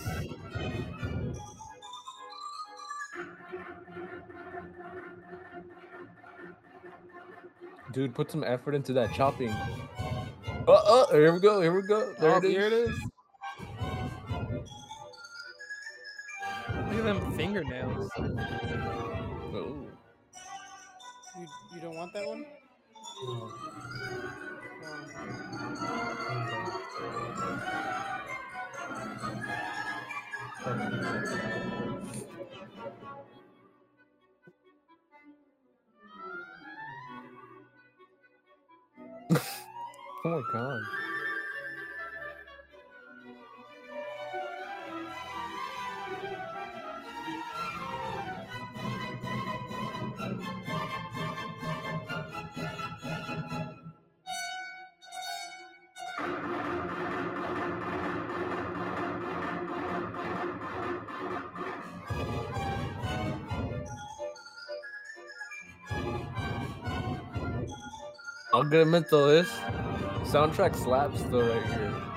[7.93, 9.49] Dude, put some effort into that chopping.
[10.69, 12.13] Uh, uh, here we go, here we go.
[12.21, 12.51] There oh, it is.
[12.51, 13.10] here it is.
[17.53, 18.11] Fingernails.
[19.53, 19.87] Oh.
[21.39, 22.45] You you don't want that one?
[40.23, 41.10] Oh my god.
[68.61, 69.47] I'll get.
[70.25, 72.10] Soundtrack slaps though right here.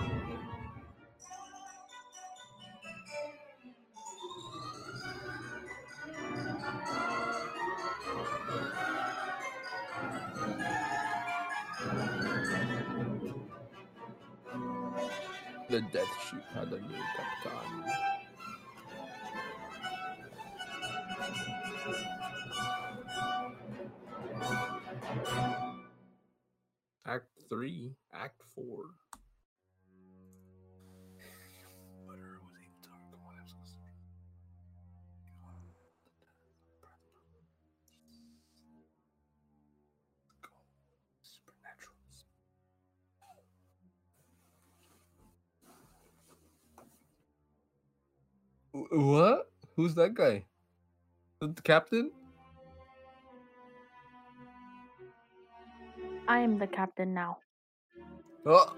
[49.93, 50.43] Who's that guy?
[51.39, 52.09] The captain?
[56.27, 57.37] I am the captain now.
[58.43, 58.75] Oh.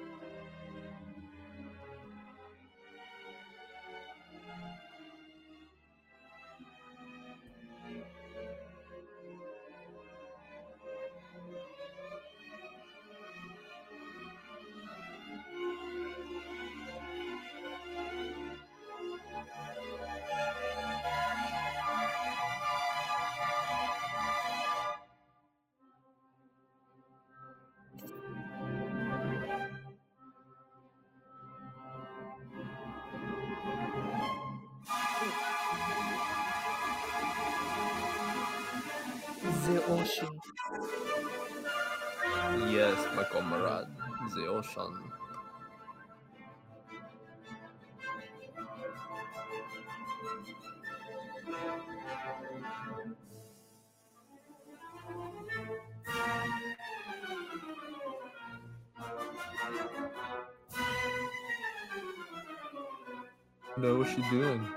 [64.30, 64.68] Doing?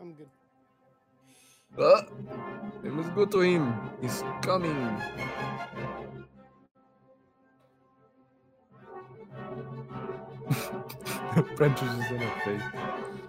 [0.00, 0.28] I'm good.
[1.78, 2.04] Ah,
[2.82, 3.74] we must go to him.
[4.00, 5.00] He's coming.
[11.56, 13.23] French is in her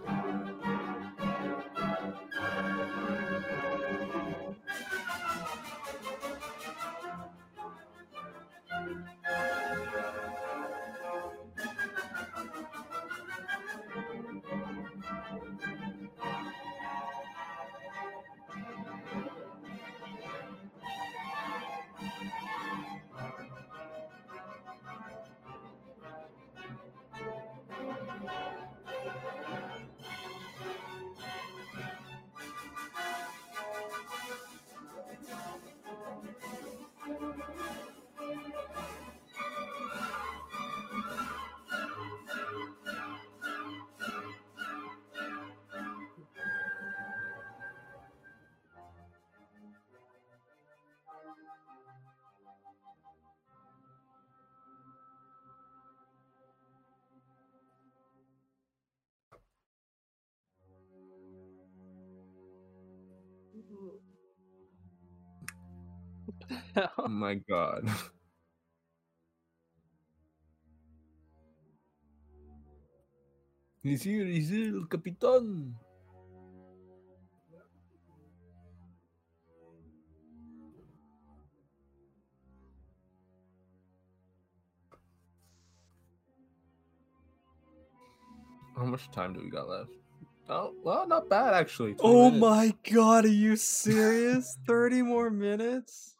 [66.75, 66.89] face.
[66.97, 67.89] Oh my god.
[73.83, 75.75] He's here, he's here, el capitán.
[88.75, 89.91] How much time do we got left?
[90.49, 91.95] Oh, well, not bad actually.
[91.95, 92.41] 20 Oh minutes.
[92.41, 94.57] my god, are you serious?
[94.67, 96.14] 30 more minutes?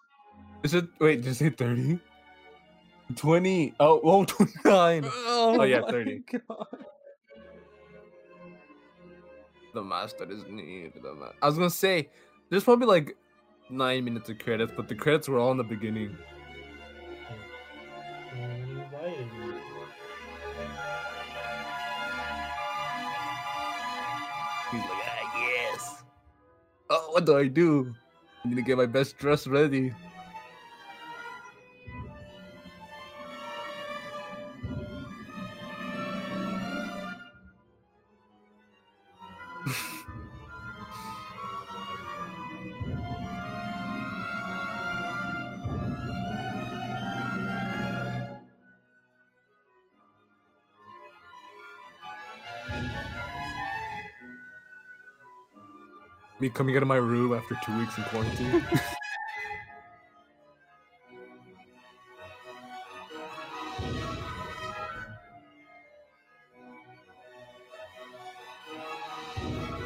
[0.64, 2.00] Is it wait, did you say 30?
[3.16, 3.74] 20.
[3.80, 4.26] Oh, oh
[4.64, 5.04] 29.
[5.06, 6.24] Oh, Oh, yeah, 30.
[6.48, 6.66] God.
[9.74, 10.90] The master is near.
[11.02, 12.10] The ma- I was gonna say
[12.50, 13.16] there's probably like
[13.70, 16.18] nine minutes of credits, but the credits were all in the beginning.
[24.72, 26.04] He's like, ah, yes.
[26.90, 27.94] Oh, what do I do?
[28.44, 29.94] I need to get my best dress ready.
[56.46, 58.62] Me coming out of my room after two weeks in quarantine.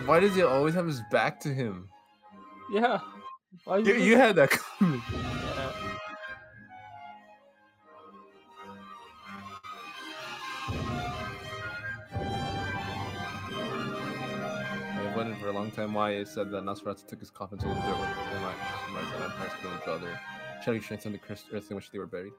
[0.05, 1.87] Why does he always have his back to him?
[2.73, 2.99] Yeah.
[3.63, 4.49] Why You, you had that
[4.79, 5.01] coming.
[15.79, 18.55] Time why it said that Nosferatu took his coffin to the dirt with the Mark
[19.15, 20.19] and Empire School each other.
[20.63, 22.33] Shouting strength on the crest earth in which they were buried.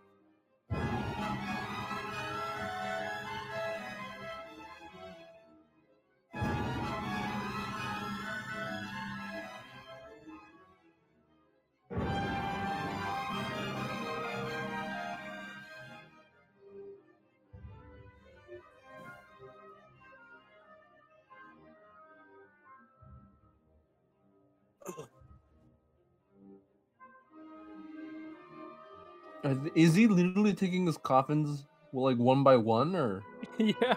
[29.75, 33.23] Is he literally taking his coffins like one by one, or
[33.59, 33.95] yeah.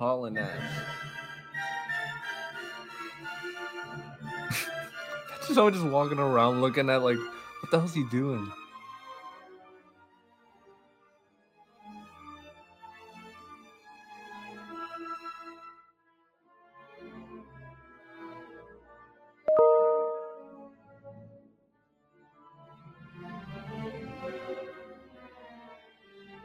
[0.00, 0.48] Imagine
[5.42, 8.50] Someone just walking around looking at like, what the hell's he doing?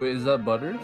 [0.02, 0.76] Wait, is that Butters?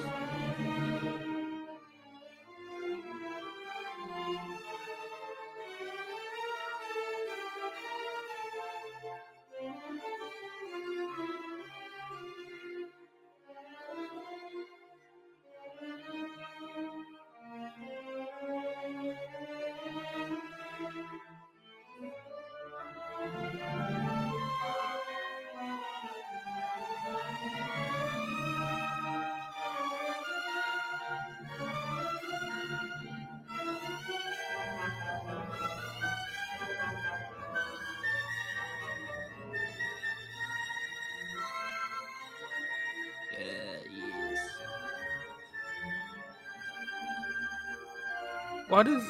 [48.82, 49.04] Why does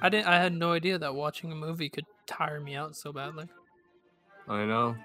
[0.00, 0.26] I didn't?
[0.26, 3.46] I had no idea that watching a movie could tire me out so badly.
[4.48, 4.96] I know.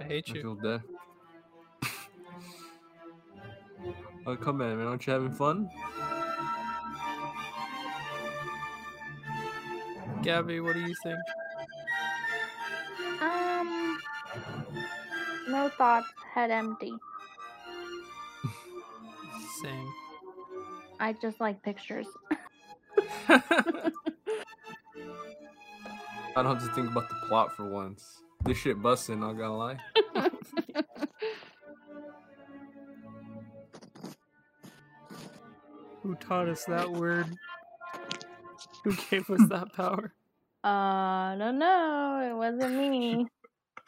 [0.00, 0.42] I hate I you.
[0.42, 0.82] feel dead.
[4.28, 4.86] oh, come on, man.
[4.86, 5.68] Aren't you having fun?
[10.22, 11.18] Gabby, what do you think?
[13.22, 13.98] Um,
[15.48, 16.92] no thoughts, head empty.
[19.60, 19.92] Same.
[21.00, 22.06] I just like pictures.
[26.36, 28.22] I don't have to think about the plot for once.
[28.44, 29.78] This shit busting, not gonna lie.
[36.02, 37.26] Who taught us that word?
[38.84, 40.12] Who gave us that power?
[40.64, 42.18] Uh, no, don't.
[42.28, 43.24] It wasn't me.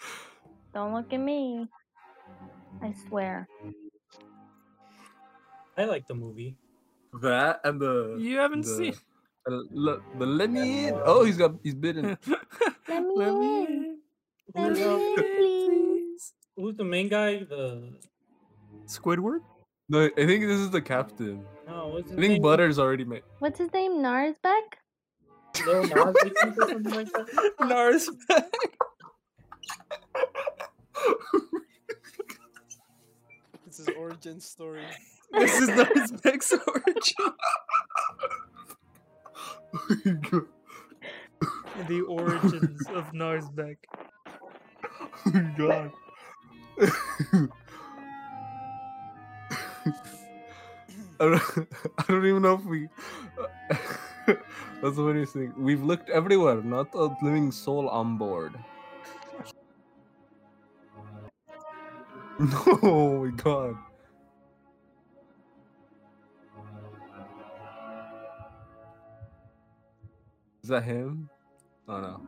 [0.72, 1.66] Don't look at me.
[2.80, 3.48] I swear.
[5.76, 6.54] I like the movie.
[7.20, 8.94] That and the You haven't the, seen.
[9.48, 10.94] The, le- the let me in.
[11.04, 12.16] Oh, he's got he's bitten.
[12.88, 13.36] Let me Let in.
[13.36, 13.98] in.
[14.54, 16.32] Let Who's, me in, please.
[16.56, 17.38] who's the main guy?
[17.44, 17.94] The
[18.86, 19.40] Squidward?
[19.88, 21.44] No, I think this is the captain.
[21.66, 22.42] no, what's his I think name?
[22.42, 23.22] Butters already made.
[23.38, 23.92] What's his name?
[24.02, 24.76] Narsbeck?
[25.66, 27.52] Lil Nas, I think, or something like that.
[27.60, 28.10] Nars.
[33.66, 34.82] It's his origin story.
[35.32, 37.32] this is Narsbeck's origin.
[41.88, 43.76] the origins of Narsbeck.
[45.26, 45.92] Oh my god.
[51.20, 51.68] I don't,
[51.98, 52.88] I don't even know if we.
[54.82, 55.52] That's the funniest thing.
[55.56, 58.54] We've looked everywhere, not a living soul on board.
[62.38, 63.76] No, oh my god.
[70.68, 71.30] Is that him?
[71.88, 72.20] Oh no.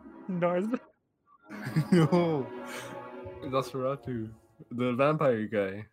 [1.93, 2.47] No.
[3.45, 4.31] Nosferatu.
[4.71, 5.85] The vampire guy.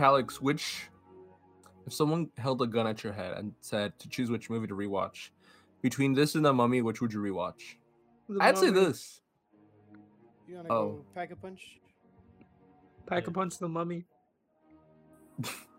[0.00, 0.88] Alex, which
[1.86, 4.74] if someone held a gun at your head and said to choose which movie to
[4.74, 5.30] rewatch
[5.82, 7.76] between this and the mummy, which would you rewatch?
[8.28, 9.20] The I'd say this.
[10.48, 10.86] You wanna Oh.
[10.92, 11.78] go pack a punch?
[13.06, 14.04] Pack a punch the mummy.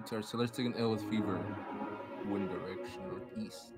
[0.00, 1.40] Updates are Celestic and ill with fever.
[2.26, 3.72] Wind direction northeast.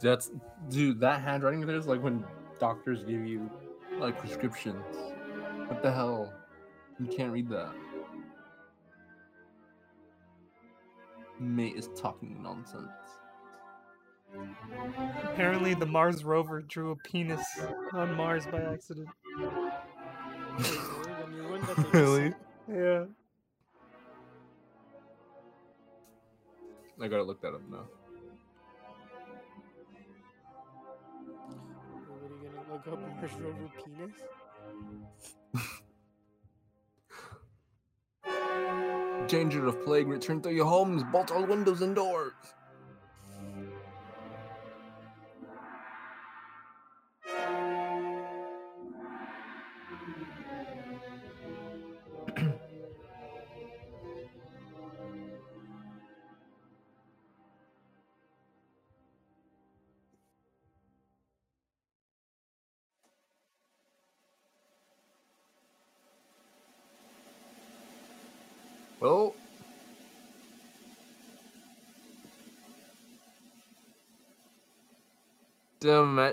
[0.00, 0.30] That's
[0.68, 1.00] dude.
[1.00, 2.24] That handwriting there is like when
[2.58, 3.50] doctors give you
[3.98, 4.84] like prescriptions.
[5.68, 6.32] What the hell?
[7.00, 7.72] You can't read that.
[11.38, 12.88] Mate is talking nonsense.
[15.24, 17.44] Apparently, the Mars rover drew a penis
[17.92, 19.08] on Mars by accident.
[19.38, 19.70] Really?
[20.58, 22.22] The new one that they just Really?
[22.30, 22.36] sent?
[22.72, 23.04] Yeah.
[27.02, 27.84] I gotta look that up now.
[32.08, 34.14] What are you gonna look up Mars rover penis?
[39.28, 42.32] Danger of plague, return to your homes, bolt all windows and doors.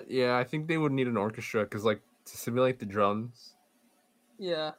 [0.07, 3.55] Yeah, I think they would need an orchestra because, like, to simulate the drums.
[4.37, 4.71] Yeah.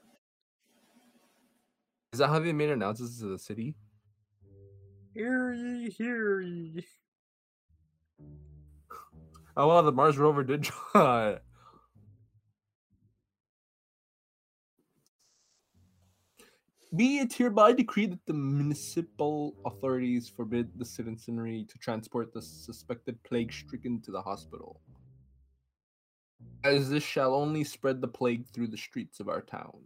[2.13, 3.77] Is that how they made announcements to the city?
[5.15, 6.87] Hear ye, hear ye.
[9.57, 11.39] Oh well, the Mars rover did try.
[16.97, 23.21] Be it hereby decreed that the municipal authorities forbid the citizenry to transport the suspected
[23.25, 24.81] plague stricken to the hospital.
[26.63, 29.81] As this shall only spread the plague through the streets of our town.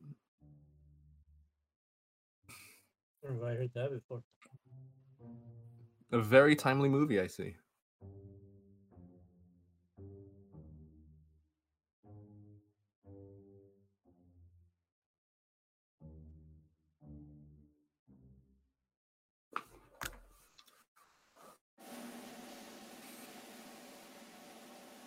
[3.25, 4.23] I heard that before?
[6.13, 7.55] A very timely movie, I see.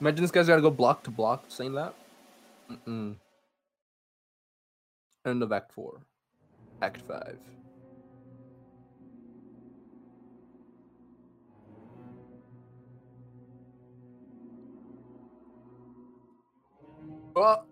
[0.01, 1.93] Imagine this guy's got to go block to block saying that.
[2.71, 3.15] Mm-mm.
[5.27, 6.01] End of Act 4.
[6.81, 7.37] Act 5.
[17.35, 17.63] Oh!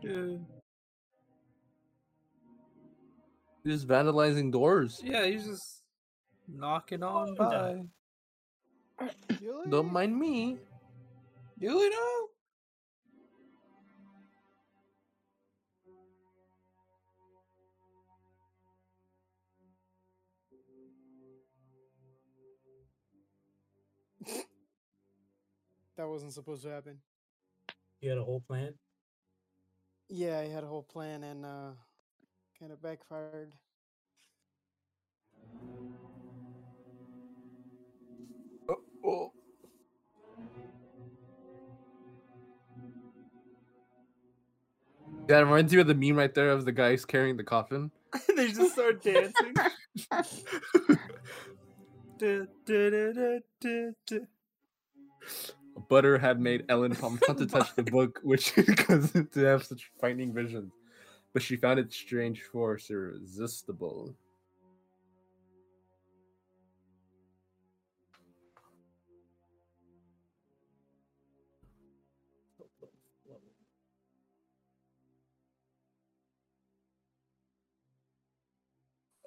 [0.00, 0.46] Dude.
[3.62, 5.02] He's vandalizing doors.
[5.04, 5.79] Yeah, he's just
[6.54, 7.82] knocking on by.
[9.68, 10.58] Don't mind me.
[11.58, 12.26] Do it know?
[25.96, 26.98] That wasn't supposed to happen.
[28.00, 28.72] You had a whole plan?
[30.08, 31.72] Yeah, I had a whole plan and uh
[32.58, 33.52] kind of backfired.
[45.30, 47.92] That reminds you of the meme right there of the guys carrying the coffin.
[48.36, 49.54] they just start dancing.
[55.88, 59.92] Butter had made Ellen promise not to touch the book, which caused to have such
[60.00, 60.72] frightening visions.
[61.32, 64.16] But she found its strange force irresistible.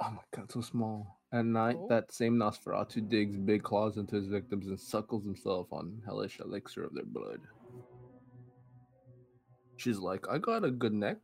[0.06, 1.20] Oh my god, so small.
[1.32, 1.88] At night, Oh.
[1.88, 6.84] that same Nosferatu digs big claws into his victims and suckles himself on hellish elixir
[6.84, 7.40] of their blood.
[9.78, 11.18] She's like, I got a good neck.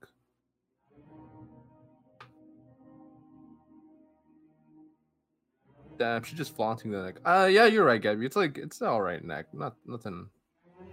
[5.97, 7.15] Damn, she's just flaunting the neck.
[7.25, 8.25] Uh, yeah, you're right, Gabby.
[8.25, 9.47] It's like it's all right neck.
[9.53, 10.27] Not nothing.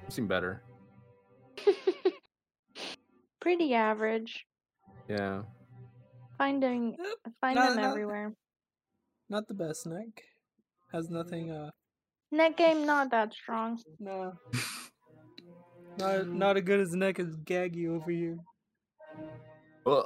[0.05, 0.63] I've seen better.
[3.41, 4.47] Pretty average.
[5.09, 5.43] Yeah.
[6.39, 8.33] Finding Yep, find not- them not- everywhere.
[9.29, 10.23] Not the best neck.
[10.93, 11.49] Has nothing.
[11.49, 11.69] Mm.
[11.69, 11.71] Uh,
[12.33, 13.79] Net game not that strong.
[13.99, 14.33] no.
[15.99, 16.33] Not mm.
[16.35, 18.37] not as good as neck as Gaggy over here.
[19.87, 20.05] Oh,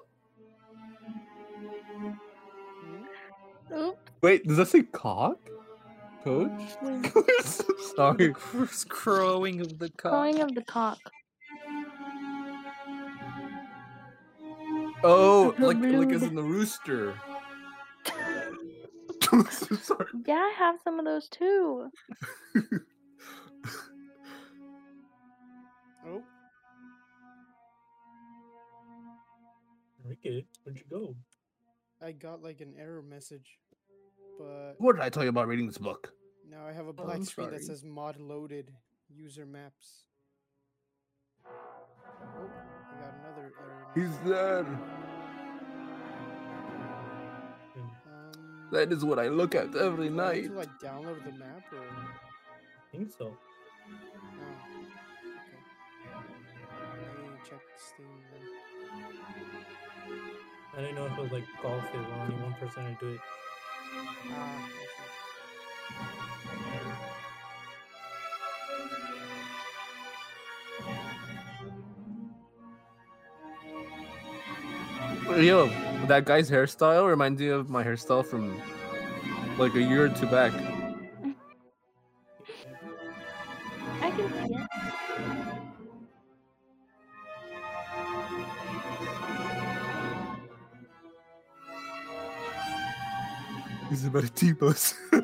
[3.73, 3.98] Oop.
[4.23, 5.39] wait, does that say cock?
[6.23, 6.51] Coach?
[6.82, 7.12] Wait,
[7.97, 8.32] sorry.
[8.35, 10.12] Crows crowing of the cock.
[10.12, 10.98] Crowing of the cock.
[15.02, 17.14] Oh, The like like as in the rooster.
[19.82, 20.06] Sorry.
[20.27, 21.89] Yeah, I have some of those too.
[26.06, 26.22] Oh,
[30.05, 31.14] Enrique, where'd you go?
[32.02, 33.59] I got like an error message,
[34.39, 36.12] but What did I tell you about reading this book?
[36.48, 38.72] now I have a Oh, black I'm screen that says mod loaded
[39.09, 40.05] user maps.
[43.95, 44.25] He's message.
[44.25, 44.59] there.
[44.61, 44.81] Um,
[48.73, 50.45] That is what I look at every do night.
[50.45, 51.79] to like download the map or?
[51.81, 53.27] I think so.
[53.27, 53.37] Oh,
[55.33, 55.59] okay.
[57.17, 58.45] Let me check Steam then.
[60.77, 63.09] I didn't know if it was like golf, it was only one person to do
[63.15, 63.21] it.
[64.31, 64.69] Ah,
[75.41, 75.69] Yo,
[76.07, 78.61] that guy's hairstyle reminds me of my hairstyle from
[79.57, 80.53] like a year or two back.
[84.03, 84.69] I can see it.
[93.89, 94.95] He's about a T-bus.
[95.11, 95.21] He's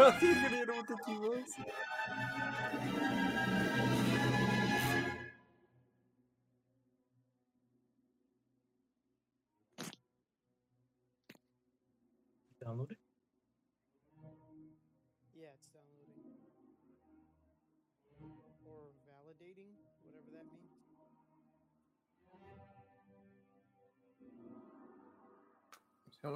[0.00, 1.50] gonna hit him with the T-Bones.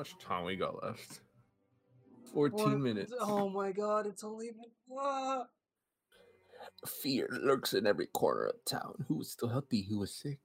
[0.05, 1.20] Much time we got left?
[2.35, 3.12] 14 minutes.
[3.20, 4.98] Oh my god, it's only been.
[4.98, 5.47] Ah.
[6.86, 9.05] Fear lurks in every corner of town.
[9.09, 9.86] Who is still healthy?
[9.89, 10.40] Who is sick?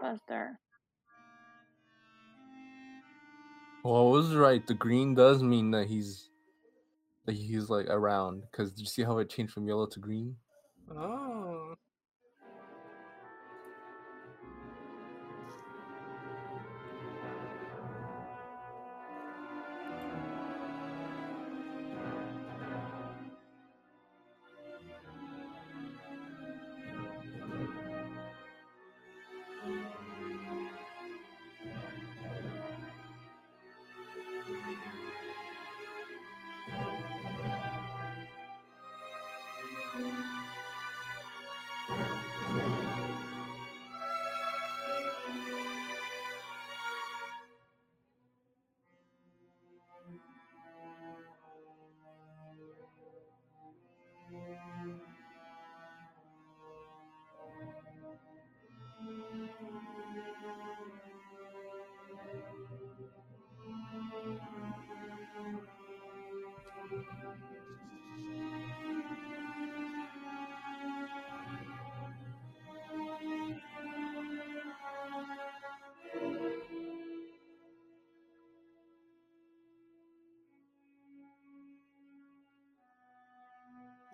[0.00, 0.58] My Buster.
[3.82, 4.66] Well, I was right.
[4.66, 6.28] The green does mean that he's
[7.26, 8.42] that he's like around.
[8.52, 10.36] Cause did you see how it changed from yellow to green?
[10.90, 11.74] Oh.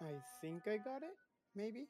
[0.06, 1.16] I think I got it,
[1.54, 1.88] maybe?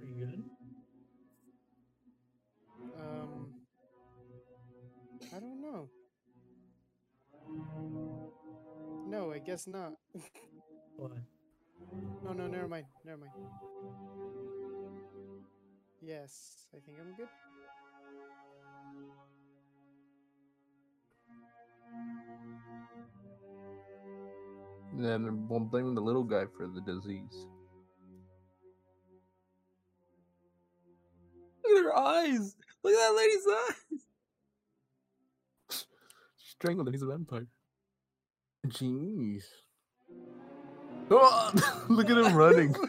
[0.00, 0.44] Are you good?
[2.98, 3.54] Um,
[5.34, 5.88] I don't know.
[9.06, 9.94] No, I guess not.
[10.96, 11.08] Why?
[12.24, 12.86] No, no, never mind.
[13.04, 13.32] Never mind.
[16.02, 17.28] Yes, I think I'm good.
[24.94, 27.46] Then they're bl- blaming the little guy for the disease.
[31.64, 32.56] Look at her eyes.
[32.82, 33.46] Look at that lady's
[35.70, 35.84] eyes.
[36.36, 37.46] Strangled and he's a vampire.
[38.66, 39.44] Jeez.
[41.10, 41.52] Oh,
[41.88, 42.74] look at him running.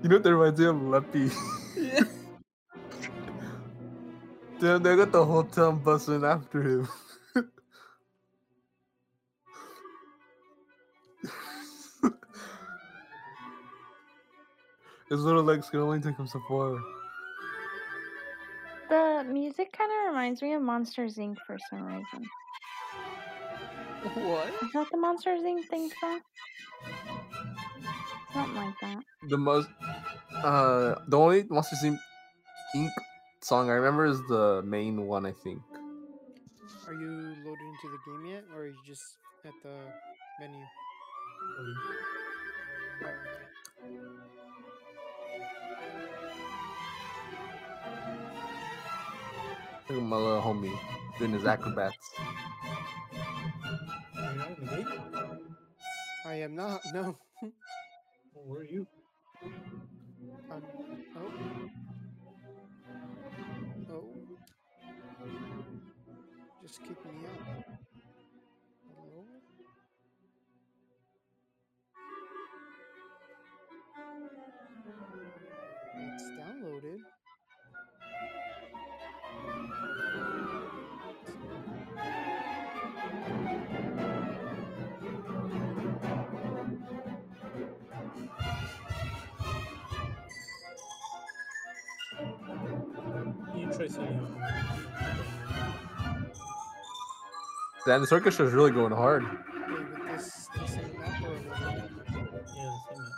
[0.00, 0.76] You know what that reminds me of?
[0.82, 1.30] Leppy.
[4.60, 6.88] Damn, they got the whole town busting after him.
[15.10, 16.78] His little legs can only take him so far.
[18.90, 21.36] The music kind of reminds me of Monsters Inc.
[21.46, 22.28] for some reason.
[24.02, 24.48] What?
[24.62, 25.68] Is that the Monsters Inc.
[25.68, 26.20] thing song?
[28.32, 29.02] Something like that.
[29.28, 29.68] The most,
[30.34, 31.98] uh, the only Monsters Inc.
[32.76, 32.90] Inc.
[33.40, 35.26] song I remember is the main one.
[35.26, 35.62] I think.
[36.86, 39.02] Are you loaded into the game yet, or are you just
[39.44, 39.76] at the
[40.40, 40.60] menu?
[41.58, 41.76] Um,
[43.00, 43.48] Oh, okay.
[49.88, 50.78] Look at my little homie
[51.18, 52.10] doing his acrobats.
[54.70, 55.56] Are you not in the game?
[56.24, 56.80] I am not.
[56.92, 57.16] No.
[58.34, 58.86] Where are you?
[60.50, 60.62] Um.
[61.16, 61.32] Oh.
[63.90, 64.08] Oh.
[66.62, 67.67] Just kick me out.
[93.86, 94.36] Setting.
[97.86, 99.22] Damn, this orchestra is really going hard.
[99.24, 101.50] Wait, with this, the same map or with the-
[102.56, 103.12] Yeah, the same map.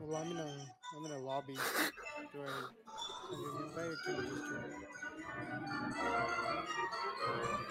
[0.00, 0.66] Well, I'm in a,
[0.96, 1.54] I'm in a lobby.
[1.54, 2.70] Do I have
[3.32, 4.32] an invite or just?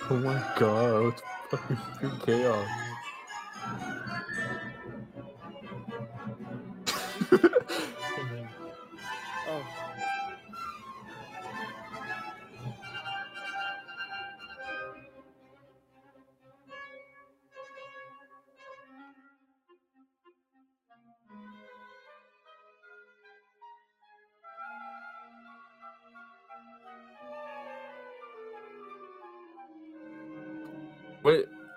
[0.10, 2.68] Oh my god, it's fucking chaos.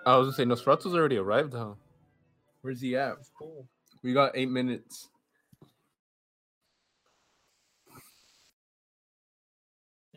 [0.07, 1.73] I was gonna say Nosferatu's already arrived, huh?
[2.61, 3.17] Where's he at?
[3.37, 3.67] Cool.
[4.01, 5.09] We got eight minutes.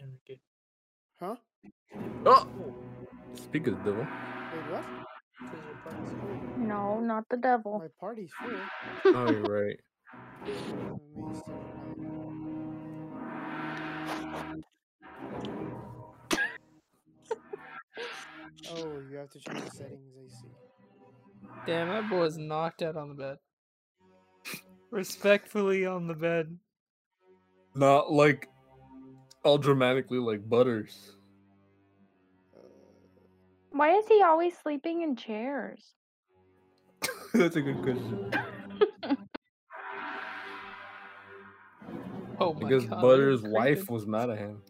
[0.01, 0.39] Enrique.
[1.19, 1.35] Huh?
[2.25, 2.47] Oh,
[3.35, 4.07] speak of the devil.
[4.07, 4.85] Wait, what?
[5.41, 6.67] because your party's cool.
[6.69, 7.81] No, not the devil.
[7.81, 9.12] My party's full.
[9.12, 9.81] Oh, you're right.
[18.69, 20.49] Oh, you have to change the settings, I see.
[21.66, 23.37] Damn, that boy is knocked out on the bed.
[24.91, 26.59] Respectfully on the bed.
[27.74, 28.49] Not like
[29.45, 31.16] all dramatically like Butters.
[32.57, 32.61] Uh,
[33.70, 35.95] Why is he always sleeping in chairs?
[37.35, 38.31] That's a good question.
[42.43, 42.91] Oh my Because god.
[42.93, 44.62] what Butters' wife was mad at him.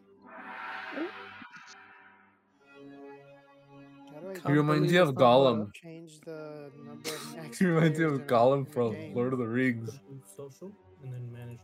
[4.34, 5.14] He Can't reminds you of.
[5.14, 5.72] Gollum.
[5.74, 8.96] change the number of He reminds you of Gollum from?
[9.14, 10.00] Lord of the Rings.
[10.36, 10.70] Social
[11.02, 11.60] and then manage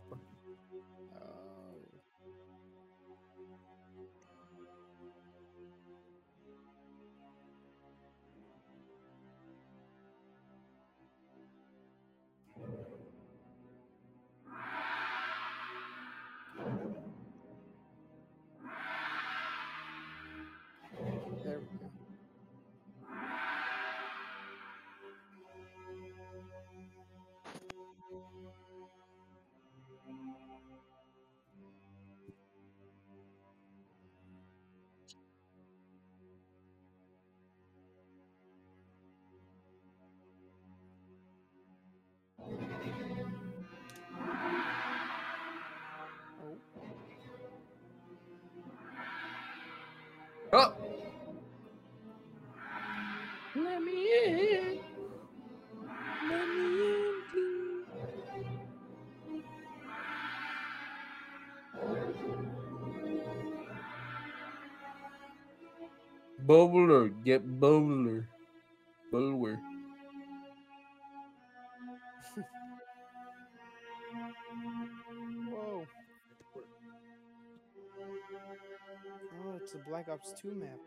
[50.53, 50.73] Oh,
[53.55, 53.93] Let me
[54.25, 54.79] in.
[56.29, 57.85] Let me in, please.
[66.45, 68.27] Bubbler, get Bubbler.
[69.11, 69.76] Bubbler.
[79.75, 80.79] Oh, a Black Ops 2 map.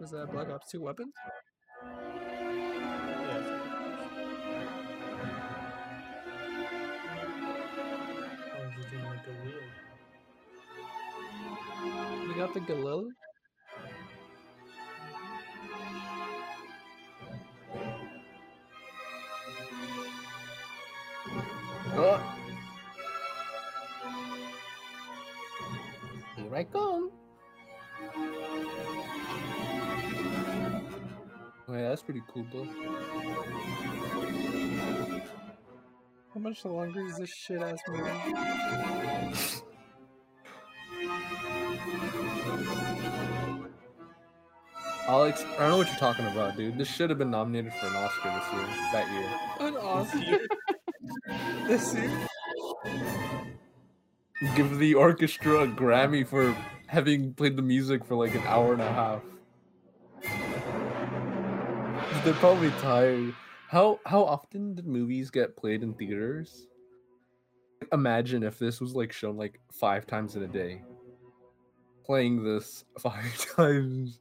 [0.00, 1.12] Was that Black Ops 2 weapons?
[1.84, 2.00] Yes.
[8.46, 9.64] I was just doing like a wheel.
[12.28, 13.10] We got the Galil.
[26.60, 27.10] I come.
[31.66, 32.68] Oh, yeah, that's pretty cool, though.
[36.34, 38.02] How much longer is this shit ass movie?
[45.08, 46.76] Alex, I don't know what you're talking about, dude.
[46.76, 48.66] This should have been nominated for an Oscar this year.
[48.92, 49.30] That year.
[49.66, 50.40] An Oscar.
[51.66, 52.28] this year?
[54.56, 56.56] Give the orchestra a Grammy for
[56.86, 59.22] having played the music for like an hour and a half.
[62.24, 63.34] They're probably tired.
[63.68, 66.66] How how often did movies get played in theaters?
[67.92, 70.82] Imagine if this was like shown like five times in a day.
[72.04, 74.20] Playing this five times.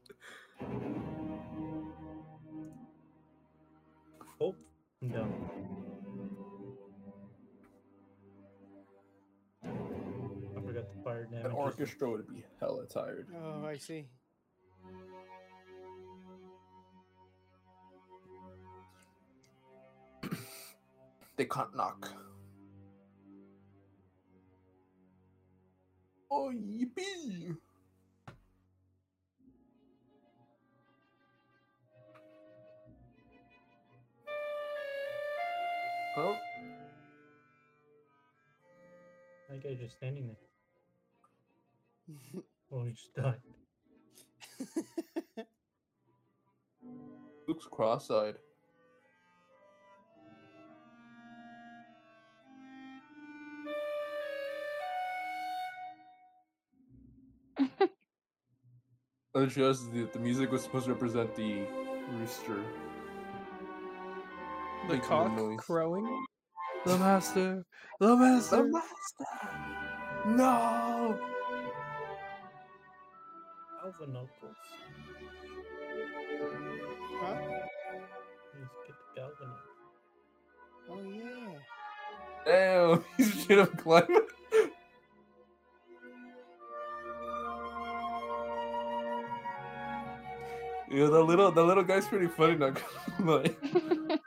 [4.41, 4.53] Oh,
[5.01, 5.68] I'm
[11.09, 11.17] done.
[11.17, 13.27] I forgot the fire An orchestra would be hella tired.
[13.35, 14.05] Oh, I see.
[21.37, 22.11] They can't knock.
[26.29, 27.55] Oh, yippee!
[36.17, 36.35] Oh,
[39.49, 40.48] That guy's just standing there.
[42.71, 43.41] Oh, he just died.
[47.47, 48.35] looks cross-eyed.
[59.35, 61.65] It shows the, the music was supposed to represent the
[62.11, 62.63] rooster.
[64.87, 65.57] The Making cock noise.
[65.57, 66.25] crowing?
[66.85, 67.65] The master!
[67.99, 68.57] The master!
[68.57, 69.25] The master!
[70.25, 71.19] No!
[73.99, 74.55] Galvaknuckles.
[77.21, 77.35] huh?
[78.55, 79.51] Let's get the Galvan.
[80.89, 81.59] Oh yeah.
[82.45, 84.21] Damn, he's straight up climbing.
[90.91, 92.81] Yeah, the little the little guy's pretty funny, not
[93.19, 93.43] gonna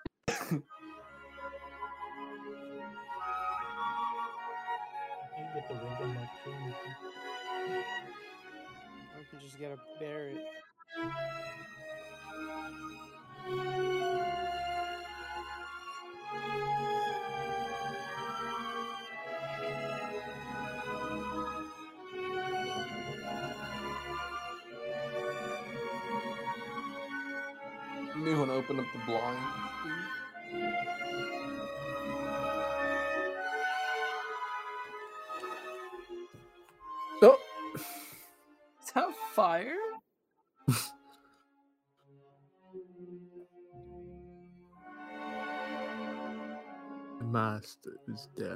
[48.09, 48.52] is dead.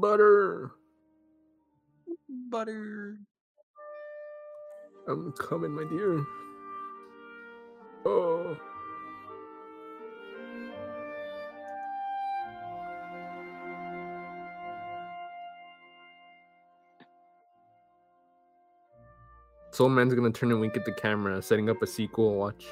[0.00, 0.70] Butter.
[2.50, 3.18] Butter.
[5.08, 6.24] I'm coming, my dear.
[8.06, 8.56] Oh.
[19.72, 22.36] Soul Man's gonna turn and wink at the camera, setting up a sequel.
[22.36, 22.66] Watch.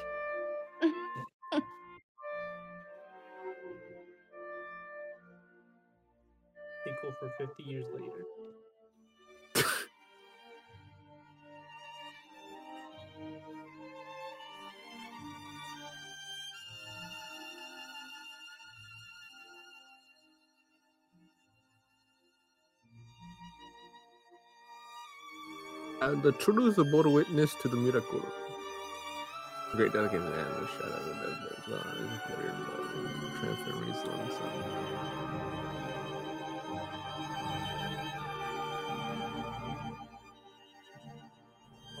[26.27, 28.21] The truth bore witness to the miracle.
[29.71, 32.77] Great dedication and the shadow of the dead as well as cleared by
[33.39, 34.55] transfer reselling some.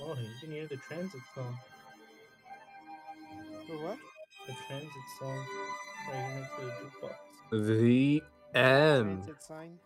[0.01, 1.57] Oh, you can hear the transit song.
[3.65, 3.97] For what?
[4.45, 5.45] The transit song
[6.11, 7.65] right next to the jukebox.
[7.69, 8.23] The
[8.53, 9.23] end.
[9.23, 9.79] Transit sign.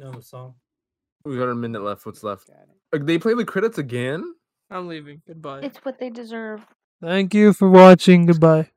[0.00, 0.54] No, the song.
[1.24, 2.06] We got a minute left.
[2.06, 2.48] What's left?
[2.48, 2.85] Got it.
[2.98, 4.24] They play the credits again?
[4.70, 5.22] I'm leaving.
[5.26, 5.60] Goodbye.
[5.62, 6.64] It's what they deserve.
[7.02, 8.26] Thank you for watching.
[8.26, 8.70] Goodbye.